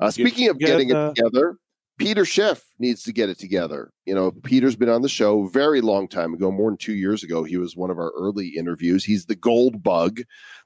Uh, 0.01 0.11
speaking 0.11 0.51
of 0.51 0.59
getting 0.59 0.91
it 0.91 1.14
together. 1.14 1.57
Peter 1.99 2.25
Schiff 2.25 2.65
needs 2.79 3.03
to 3.03 3.13
get 3.13 3.29
it 3.29 3.39
together. 3.39 3.93
You 4.07 4.15
know, 4.15 4.31
mm-hmm. 4.31 4.41
Peter's 4.41 4.77
been 4.77 4.89
on 4.89 5.03
the 5.03 5.09
show 5.09 5.45
a 5.45 5.51
very 5.51 5.81
long 5.81 6.09
time 6.09 6.33
ago, 6.33 6.51
more 6.51 6.71
than 6.71 6.79
two 6.79 6.95
years 6.95 7.23
ago. 7.23 7.43
He 7.45 7.57
was 7.57 7.77
one 7.77 7.91
of 7.91 7.99
our 7.99 8.13
early 8.17 8.49
interviews. 8.49 9.05
He's 9.05 9.27
the 9.27 9.37
gold 9.37 9.83
bug 9.83 10.21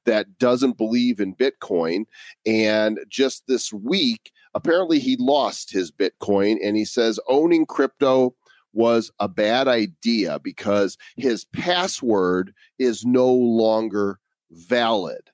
that 0.05 0.39
doesn't 0.39 0.77
believe 0.77 1.21
in 1.21 1.35
Bitcoin. 1.35 2.05
And 2.47 3.01
just 3.09 3.47
this 3.49 3.73
week, 3.73 4.31
apparently 4.55 4.99
he 4.99 5.17
lost 5.19 5.73
his 5.73 5.91
Bitcoin 5.91 6.59
and 6.63 6.77
he 6.77 6.85
says 6.85 7.19
owning 7.29 7.67
crypto 7.67 8.35
was 8.75 9.11
a 9.19 9.29
bad 9.29 9.69
idea 9.69 10.39
because 10.39 10.97
his 11.17 11.45
password 11.47 12.55
is 12.79 13.05
no 13.05 13.31
longer 13.33 14.19
valid. 14.51 15.31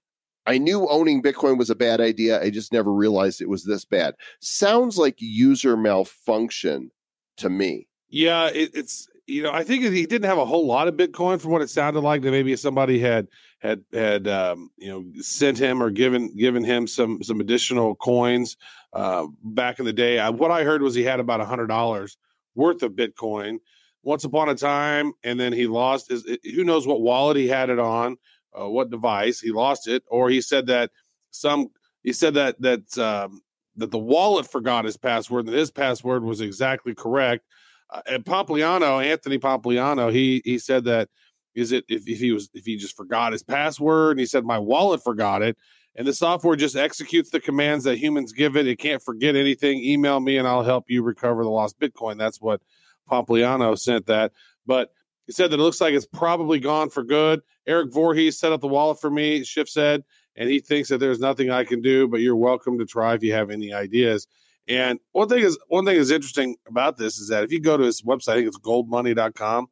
I 0.48 0.56
knew 0.56 0.88
owning 0.88 1.22
Bitcoin 1.22 1.58
was 1.58 1.68
a 1.68 1.74
bad 1.74 2.00
idea. 2.00 2.40
I 2.42 2.48
just 2.48 2.72
never 2.72 2.92
realized 2.92 3.42
it 3.42 3.50
was 3.50 3.64
this 3.64 3.84
bad. 3.84 4.14
Sounds 4.40 4.96
like 4.96 5.16
user 5.18 5.76
malfunction 5.76 6.90
to 7.36 7.50
me. 7.50 7.86
Yeah, 8.08 8.46
it, 8.46 8.70
it's 8.72 9.08
you 9.26 9.42
know 9.42 9.52
I 9.52 9.62
think 9.62 9.84
he 9.84 10.06
didn't 10.06 10.28
have 10.28 10.38
a 10.38 10.46
whole 10.46 10.66
lot 10.66 10.88
of 10.88 10.94
Bitcoin 10.94 11.38
from 11.38 11.50
what 11.50 11.60
it 11.60 11.68
sounded 11.68 12.00
like. 12.00 12.22
That 12.22 12.30
maybe 12.30 12.56
somebody 12.56 12.98
had 12.98 13.28
had 13.58 13.84
had 13.92 14.26
um, 14.26 14.70
you 14.78 14.88
know 14.88 15.04
sent 15.20 15.58
him 15.58 15.82
or 15.82 15.90
given 15.90 16.34
given 16.34 16.64
him 16.64 16.86
some 16.86 17.22
some 17.22 17.40
additional 17.40 17.94
coins 17.94 18.56
uh, 18.94 19.26
back 19.44 19.78
in 19.78 19.84
the 19.84 19.92
day. 19.92 20.18
I, 20.18 20.30
what 20.30 20.50
I 20.50 20.64
heard 20.64 20.80
was 20.80 20.94
he 20.94 21.04
had 21.04 21.20
about 21.20 21.42
a 21.42 21.44
hundred 21.44 21.66
dollars 21.66 22.16
worth 22.54 22.82
of 22.82 22.92
Bitcoin 22.92 23.58
once 24.02 24.24
upon 24.24 24.48
a 24.48 24.54
time, 24.54 25.12
and 25.22 25.38
then 25.38 25.52
he 25.52 25.66
lost 25.66 26.08
his. 26.08 26.24
Who 26.54 26.64
knows 26.64 26.86
what 26.86 27.02
wallet 27.02 27.36
he 27.36 27.48
had 27.48 27.68
it 27.68 27.78
on, 27.78 28.16
uh, 28.58 28.68
what 28.68 28.90
device 28.90 29.40
he 29.40 29.50
lost 29.50 29.88
it, 29.88 30.02
or 30.08 30.30
he 30.30 30.40
said 30.40 30.66
that 30.66 30.90
some 31.30 31.68
he 32.02 32.12
said 32.12 32.34
that 32.34 32.60
that 32.60 32.98
um, 32.98 33.42
that 33.76 33.90
the 33.90 33.98
wallet 33.98 34.50
forgot 34.50 34.84
his 34.84 34.96
password 34.96 35.46
and 35.46 35.54
that 35.54 35.58
his 35.58 35.70
password 35.70 36.22
was 36.22 36.40
exactly 36.40 36.94
correct. 36.94 37.44
Uh, 37.90 38.02
and 38.06 38.24
Pompliano, 38.24 39.04
Anthony 39.04 39.38
Pompliano, 39.38 40.12
he 40.12 40.42
he 40.44 40.58
said 40.58 40.84
that 40.84 41.08
is 41.54 41.72
it 41.72 41.84
if, 41.88 42.06
if 42.06 42.18
he 42.18 42.32
was 42.32 42.50
if 42.54 42.64
he 42.64 42.76
just 42.76 42.96
forgot 42.96 43.32
his 43.32 43.42
password 43.42 44.12
and 44.12 44.20
he 44.20 44.26
said 44.26 44.44
my 44.44 44.58
wallet 44.58 45.02
forgot 45.02 45.42
it 45.42 45.56
and 45.98 46.06
the 46.06 46.14
software 46.14 46.54
just 46.54 46.76
executes 46.76 47.30
the 47.30 47.40
commands 47.40 47.84
that 47.84 47.98
humans 47.98 48.32
give 48.32 48.56
it. 48.56 48.68
It 48.68 48.78
can't 48.78 49.02
forget 49.02 49.34
anything. 49.34 49.82
Email 49.82 50.20
me 50.20 50.38
and 50.38 50.46
I'll 50.46 50.62
help 50.62 50.84
you 50.88 51.02
recover 51.02 51.42
the 51.42 51.50
lost 51.50 51.78
Bitcoin. 51.80 52.16
That's 52.16 52.40
what 52.40 52.62
Pompliano 53.10 53.76
sent 53.76 54.06
that. 54.06 54.32
But 54.64 54.92
he 55.28 55.32
said 55.32 55.50
that 55.50 55.60
it 55.60 55.62
looks 55.62 55.80
like 55.80 55.92
it's 55.92 56.06
probably 56.06 56.58
gone 56.58 56.88
for 56.88 57.04
good. 57.04 57.42
Erik 57.66 57.92
Voorhees 57.92 58.38
set 58.38 58.50
up 58.50 58.62
the 58.62 58.66
wallet 58.66 58.98
for 58.98 59.10
me, 59.10 59.44
Schiff 59.44 59.68
said, 59.68 60.02
and 60.36 60.48
he 60.48 60.58
thinks 60.58 60.88
that 60.88 60.98
there's 60.98 61.20
nothing 61.20 61.50
I 61.50 61.64
can 61.64 61.82
do, 61.82 62.08
but 62.08 62.20
you're 62.20 62.34
welcome 62.34 62.78
to 62.78 62.86
try 62.86 63.12
if 63.12 63.22
you 63.22 63.34
have 63.34 63.50
any 63.50 63.70
ideas. 63.70 64.26
And 64.68 64.98
one 65.12 65.28
thing 65.28 65.44
is 65.44 65.58
one 65.68 65.84
thing 65.84 65.96
is 65.96 66.10
interesting 66.10 66.56
about 66.66 66.96
this 66.96 67.18
is 67.18 67.28
that 67.28 67.44
if 67.44 67.52
you 67.52 67.60
go 67.60 67.76
to 67.76 67.84
his 67.84 68.00
website, 68.00 68.32
I 68.32 68.34
think 68.36 68.48
it's 68.48 68.58
goldmoney.com, 68.58 69.66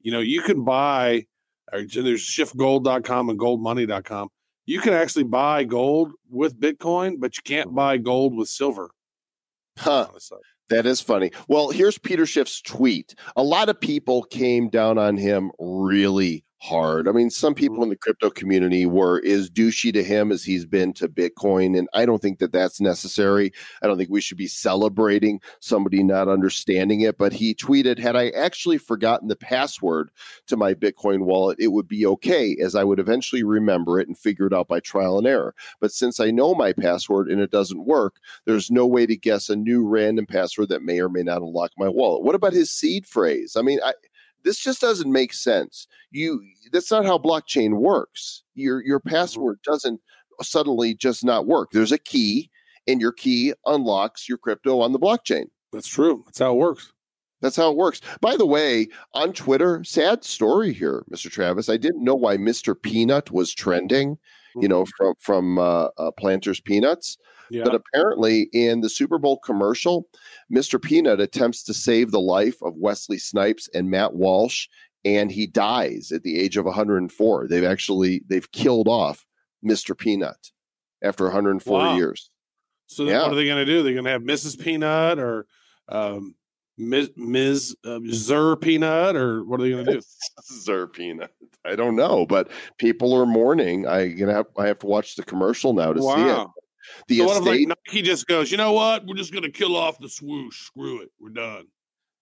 you 0.00 0.12
know, 0.12 0.20
you 0.20 0.42
can 0.42 0.64
buy 0.64 1.26
or 1.72 1.82
there's 1.82 2.24
schiffgold.com 2.24 3.30
and 3.30 3.38
goldmoney.com. 3.38 4.28
You 4.66 4.80
can 4.80 4.92
actually 4.92 5.24
buy 5.24 5.64
gold 5.64 6.12
with 6.30 6.58
Bitcoin, 6.60 7.16
but 7.18 7.36
you 7.36 7.42
can't 7.42 7.74
buy 7.74 7.96
gold 7.96 8.36
with 8.36 8.48
silver. 8.48 8.90
Huh. 9.76 10.08
That 10.70 10.86
is 10.86 11.00
funny. 11.00 11.32
Well, 11.48 11.70
here's 11.70 11.98
Peter 11.98 12.24
Schiff's 12.24 12.62
tweet. 12.62 13.16
A 13.34 13.42
lot 13.42 13.68
of 13.68 13.80
people 13.80 14.22
came 14.22 14.68
down 14.68 14.98
on 14.98 15.16
him 15.16 15.50
really 15.58 16.44
hard. 16.60 17.08
I 17.08 17.12
mean, 17.12 17.30
some 17.30 17.54
mm-hmm. 17.54 17.60
people 17.60 17.82
in 17.82 17.88
the 17.88 17.96
crypto 17.96 18.30
community 18.30 18.86
were 18.86 19.22
as 19.26 19.50
douchey 19.50 19.92
to 19.94 20.04
him 20.04 20.30
as 20.30 20.44
he's 20.44 20.66
been 20.66 20.92
to 20.94 21.08
Bitcoin. 21.08 21.76
And 21.76 21.88
I 21.94 22.04
don't 22.04 22.20
think 22.20 22.38
that 22.38 22.52
that's 22.52 22.80
necessary. 22.80 23.52
I 23.82 23.86
don't 23.86 23.96
think 23.96 24.10
we 24.10 24.20
should 24.20 24.36
be 24.36 24.46
celebrating 24.46 25.40
somebody 25.60 26.02
not 26.02 26.28
understanding 26.28 27.00
it. 27.00 27.16
But 27.16 27.32
he 27.32 27.54
tweeted, 27.54 27.98
Had 27.98 28.14
I 28.14 28.28
actually 28.30 28.78
forgotten 28.78 29.28
the 29.28 29.36
password 29.36 30.10
to 30.48 30.56
my 30.56 30.74
Bitcoin 30.74 31.20
wallet, 31.20 31.58
it 31.58 31.68
would 31.68 31.88
be 31.88 32.04
okay, 32.06 32.56
as 32.62 32.74
I 32.74 32.84
would 32.84 33.00
eventually 33.00 33.42
remember 33.42 33.98
it 33.98 34.08
and 34.08 34.16
figure 34.16 34.46
it 34.46 34.52
out 34.52 34.68
by 34.68 34.80
trial 34.80 35.18
and 35.18 35.26
error. 35.26 35.54
But 35.80 35.92
since 35.92 36.20
I 36.20 36.30
know 36.30 36.54
my 36.54 36.72
password 36.72 37.28
and 37.28 37.40
it 37.40 37.50
doesn't 37.50 37.86
work, 37.86 38.16
there's 38.44 38.70
no 38.70 38.86
way 38.86 39.06
to 39.06 39.16
guess 39.16 39.48
a 39.48 39.56
new 39.56 39.86
random 39.86 40.26
password 40.26 40.68
that 40.68 40.82
may 40.82 41.00
or 41.00 41.08
may 41.08 41.22
not 41.22 41.42
unlock 41.42 41.70
my 41.78 41.88
wallet. 41.88 42.22
What 42.22 42.34
about 42.34 42.52
his 42.52 42.70
seed 42.70 43.06
phrase? 43.06 43.56
I 43.56 43.62
mean, 43.62 43.80
I, 43.82 43.94
this 44.44 44.58
just 44.58 44.80
doesn't 44.80 45.10
make 45.10 45.32
sense. 45.32 45.86
You 46.10 46.42
that's 46.72 46.90
not 46.90 47.04
how 47.04 47.18
blockchain 47.18 47.78
works. 47.78 48.42
Your 48.54 48.84
your 48.84 49.00
password 49.00 49.58
doesn't 49.64 50.00
suddenly 50.42 50.94
just 50.94 51.24
not 51.24 51.46
work. 51.46 51.70
There's 51.72 51.92
a 51.92 51.98
key, 51.98 52.50
and 52.86 53.00
your 53.00 53.12
key 53.12 53.54
unlocks 53.66 54.28
your 54.28 54.38
crypto 54.38 54.80
on 54.80 54.92
the 54.92 54.98
blockchain. 54.98 55.46
That's 55.72 55.88
true. 55.88 56.22
That's 56.26 56.38
how 56.38 56.52
it 56.52 56.58
works. 56.58 56.92
That's 57.40 57.56
how 57.56 57.70
it 57.70 57.76
works. 57.76 58.00
By 58.20 58.36
the 58.36 58.46
way, 58.46 58.88
on 59.14 59.32
Twitter, 59.32 59.82
sad 59.84 60.24
story 60.24 60.72
here, 60.72 61.04
Mr. 61.10 61.30
Travis. 61.30 61.68
I 61.68 61.78
didn't 61.78 62.04
know 62.04 62.14
why 62.14 62.36
Mr. 62.36 62.80
Peanut 62.80 63.30
was 63.30 63.54
trending. 63.54 64.18
You 64.56 64.66
know, 64.66 64.84
from 64.96 65.14
from 65.20 65.58
uh, 65.58 65.88
uh, 65.96 66.10
Planters 66.10 66.60
Peanuts. 66.60 67.16
Yeah. 67.50 67.64
But 67.64 67.74
apparently, 67.74 68.48
in 68.52 68.80
the 68.80 68.88
Super 68.88 69.18
Bowl 69.18 69.38
commercial, 69.38 70.06
Mr. 70.52 70.80
Peanut 70.80 71.20
attempts 71.20 71.62
to 71.64 71.74
save 71.74 72.10
the 72.10 72.20
life 72.20 72.60
of 72.62 72.74
Wesley 72.76 73.18
Snipes 73.18 73.68
and 73.74 73.90
Matt 73.90 74.14
Walsh, 74.14 74.68
and 75.04 75.30
he 75.32 75.46
dies 75.46 76.12
at 76.12 76.22
the 76.22 76.38
age 76.38 76.56
of 76.56 76.64
104. 76.66 77.48
They've 77.48 77.64
actually 77.64 78.22
they've 78.28 78.50
killed 78.52 78.88
off 78.88 79.26
Mr. 79.64 79.96
Peanut 79.96 80.50
after 81.02 81.24
104 81.24 81.78
Wow. 81.78 81.96
years. 81.96 82.30
So 82.86 83.04
then 83.04 83.14
Yeah. 83.14 83.22
what 83.22 83.32
are 83.32 83.36
they 83.36 83.46
going 83.46 83.64
to 83.64 83.72
do? 83.72 83.82
They're 83.82 83.92
going 83.94 84.04
to 84.04 84.10
have 84.10 84.22
Mrs. 84.22 84.58
Peanut 84.58 85.18
or 85.18 85.46
um, 85.88 86.34
Ms. 86.76 87.10
Ms. 87.16 87.76
Uh, 87.84 88.00
Zer 88.10 88.56
Peanut, 88.56 89.14
or 89.16 89.44
what 89.44 89.60
are 89.60 89.64
they 89.64 89.70
going 89.70 89.84
to 89.86 89.92
do? 89.94 90.00
Zer 90.62 90.86
Peanut. 90.86 91.30
I 91.64 91.76
don't 91.76 91.94
know, 91.96 92.24
but 92.26 92.50
people 92.78 93.12
are 93.14 93.26
mourning. 93.26 93.86
I 93.86 94.08
gonna 94.08 94.32
have 94.32 94.46
I 94.56 94.66
have 94.66 94.78
to 94.78 94.86
watch 94.86 95.14
the 95.16 95.22
commercial 95.22 95.74
now 95.74 95.92
to 95.92 96.00
see 96.00 96.08
it. 96.08 96.48
The 97.08 97.18
So 97.18 97.24
what 97.26 97.36
if 97.38 97.42
like 97.44 97.54
estate, 97.60 97.68
Nike 97.86 98.02
just 98.02 98.26
goes, 98.26 98.50
you 98.50 98.56
know 98.56 98.72
what? 98.72 99.06
We're 99.06 99.14
just 99.16 99.32
going 99.32 99.42
to 99.44 99.50
kill 99.50 99.76
off 99.76 99.98
the 99.98 100.08
swoosh. 100.08 100.58
Screw 100.66 101.02
it. 101.02 101.10
We're 101.20 101.30
done. 101.30 101.66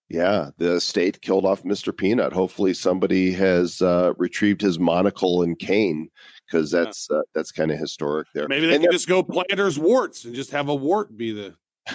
yeah, 0.09 0.51
the 0.59 0.75
estate 0.77 1.21
killed 1.21 1.45
off 1.45 1.63
Mr. 1.65 1.97
Peanut. 1.97 2.33
Hopefully, 2.33 2.75
somebody 2.75 3.33
has 3.33 3.81
uh, 3.83 4.13
retrieved 4.17 4.61
his 4.61 4.79
monocle 4.79 5.43
and 5.43 5.59
cane 5.59 6.09
because 6.47 6.73
Yeah. 6.73 6.85
that's 6.85 7.11
uh, 7.11 7.21
that's 7.35 7.53
kind 7.53 7.71
of 7.71 7.79
historic 7.79 8.27
there. 8.35 8.49
Maybe 8.49 8.67
they 8.67 8.75
And 8.77 8.85
can 8.85 8.93
just 8.93 9.09
go 9.09 9.23
planters 9.23 9.79
warts 9.79 10.25
and 10.25 10.35
just 10.35 10.51
have 10.53 10.69
a 10.69 10.75
wart 10.75 11.17
be 11.17 11.33
the. 11.33 11.55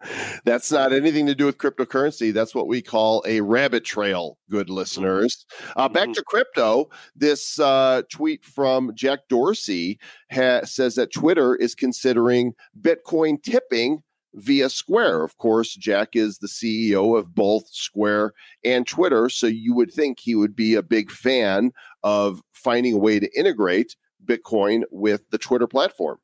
That's 0.44 0.70
not 0.70 0.92
anything 0.92 1.26
to 1.26 1.34
do 1.34 1.46
with 1.46 1.58
cryptocurrency. 1.58 2.32
That's 2.32 2.54
what 2.54 2.68
we 2.68 2.80
call 2.82 3.24
a 3.26 3.40
rabbit 3.40 3.84
trail, 3.84 4.38
good 4.50 4.70
listeners. 4.70 5.44
Uh, 5.76 5.88
back 5.88 6.08
Mhm. 6.08 6.14
to 6.14 6.22
crypto. 6.24 6.88
This 7.16 7.58
uh, 7.58 8.02
tweet 8.12 8.44
from 8.44 8.92
Jack 8.94 9.20
Dorsey 9.28 9.98
ha- 10.30 10.64
says 10.64 10.94
that 10.94 11.12
Twitter 11.12 11.56
is 11.56 11.74
considering 11.74 12.54
Bitcoin 12.80 13.42
tipping 13.42 14.02
via 14.34 14.68
Square. 14.70 15.24
Of 15.24 15.36
course, 15.38 15.74
Jack 15.74 16.10
is 16.14 16.38
the 16.38 16.48
CEO 16.48 17.18
of 17.18 17.34
both 17.34 17.68
Square 17.70 18.34
and 18.64 18.86
Twitter. 18.86 19.28
So 19.28 19.46
you 19.48 19.74
would 19.74 19.90
think 19.92 20.20
he 20.20 20.34
would 20.36 20.54
be 20.54 20.74
a 20.74 20.82
big 20.82 21.10
fan 21.10 21.72
of 22.04 22.40
finding 22.52 22.94
a 22.94 22.98
way 22.98 23.18
to 23.18 23.28
integrate 23.38 23.96
Bitcoin 24.24 24.82
with 24.90 25.22
the 25.30 25.38
Twitter 25.38 25.66
platform. 25.66 26.18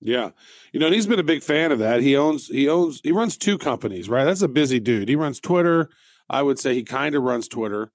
Yeah, 0.00 0.30
you 0.72 0.80
know, 0.80 0.90
he's 0.90 1.06
been 1.06 1.18
a 1.18 1.22
big 1.24 1.42
fan 1.42 1.72
of 1.72 1.78
that. 1.78 2.02
He 2.02 2.16
owns, 2.16 2.48
he 2.48 2.68
owns, 2.68 3.00
he 3.02 3.10
runs 3.12 3.36
two 3.38 3.56
companies, 3.56 4.08
right? 4.08 4.24
That's 4.24 4.42
a 4.42 4.48
busy 4.48 4.78
dude. 4.78 5.08
He 5.08 5.16
runs 5.16 5.40
Twitter. 5.40 5.88
I 6.28 6.42
would 6.42 6.58
say 6.58 6.74
he 6.74 6.82
kind 6.82 7.14
of 7.14 7.22
runs 7.22 7.48
Twitter. 7.48 7.90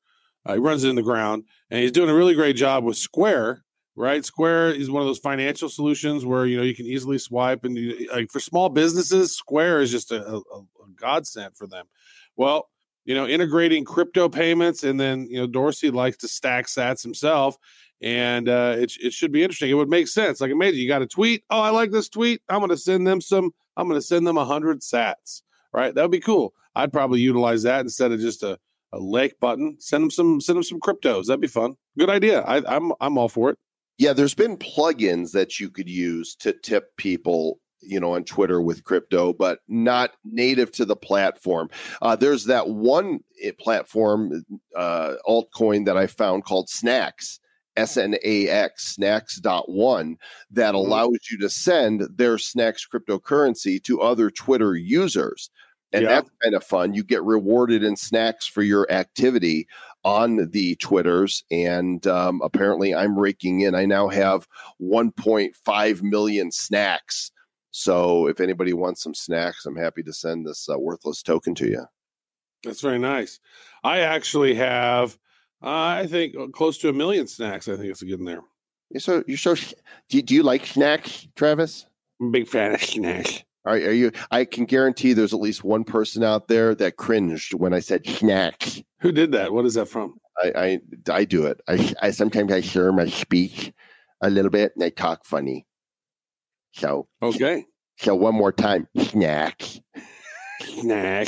Uh, 0.45 0.53
he 0.53 0.59
runs 0.59 0.83
it 0.83 0.89
in 0.89 0.95
the 0.95 1.03
ground, 1.03 1.43
and 1.69 1.81
he's 1.81 1.91
doing 1.91 2.09
a 2.09 2.15
really 2.15 2.33
great 2.33 2.55
job 2.55 2.83
with 2.83 2.97
Square. 2.97 3.63
Right, 3.95 4.23
Square 4.23 4.71
is 4.75 4.89
one 4.89 5.01
of 5.01 5.07
those 5.07 5.19
financial 5.19 5.67
solutions 5.67 6.25
where 6.25 6.45
you 6.45 6.55
know 6.57 6.63
you 6.63 6.73
can 6.75 6.85
easily 6.85 7.17
swipe, 7.17 7.65
and 7.65 7.75
you- 7.75 8.09
like 8.11 8.31
for 8.31 8.39
small 8.39 8.69
businesses, 8.69 9.35
Square 9.35 9.81
is 9.81 9.91
just 9.91 10.11
a, 10.11 10.25
a, 10.25 10.37
a 10.37 10.63
godsend 10.95 11.57
for 11.57 11.67
them. 11.67 11.85
Well, 12.37 12.69
you 13.03 13.13
know, 13.13 13.27
integrating 13.27 13.83
crypto 13.83 14.29
payments, 14.29 14.83
and 14.83 14.97
then 14.99 15.27
you 15.29 15.37
know 15.39 15.47
Dorsey 15.47 15.91
likes 15.91 16.17
to 16.17 16.27
stack 16.29 16.67
Sats 16.67 17.03
himself, 17.03 17.57
and 18.01 18.47
uh, 18.47 18.75
it 18.77 18.93
it 19.01 19.13
should 19.13 19.31
be 19.31 19.43
interesting. 19.43 19.69
It 19.69 19.75
would 19.75 19.89
make 19.89 20.07
sense. 20.07 20.41
Like 20.41 20.51
imagine 20.51 20.79
you 20.79 20.87
got 20.87 21.01
a 21.01 21.07
tweet. 21.07 21.43
Oh, 21.49 21.61
I 21.61 21.69
like 21.69 21.91
this 21.91 22.09
tweet. 22.09 22.41
I'm 22.49 22.59
going 22.59 22.69
to 22.69 22.77
send 22.77 23.05
them 23.05 23.21
some. 23.21 23.51
I'm 23.77 23.87
going 23.87 23.99
to 23.99 24.05
send 24.05 24.25
them 24.27 24.37
a 24.37 24.45
hundred 24.45 24.81
Sats. 24.81 25.41
Right, 25.71 25.93
that 25.93 26.01
would 26.01 26.11
be 26.11 26.19
cool. 26.19 26.53
I'd 26.75 26.93
probably 26.93 27.19
utilize 27.19 27.63
that 27.63 27.81
instead 27.81 28.11
of 28.11 28.19
just 28.19 28.41
a 28.41 28.57
a 28.91 28.99
like 28.99 29.39
button. 29.39 29.77
Send 29.79 30.03
them 30.03 30.11
some. 30.11 30.41
Send 30.41 30.57
them 30.57 30.63
some 30.63 30.79
cryptos. 30.79 31.25
That'd 31.25 31.41
be 31.41 31.47
fun. 31.47 31.75
Good 31.97 32.09
idea. 32.09 32.41
I, 32.41 32.75
I'm 32.75 32.91
I'm 32.99 33.17
all 33.17 33.29
for 33.29 33.51
it. 33.51 33.57
Yeah, 33.97 34.13
there's 34.13 34.33
been 34.33 34.57
plugins 34.57 35.31
that 35.33 35.59
you 35.59 35.69
could 35.69 35.89
use 35.89 36.33
to 36.37 36.53
tip 36.53 36.95
people, 36.95 37.59
you 37.81 37.99
know, 37.99 38.15
on 38.15 38.23
Twitter 38.23 38.61
with 38.61 38.85
crypto, 38.85 39.33
but 39.33 39.59
not 39.67 40.11
native 40.23 40.71
to 40.73 40.85
the 40.85 40.95
platform. 40.95 41.69
Uh, 42.01 42.15
there's 42.15 42.45
that 42.45 42.69
one 42.69 43.19
eh, 43.43 43.51
platform 43.59 44.45
uh, 44.75 45.15
altcoin 45.27 45.85
that 45.85 45.97
I 45.97 46.07
found 46.07 46.45
called 46.45 46.69
Snacks. 46.69 47.39
S 47.79 47.97
N 47.97 48.15
A 48.23 48.47
X 48.49 48.95
snacks.one 48.95 50.17
that 50.51 50.73
Mhm. 50.73 50.77
allows 50.77 51.17
you 51.31 51.37
to 51.39 51.49
send 51.49 52.01
their 52.15 52.37
snacks 52.37 52.85
cryptocurrency 52.91 53.81
to 53.83 54.01
other 54.01 54.29
Twitter 54.29 54.75
users. 54.75 55.49
And 55.91 56.03
Yeah. 56.03 56.09
that's 56.09 56.29
kind 56.43 56.53
of 56.53 56.63
fun. 56.63 56.93
You 56.93 57.03
get 57.03 57.23
rewarded 57.23 57.83
in 57.83 57.95
snacks 57.95 58.45
for 58.45 58.61
your 58.61 58.89
activity 58.91 59.67
on 60.03 60.49
the 60.51 60.75
Twitters. 60.75 61.43
And 61.49 62.05
um, 62.05 62.41
apparently, 62.43 62.93
I'm 62.93 63.17
raking 63.17 63.61
in. 63.61 63.73
I 63.73 63.85
now 63.85 64.07
have 64.07 64.47
1.5 64.77 66.03
million 66.03 66.51
snacks. 66.51 67.31
So 67.71 68.27
if 68.27 68.39
anybody 68.39 68.73
wants 68.73 69.01
some 69.01 69.13
snacks, 69.15 69.65
I'm 69.65 69.75
happy 69.75 70.03
to 70.03 70.13
send 70.13 70.45
this 70.45 70.69
uh, 70.69 70.77
worthless 70.77 71.23
token 71.23 71.55
to 71.55 71.67
you. 71.67 71.85
That's 72.63 72.81
very 72.81 72.99
nice. 72.99 73.39
I 73.83 73.99
actually 74.01 74.53
have, 74.55 75.17
I 75.61 76.07
think, 76.07 76.35
uh, 76.37 76.47
close 76.47 76.77
to 76.79 76.89
a 76.89 76.93
million 76.93 77.27
snacks. 77.27 77.67
I 77.67 77.75
think 77.75 77.89
it's 77.89 78.01
getting 78.03 78.25
there. 78.25 78.41
You're 78.91 79.01
so 79.01 79.23
you're 79.27 79.37
so. 79.37 79.55
Do 79.55 80.17
you, 80.17 80.21
do 80.21 80.33
you 80.35 80.43
like 80.43 80.65
snacks, 80.65 81.27
Travis? 81.35 81.85
I'm 82.21 82.27
a 82.27 82.31
big 82.31 82.47
fan 82.47 82.73
of 82.73 82.81
snacks. 82.83 83.43
Are, 83.65 83.73
are 83.75 83.91
you? 83.91 84.11
I 84.31 84.45
can 84.45 84.65
guarantee 84.65 85.13
there's 85.13 85.33
at 85.33 85.39
least 85.41 85.63
one 85.63 85.83
person 85.83 86.23
out 86.23 86.47
there 86.47 86.73
that 86.75 86.97
cringed 86.97 87.53
when 87.53 87.73
I 87.73 87.79
said 87.81 88.07
snacks. 88.07 88.81
Who 89.01 89.11
did 89.11 89.31
that? 89.33 89.53
What 89.53 89.65
is 89.65 89.73
that 89.75 89.87
from? 89.87 90.15
I 90.41 90.51
I, 90.55 90.79
I 91.11 91.25
do 91.25 91.45
it. 91.45 91.59
I, 91.67 91.93
I 92.01 92.11
sometimes 92.11 92.51
I 92.51 92.61
share 92.61 92.91
my 92.93 93.07
speech 93.07 93.71
a 94.21 94.29
little 94.29 94.51
bit 94.51 94.71
and 94.75 94.83
I 94.83 94.89
talk 94.89 95.25
funny. 95.25 95.65
So 96.71 97.07
Okay. 97.21 97.65
so 97.97 98.15
one 98.15 98.35
more 98.35 98.51
time, 98.51 98.87
snacks. 98.97 99.79
Snack. 100.61 101.27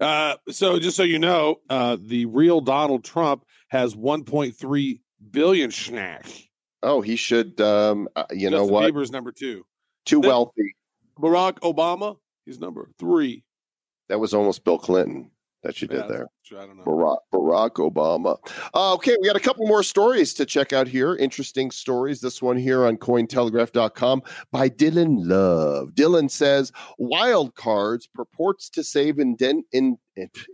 Uh, 0.00 0.36
so 0.50 0.78
just 0.78 0.96
so 0.96 1.02
you 1.02 1.18
know, 1.18 1.56
uh, 1.70 1.96
the 2.00 2.26
real 2.26 2.60
Donald 2.60 3.04
Trump 3.04 3.44
has 3.68 3.94
1.3 3.94 5.00
billion 5.30 5.70
snacks. 5.70 6.44
Oh, 6.82 7.00
he 7.00 7.16
should. 7.16 7.60
Um, 7.60 8.08
uh, 8.16 8.24
you 8.30 8.50
know 8.50 8.64
what? 8.64 8.92
Bieber's 8.92 9.10
number 9.10 9.32
two. 9.32 9.64
Too 10.04 10.20
Then- 10.20 10.30
wealthy. 10.30 10.74
Barack 11.20 11.58
Obama, 11.60 12.16
he's 12.46 12.60
number 12.60 12.88
three. 12.98 13.42
That 14.08 14.20
was 14.20 14.32
almost 14.32 14.62
Bill 14.62 14.78
Clinton 14.78 15.32
that 15.64 15.82
you 15.82 15.88
did 15.88 15.96
Yeah, 16.02 16.06
there. 16.06 16.26
I 16.56 16.64
don't 16.66 16.76
know. 16.76 16.84
Barack, 16.84 17.18
Barack 17.34 17.90
Obama. 17.90 18.38
Uh, 18.72 18.94
okay, 18.94 19.16
we 19.20 19.26
got 19.26 19.34
a 19.34 19.40
couple 19.40 19.66
more 19.66 19.82
stories 19.82 20.32
to 20.34 20.46
check 20.46 20.72
out 20.72 20.86
here. 20.86 21.16
Interesting 21.16 21.72
stories. 21.72 22.20
This 22.20 22.40
one 22.40 22.56
here 22.56 22.86
on 22.86 22.96
Cointelegraph.com 22.98 24.22
by 24.52 24.68
Dylan 24.70 25.26
Love. 25.26 25.90
Dylan 25.96 26.30
says 26.30 26.70
Wild 26.98 27.56
Cards 27.56 28.06
purports 28.06 28.70
to 28.70 28.84
save 28.84 29.16
inden- 29.16 29.64
in, 29.72 29.98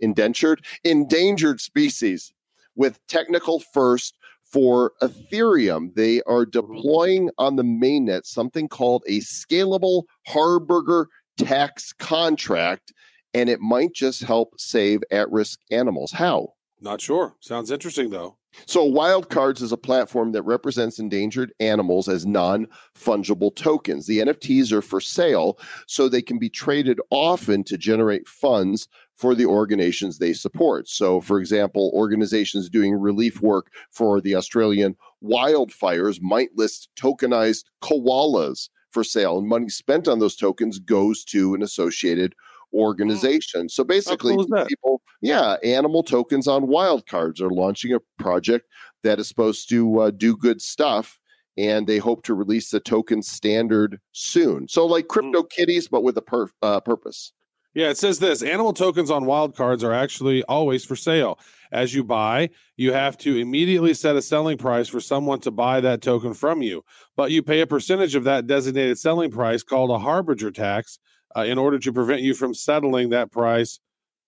indentured, 0.00 0.64
endangered 0.82 1.60
species 1.60 2.32
with 2.77 2.99
technical 3.07 3.61
first 3.72 4.16
for 4.45 4.93
Ethereum. 5.03 5.95
They 5.95 6.22
are 6.22 6.45
mm-hmm. 6.45 6.51
deploying 6.51 7.31
on 7.39 7.57
the 7.57 7.62
mainnet 7.62 8.25
something 8.25 8.68
called 8.68 9.03
a 9.07 9.20
scalable 9.20 10.05
Harberger 10.29 11.07
tax 11.37 11.93
contract 11.93 12.93
and 13.35 13.49
it 13.49 13.61
might 13.61 13.93
just 13.93 14.22
help 14.22 14.55
save 14.59 15.03
at 15.11 15.31
risk 15.31 15.59
animals. 15.70 16.12
How? 16.12 16.55
Not 16.81 17.01
sure. 17.01 17.35
Sounds 17.41 17.70
interesting 17.70 18.11
though. 18.11 18.37
So, 18.66 18.89
Wildcards 18.89 19.62
is 19.62 19.72
a 19.72 19.77
platform 19.77 20.31
that 20.31 20.43
represents 20.43 21.01
endangered 21.01 21.53
animals 21.59 22.09
as 22.09 22.25
non 22.25 22.68
fungible 22.97 23.55
tokens. 23.55 24.07
The 24.07 24.20
NFTs 24.20 24.70
are 24.70 24.83
for 24.83 25.01
sale, 25.01 25.59
so 25.89 26.09
they 26.09 26.22
can 26.22 26.39
be 26.39 26.49
traded 26.49 27.01
often 27.11 27.64
to 27.64 27.77
generate 27.77 28.29
funds 28.29 28.87
for 29.16 29.34
the 29.34 29.46
organizations 29.46 30.18
they 30.18 30.32
support. 30.32 30.88
So, 30.88 31.20
for 31.20 31.38
example, 31.38 31.92
organizations 31.94 32.68
doing 32.68 32.94
relief 32.94 33.40
work 33.40 33.68
for 33.90 34.20
the 34.20 34.34
Australian 34.34 34.96
wildfires 35.22 36.20
might 36.20 36.50
list 36.56 36.88
tokenized 36.98 37.64
koalas 37.82 38.68
for 38.90 39.04
sale, 39.04 39.38
and 39.38 39.48
money 39.48 39.68
spent 39.68 40.08
on 40.08 40.18
those 40.18 40.36
tokens 40.36 40.78
goes 40.78 41.24
to 41.24 41.54
an 41.54 41.62
associated 41.62 42.34
organization. 42.72 43.68
So 43.68 43.84
basically, 43.84 44.34
cool 44.34 44.64
people, 44.66 45.02
yeah, 45.20 45.56
animal 45.62 46.02
tokens 46.02 46.48
on 46.48 46.66
wildcards 46.66 47.40
are 47.40 47.50
launching 47.50 47.92
a 47.92 48.00
project 48.22 48.66
that 49.02 49.18
is 49.18 49.28
supposed 49.28 49.68
to 49.70 50.00
uh, 50.00 50.10
do 50.10 50.36
good 50.36 50.60
stuff. 50.60 51.20
And 51.56 51.86
they 51.86 51.98
hope 51.98 52.24
to 52.24 52.34
release 52.34 52.70
the 52.70 52.80
token 52.80 53.22
standard 53.22 54.00
soon. 54.10 54.66
So, 54.66 54.86
like 54.86 55.06
crypto 55.06 55.44
kitties, 55.44 55.86
but 55.86 56.02
with 56.02 56.16
a 56.16 56.22
per- 56.22 56.50
uh, 56.62 56.80
purpose. 56.80 57.32
Yeah, 57.75 57.89
it 57.91 57.99
says 57.99 58.20
this 58.20 58.43
animal 58.43 58.72
tokens 58.72 59.11
on 59.11 59.27
wild 59.27 59.57
cards 59.57 59.83
are 59.83 59.93
actually 59.93 60.45
always 60.45 60.85
for 60.85 60.95
sale. 60.95 61.41
As 61.72 61.93
you 61.93 62.05
buy, 62.05 62.51
you 62.77 62.93
have 62.93 63.18
to 63.18 63.37
immediately 63.37 63.95
set 63.95 64.14
a 64.14 64.22
selling 64.22 64.57
price 64.59 64.87
for 64.87 65.01
someone 65.01 65.41
to 65.41 65.51
buy 65.51 65.81
that 65.81 66.01
token 66.01 66.35
from 66.35 66.62
you, 66.62 66.85
but 67.16 67.33
you 67.33 67.43
pay 67.43 67.61
a 67.61 67.66
percentage 67.66 68.14
of 68.14 68.22
that 68.25 68.47
designated 68.47 68.97
selling 68.99 69.33
price 69.33 69.64
called 69.64 69.91
a 69.91 69.99
harbinger 69.99 70.53
tax 70.53 71.01
uh, 71.37 71.41
in 71.41 71.59
order 71.59 71.81
to 71.81 71.93
prevent 71.93 72.22
you 72.22 72.33
from 72.33 72.55
settling 72.55 73.09
that 73.11 73.33
price 73.33 73.81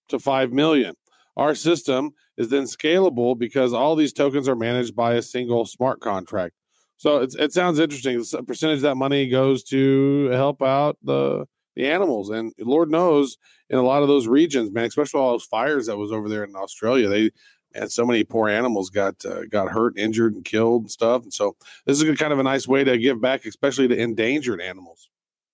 to 0.09 0.19
5 0.19 0.51
million. 0.51 0.95
Our 1.37 1.55
system 1.55 2.11
is 2.35 2.49
then 2.49 2.63
scalable 2.63 3.37
because 3.37 3.71
all 3.71 3.95
these 3.95 4.11
tokens 4.11 4.49
are 4.49 4.55
managed 4.57 4.93
by 4.93 5.13
a 5.13 5.21
single 5.21 5.65
smart 5.65 6.01
contract. 6.01 6.53
So 6.97 7.19
it 7.21 7.53
sounds 7.53 7.79
interesting. 7.79 8.21
A 8.33 8.43
percentage 8.43 8.77
of 8.77 8.81
that 8.81 8.95
money 8.95 9.29
goes 9.29 9.63
to 9.65 10.29
help 10.31 10.61
out 10.61 10.97
the 11.03 11.45
the 11.77 11.87
animals, 11.87 12.31
and 12.31 12.53
Lord 12.57 12.89
knows 12.89 13.37
in 13.69 13.77
a 13.77 13.83
lot 13.83 14.01
of 14.01 14.07
those 14.07 14.27
regions, 14.27 14.71
man, 14.71 14.85
especially 14.85 15.21
all 15.21 15.33
those 15.33 15.45
fires 15.45 15.85
that 15.85 15.95
was 15.95 16.11
over 16.11 16.27
there 16.27 16.43
in 16.43 16.55
Australia, 16.55 17.07
they 17.07 17.31
and 17.75 17.91
so 17.91 18.03
many 18.03 18.23
poor 18.23 18.49
animals 18.49 18.89
got 18.89 19.23
uh, 19.23 19.45
got 19.45 19.69
hurt, 19.69 19.97
injured, 19.97 20.33
and 20.33 20.43
killed 20.43 20.83
and 20.83 20.91
stuff. 20.91 21.21
And 21.21 21.31
so 21.31 21.55
this 21.85 22.01
is 22.01 22.17
kind 22.17 22.33
of 22.33 22.39
a 22.39 22.43
nice 22.43 22.67
way 22.67 22.83
to 22.83 22.97
give 22.97 23.21
back, 23.21 23.45
especially 23.45 23.87
to 23.89 23.95
endangered 23.97 24.59
animals. 24.59 25.09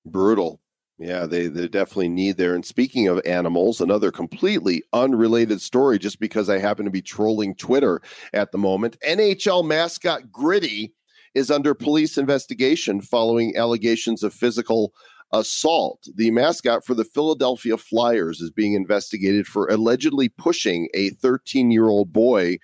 Brutal. 0.05 0.61
Yeah, 0.97 1.26
they, 1.26 1.47
they 1.47 1.67
definitely 1.67 2.09
need 2.09 2.38
there. 2.38 2.53
And 2.53 2.65
speaking 2.65 3.07
of 3.07 3.19
animals, 3.26 3.82
another 3.82 4.11
completely 4.11 4.84
unrelated 4.93 5.59
story, 5.59 5.99
just 5.99 6.19
because 6.19 6.49
I 6.49 6.59
happen 6.59 6.86
to 6.86 6.91
be 6.91 7.01
trolling 7.01 7.55
Twitter 7.55 7.99
at 8.32 8.51
the 8.51 8.59
moment. 8.59 8.97
NHL 9.05 9.65
mascot 9.65 10.32
Gritty 10.32 10.93
is 11.34 11.49
under 11.49 11.74
police 11.74 12.17
investigation 12.17 13.01
following 13.01 13.57
allegations 13.57 14.24
of 14.24 14.34
physical 14.34 14.93
assault. 15.34 16.07
The 16.15 16.31
mascot 16.31 16.86
for 16.86 16.93
the 16.93 17.03
Philadelphia 17.03 17.77
Flyers 17.77 18.39
is 18.39 18.51
being 18.51 18.73
investigated 18.73 19.47
for 19.47 19.67
allegedly 19.67 20.29
pushing 20.29 20.88
a 20.93 21.09
13 21.09 21.71
year 21.71 21.88
old 21.88 22.13
boy 22.13 22.57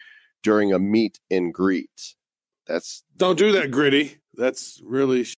during 0.44 0.72
a 0.72 0.80
meet 0.80 1.20
and 1.30 1.54
greet. 1.54 2.16
That's 2.68 3.04
Don't 3.18 3.38
do 3.38 3.52
that, 3.54 3.72
Gritty. 3.72 4.18
That's 4.36 4.80
really 4.86 5.24
sh- 5.24 5.34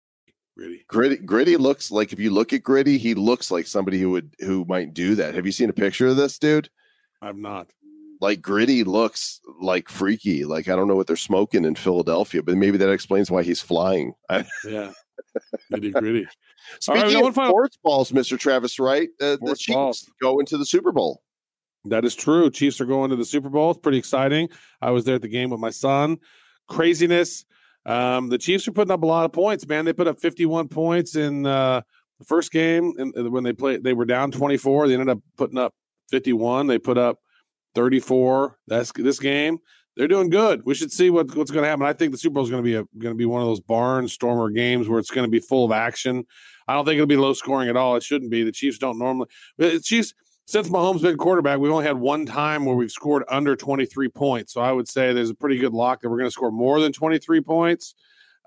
gritty. 0.59 0.85
Gritty, 0.89 1.17
Gritty 1.19 1.57
looks 1.57 1.91
like 1.91 2.13
if 2.13 2.19
you 2.19 2.31
look 2.31 2.53
at 2.53 2.63
Gritty, 2.63 2.99
he 2.99 3.15
looks 3.15 3.51
like 3.51 3.67
somebody 3.67 3.99
who 4.01 4.11
would 4.11 4.35
who 4.41 4.65
might 4.67 4.93
do 4.93 5.15
that. 5.15 5.35
Have 5.35 5.47
you 5.47 5.53
seen 5.53 5.71
a 5.71 5.75
picture 5.75 6.09
of 6.09 6.17
this 6.17 6.39
dude? 6.39 6.69
I'm 7.23 7.41
not. 7.41 7.73
Like 8.21 8.43
Gritty 8.43 8.85
looks 8.85 9.41
like 9.61 9.89
freaky. 9.89 10.45
Like 10.45 10.69
I 10.69 10.77
don't 10.77 10.89
know 10.89 10.97
what 10.97 11.07
they're 11.07 11.17
smoking 11.17 11.65
in 11.65 11.77
Philadelphia, 11.77 12.43
but 12.43 12.57
maybe 12.57 12.77
that 12.79 12.91
explains 12.91 13.31
why 13.31 13.45
he's 13.45 13.63
flying. 13.63 14.15
Yeah, 14.67 14.93
gritty, 15.71 15.91
gritty. 15.91 16.27
Speaking 16.81 17.21
one 17.21 17.29
of 17.29 17.35
final- 17.35 17.51
sports 17.53 17.79
balls, 17.83 18.13
Mister 18.13 18.37
Travis 18.37 18.79
Wright, 18.79 19.09
uh, 19.21 19.37
the 19.41 19.57
Chiefs 19.57 19.75
balls. 19.75 20.11
go 20.23 20.39
into 20.41 20.57
the 20.59 20.67
Super 20.67 20.93
Bowl. 20.93 21.23
That 21.87 22.05
is 22.05 22.15
true. 22.15 22.51
Chiefs 22.51 22.81
are 22.81 22.87
going 22.87 23.11
to 23.11 23.17
the 23.17 23.25
Super 23.25 23.49
Bowl. 23.49 23.71
It's 23.71 23.81
pretty 23.81 23.99
exciting. 23.99 24.49
I 24.83 24.91
was 24.91 25.05
there 25.05 25.15
at 25.15 25.23
the 25.23 25.29
game 25.29 25.51
with 25.51 25.61
my 25.61 25.71
son. 25.71 26.19
Craziness. 26.69 27.45
Um, 27.87 28.29
the 28.29 28.37
Chiefs 28.39 28.69
are 28.69 28.73
putting 28.73 28.93
up 28.93 29.03
a 29.03 29.07
lot 29.07 29.25
of 29.25 29.33
points, 29.33 29.67
man. 29.67 29.87
They 29.87 29.95
put 29.95 30.07
up 30.07 30.21
51 30.21 30.69
points 30.69 31.17
in 31.17 31.47
uh, 31.47 31.81
the 32.19 32.25
first 32.27 32.53
game, 32.53 32.93
and 32.99 33.33
when 33.33 33.45
they 33.45 33.55
played, 33.55 33.83
they 33.83 33.95
were 33.95 34.05
down 34.05 34.31
24. 34.31 34.89
They 34.89 34.95
ended 34.95 35.09
up 35.09 35.21
putting 35.39 35.57
up 35.57 35.73
51. 36.11 36.67
They 36.67 36.79
put 36.79 36.99
up 36.99 37.17
34. 37.75 38.59
That's 38.67 38.93
this 38.93 39.19
game. 39.19 39.59
They're 39.97 40.09
doing 40.09 40.31
good. 40.31 40.63
We 40.65 40.75
should 40.75 40.93
see 40.93 41.11
what, 41.11 41.35
what's 41.37 41.51
going 41.51 41.65
to 41.65 41.69
happen. 41.69 41.85
I 41.85 41.93
think 41.93 42.13
the 42.13 42.19
Super 42.19 42.35
Bowl 42.35 42.45
is 42.45 42.51
going 42.51 42.65
to 42.65 42.67
be 42.67 42.73
going 42.99 43.15
to 43.15 43.19
be 43.19 43.27
one 43.27 43.43
of 43.43 43.49
those 43.49 43.61
barn 43.61 44.09
stormer 44.09 44.51
games 44.51 44.89
where 44.89 44.99
it's 44.99 45.11
going 45.11 45.27
to 45.27 45.31
be 45.31 45.41
full 45.41 45.65
of 45.65 45.73
action. 45.73 46.25
I 46.69 46.75
don't 46.75 46.85
think 46.85 46.95
it'll 46.95 47.07
be 47.07 47.17
low 47.17 47.33
scoring 47.33 47.69
at 47.69 47.77
all. 47.77 47.97
It 47.97 48.03
shouldn't 48.03 48.31
be. 48.31 48.45
The 48.45 48.53
Chiefs 48.53 48.79
don't 48.79 48.99
normally. 48.99 49.29
The 49.59 49.81
Chiefs 49.81 50.15
since 50.51 50.69
Mahomes 50.69 51.01
been 51.01 51.17
quarterback, 51.17 51.61
we've 51.61 51.71
only 51.71 51.85
had 51.85 51.97
one 51.97 52.27
time 52.27 52.65
where 52.65 52.75
we've 52.75 52.91
scored 52.91 53.23
under 53.29 53.55
23 53.55 54.09
points. 54.09 54.53
So 54.53 54.61
I 54.61 54.73
would 54.73 54.89
say 54.89 55.13
there's 55.13 55.31
a 55.31 55.35
pretty 55.35 55.59
good 55.59 55.73
lock 55.73 56.01
that 56.01 56.11
we're 56.11 56.19
going 56.19 56.27
to 56.27 56.33
score 56.33 56.51
more 56.51 56.81
than 56.81 56.93
23 56.93 57.41
points. 57.41 57.95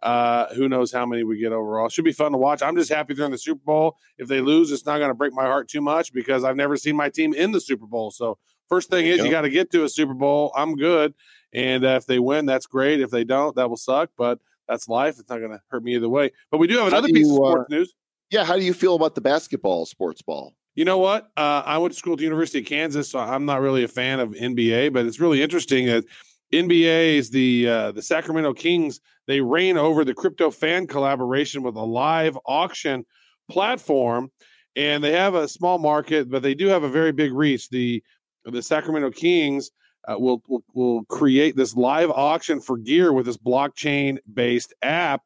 Uh, 0.02 0.54
who 0.54 0.68
knows 0.68 0.92
how 0.92 1.06
many 1.06 1.24
we 1.24 1.38
get 1.38 1.54
overall? 1.54 1.88
Should 1.88 2.04
be 2.04 2.12
fun 2.12 2.34
to 2.34 2.38
watch. 2.38 2.62
I'm 2.62 2.76
just 2.76 2.92
happy 2.92 3.14
they're 3.14 3.26
in 3.26 3.32
the 3.32 3.38
Super 3.38 3.62
Bowl. 3.64 3.96
If 4.18 4.28
they 4.28 4.42
lose, 4.42 4.70
it's 4.74 4.86
not 4.86 4.98
going 4.98 5.12
to 5.12 5.16
break 5.16 5.32
my 5.32 5.44
heart 5.44 5.70
too 5.70 5.80
much 5.80 6.12
because 6.12 6.44
I've 6.44 6.58
never 6.58 6.76
seen 6.76 6.98
my 6.98 7.08
team 7.08 7.34
in 7.34 7.54
the 7.54 7.62
Super 7.62 7.86
Bowl. 7.86 8.12
So 8.12 8.38
first 8.70 8.90
thing 8.90 9.06
is 9.06 9.24
you 9.24 9.32
got 9.32 9.42
to 9.42 9.50
get 9.50 9.72
to 9.72 9.84
a 9.84 9.90
Super 9.90 10.14
Bowl. 10.14 10.52
I'm 10.56 10.76
good, 10.76 11.14
and 11.54 11.84
uh, 11.86 11.90
if 11.90 12.06
they 12.06 12.20
win, 12.20 12.46
that's 12.46 12.66
great. 12.66 13.02
If 13.02 13.12
they 13.12 13.24
don't, 13.24 13.56
that 13.56 13.70
will 13.70 13.78
suck. 13.78 14.12
But 14.18 14.40
that's 14.68 14.88
life. 14.88 15.20
It's 15.20 15.30
not 15.30 15.40
going 15.40 15.52
to 15.52 15.62
hurt 15.70 15.84
me 15.84 15.96
either 15.96 16.10
way. 16.10 16.32
But 16.52 16.58
we 16.58 16.68
do 16.68 16.78
have 16.78 16.88
another 16.88 17.08
do 17.08 17.14
piece 17.14 17.28
you, 17.28 17.34
of 17.34 17.38
sports 17.38 17.72
uh, 17.72 17.76
news. 17.76 17.94
Yeah, 18.30 18.44
how 18.44 18.56
do 18.56 18.64
you 18.64 18.74
feel 18.74 18.96
about 18.96 19.16
the 19.16 19.22
basketball 19.22 19.86
sports 19.86 20.22
ball? 20.22 20.54
You 20.76 20.86
know 20.86 20.98
what? 20.98 21.30
Uh, 21.38 21.62
I 21.66 21.78
went 21.78 21.94
to 21.94 22.00
school 22.00 22.14
at 22.14 22.18
the 22.18 22.24
University 22.24 22.60
of 22.60 22.66
Kansas, 22.66 23.10
so 23.10 23.20
I'm 23.20 23.46
not 23.46 23.62
really 23.62 23.84
a 23.84 23.88
fan 23.88 24.20
of 24.20 24.32
NBA, 24.32 24.92
but 24.92 25.06
it's 25.06 25.20
really 25.20 25.42
interesting 25.44 25.86
that 25.86 26.04
NBA 26.52 27.18
is 27.18 27.30
the 27.30 27.70
uh, 27.70 27.92
the 27.92 28.02
Sacramento 28.02 28.54
Kings. 28.54 29.00
They 29.28 29.42
reign 29.42 29.78
over 29.78 30.04
the 30.04 30.14
crypto 30.14 30.50
fan 30.50 30.88
collaboration 30.88 31.62
with 31.62 31.76
a 31.76 31.84
live 31.84 32.38
auction 32.46 33.06
platform, 33.50 34.32
and 34.76 35.04
they 35.04 35.12
have 35.12 35.36
a 35.36 35.48
small 35.48 35.78
market, 35.78 36.30
but 36.30 36.42
they 36.42 36.56
do 36.56 36.68
have 36.68 36.84
a 36.84 36.90
very 36.90 37.12
big 37.12 37.34
reach. 37.34 37.70
The 37.70 38.04
the 38.46 38.62
Sacramento 38.62 39.12
Kings 39.12 39.72
uh, 40.08 40.16
will, 40.18 40.42
will 40.48 40.64
will 40.74 41.04
create 41.06 41.56
this 41.56 41.76
live 41.76 42.12
auction 42.12 42.60
for 42.60 42.78
gear 42.78 43.14
with 43.14 43.26
this 43.26 43.38
blockchain 43.38 44.18
based 44.34 44.74
app, 44.82 45.22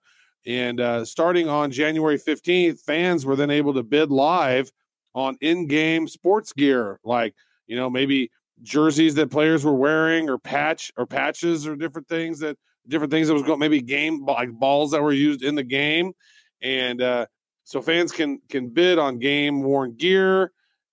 and 0.46 0.80
uh, 0.80 1.04
starting 1.04 1.50
on 1.50 1.72
January 1.72 2.18
15th, 2.18 2.80
fans 2.82 3.26
were 3.26 3.36
then 3.36 3.50
able 3.50 3.74
to 3.74 3.84
bid 3.84 4.12
live 4.12 4.72
on 5.16 5.36
in-game 5.42 6.08
sports 6.08 6.54
gear 6.54 7.00
like 7.04 7.34
you 7.66 7.76
know 7.76 7.90
maybe 7.90 8.30
jerseys 8.62 9.16
that 9.16 9.32
players 9.32 9.66
were 9.66 9.74
wearing 9.74 10.30
or 10.30 10.38
patch 10.38 10.92
or 10.98 11.06
patches 11.06 11.68
or 11.68 11.76
different 11.76 12.08
things 12.08 12.40
that 12.40 12.58
different 12.88 13.12
things 13.12 13.28
that 13.28 13.34
was 13.34 13.44
going 13.44 13.60
maybe 13.60 13.82
game 13.82 14.24
like 14.26 14.52
balls 14.52 14.92
that 14.92 15.02
were 15.02 15.14
used 15.14 15.44
in 15.44 15.56
the 15.56 15.64
game. 15.64 16.14
And 16.62 17.02
uh 17.02 17.26
so 17.64 17.82
fans 17.82 18.12
can 18.12 18.40
can 18.50 18.70
bid 18.70 18.98
on 18.98 19.20
game 19.20 19.62
worn 19.62 19.96
gear 19.96 20.52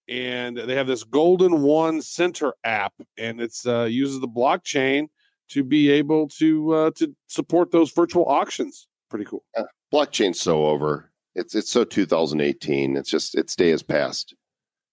and 0.09 0.57
they 0.57 0.75
have 0.75 0.87
this 0.87 1.05
golden 1.05 1.63
one 1.63 2.03
center 2.03 2.55
app 2.65 2.93
and 3.17 3.41
it's 3.41 3.67
uh 3.67 3.85
uses 3.85 4.21
the 4.21 4.29
blockchain 4.29 5.07
to 5.49 5.65
be 5.65 5.91
able 5.91 6.29
to 6.29 6.73
uh 6.73 6.91
to 6.95 7.15
support 7.27 7.71
those 7.71 7.91
virtual 7.93 8.25
auctions 8.27 8.87
pretty 9.09 9.25
cool 9.25 9.43
Blockchain's 9.95 10.41
so 10.41 10.67
over. 10.67 11.13
It's 11.37 11.55
it's 11.55 11.71
so 11.71 11.85
2018. 11.85 12.97
It's 12.97 13.09
just 13.09 13.37
its 13.37 13.55
day 13.55 13.71
has 13.71 13.83
passed. 13.83 14.35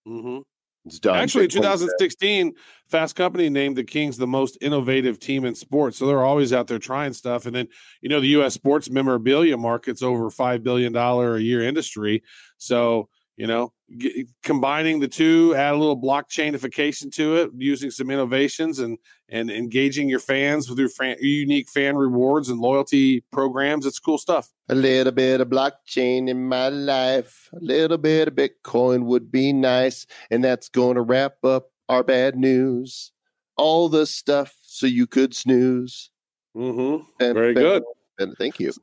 mm-hmm. 0.08 0.40
It's 0.86 1.00
done. 1.00 1.16
Actually, 1.16 1.44
in 1.46 1.50
Bitcoin's 1.50 1.82
dead. 1.82 1.88
2016, 1.88 2.54
Fast 2.90 3.16
Company 3.16 3.50
named 3.50 3.78
the 3.78 3.84
Kings 3.84 4.18
the 4.18 4.28
most 4.28 4.58
innovative 4.62 5.20
team 5.20 5.46
in 5.46 5.54
sports. 5.54 5.98
So 5.98 6.08
they're 6.08 6.24
always 6.24 6.54
out 6.54 6.68
there 6.68 6.80
trying 6.80 7.14
stuff. 7.14 7.46
And 7.46 7.56
then, 7.56 7.68
you 8.02 8.10
know, 8.10 8.20
the 8.20 8.30
U.S. 8.30 8.56
sports 8.56 8.90
memorabilia 8.90 9.58
market's 9.58 10.02
over 10.02 10.32
$5 10.32 10.64
billion 10.64 10.96
a 10.96 11.38
year 11.38 11.62
industry. 11.62 12.24
So, 12.58 13.10
you 13.38 13.46
know, 13.46 13.74
g- 13.98 14.28
combining 14.44 15.00
the 15.00 15.08
two, 15.08 15.56
add 15.56 15.74
a 15.74 15.78
little 15.78 16.00
blockchainification 16.00 17.12
to 17.14 17.36
it, 17.38 17.52
using 17.58 17.92
some 17.92 18.10
innovations 18.10 18.80
and 18.80 18.98
and 19.30 19.50
engaging 19.50 20.10
your 20.10 20.20
fans 20.20 20.70
with 20.70 20.78
your 20.78 20.90
fan, 20.90 21.16
unique 21.20 21.70
fan 21.70 21.96
rewards 21.96 22.50
and 22.50 22.60
loyalty 22.60 23.24
programs. 23.32 23.86
It's 23.86 24.00
cool 24.00 24.18
stuff. 24.18 24.50
A 24.68 24.76
little 24.76 25.14
bit 25.14 25.40
of 25.40 25.48
blockchain 25.48 26.30
in 26.30 26.48
my 26.48 26.68
life. 26.68 27.50
A 27.54 27.60
little 27.64 27.98
bit 27.98 28.28
of 28.28 28.36
Bitcoin 28.36 29.06
would 29.06 29.32
be 29.32 29.54
nice. 29.54 30.06
And 30.30 30.44
that's 30.44 30.68
going 30.68 30.96
to 30.96 31.02
wrap 31.02 31.44
up 31.46 31.72
our 31.88 32.04
bad 32.04 32.36
news. 32.36 33.14
All 33.56 33.88
the 33.88 34.06
stuff 34.06 34.54
so 34.64 34.86
you 34.86 35.08
could 35.08 35.34
snooze. 35.34 36.12
Mm-hmm. 36.56 37.04
And, 37.24 37.34
Very 37.34 37.54
good. 37.54 37.84
And 38.20 38.36
thank 38.38 38.60
you. 38.60 38.74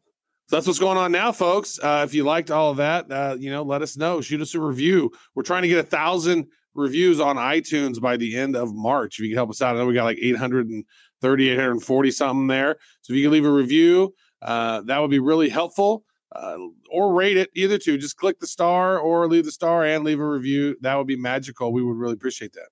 So 0.48 0.56
that's 0.56 0.66
what's 0.66 0.78
going 0.78 0.96
on 0.96 1.12
now, 1.12 1.30
folks. 1.30 1.78
Uh, 1.78 2.06
if 2.08 2.14
you 2.14 2.24
liked 2.24 2.50
all 2.50 2.70
of 2.70 2.78
that, 2.78 3.12
uh, 3.12 3.36
you 3.38 3.50
know, 3.50 3.62
let 3.62 3.82
us 3.82 3.98
know. 3.98 4.22
Shoot 4.22 4.40
us 4.40 4.54
a 4.54 4.60
review. 4.60 5.12
We're 5.34 5.42
trying 5.42 5.60
to 5.60 5.68
get 5.68 5.78
a 5.78 5.82
thousand 5.82 6.46
reviews 6.74 7.20
on 7.20 7.36
iTunes 7.36 8.00
by 8.00 8.16
the 8.16 8.34
end 8.34 8.56
of 8.56 8.74
March. 8.74 9.18
If 9.18 9.24
you 9.24 9.28
can 9.28 9.36
help 9.36 9.50
us 9.50 9.60
out, 9.60 9.76
I 9.76 9.78
know 9.78 9.84
we 9.84 9.92
got 9.92 10.04
like 10.04 10.18
830, 10.18 11.50
840 11.50 12.10
something 12.10 12.46
there. 12.46 12.76
So 13.02 13.12
if 13.12 13.18
you 13.18 13.24
can 13.24 13.32
leave 13.32 13.44
a 13.44 13.52
review, 13.52 14.14
uh, 14.40 14.80
that 14.86 14.98
would 14.98 15.10
be 15.10 15.18
really 15.18 15.50
helpful. 15.50 16.04
Uh, 16.34 16.56
or 16.90 17.12
rate 17.12 17.36
it, 17.36 17.50
either 17.54 17.76
two. 17.76 17.98
Just 17.98 18.16
click 18.16 18.40
the 18.40 18.46
star 18.46 18.98
or 18.98 19.28
leave 19.28 19.44
the 19.44 19.52
star 19.52 19.84
and 19.84 20.02
leave 20.02 20.20
a 20.20 20.26
review. 20.26 20.76
That 20.80 20.94
would 20.94 21.06
be 21.06 21.16
magical. 21.16 21.74
We 21.74 21.82
would 21.82 21.96
really 21.96 22.14
appreciate 22.14 22.54
that. 22.54 22.68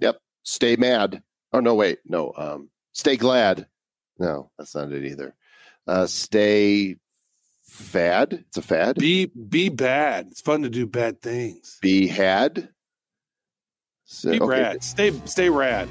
Yep. 0.00 0.18
Stay 0.42 0.76
mad. 0.76 1.22
Oh 1.54 1.60
no, 1.60 1.74
wait, 1.74 2.00
no. 2.04 2.34
Um, 2.36 2.68
stay 2.92 3.16
glad. 3.16 3.66
No, 4.18 4.50
that's 4.58 4.74
not 4.74 4.92
it 4.92 5.04
either. 5.04 5.34
Uh, 5.86 6.06
stay 6.06 6.96
fad. 7.66 8.44
It's 8.48 8.56
a 8.56 8.62
fad. 8.62 8.96
Be 8.96 9.26
be 9.26 9.68
bad. 9.68 10.28
It's 10.30 10.40
fun 10.40 10.62
to 10.62 10.70
do 10.70 10.86
bad 10.86 11.20
things. 11.20 11.78
Be 11.82 12.06
had. 12.06 12.70
So, 14.04 14.30
Be 14.30 14.40
okay, 14.40 14.62
rad. 14.62 14.84
Stay 14.84 15.12
stay 15.24 15.50
rad. 15.50 15.88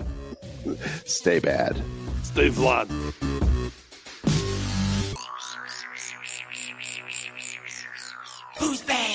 Stay 1.05 1.39
bad. 1.39 1.81
Stay 2.23 2.49
Vlad. 2.49 2.89
Who's 8.57 8.81
bad? 8.83 9.14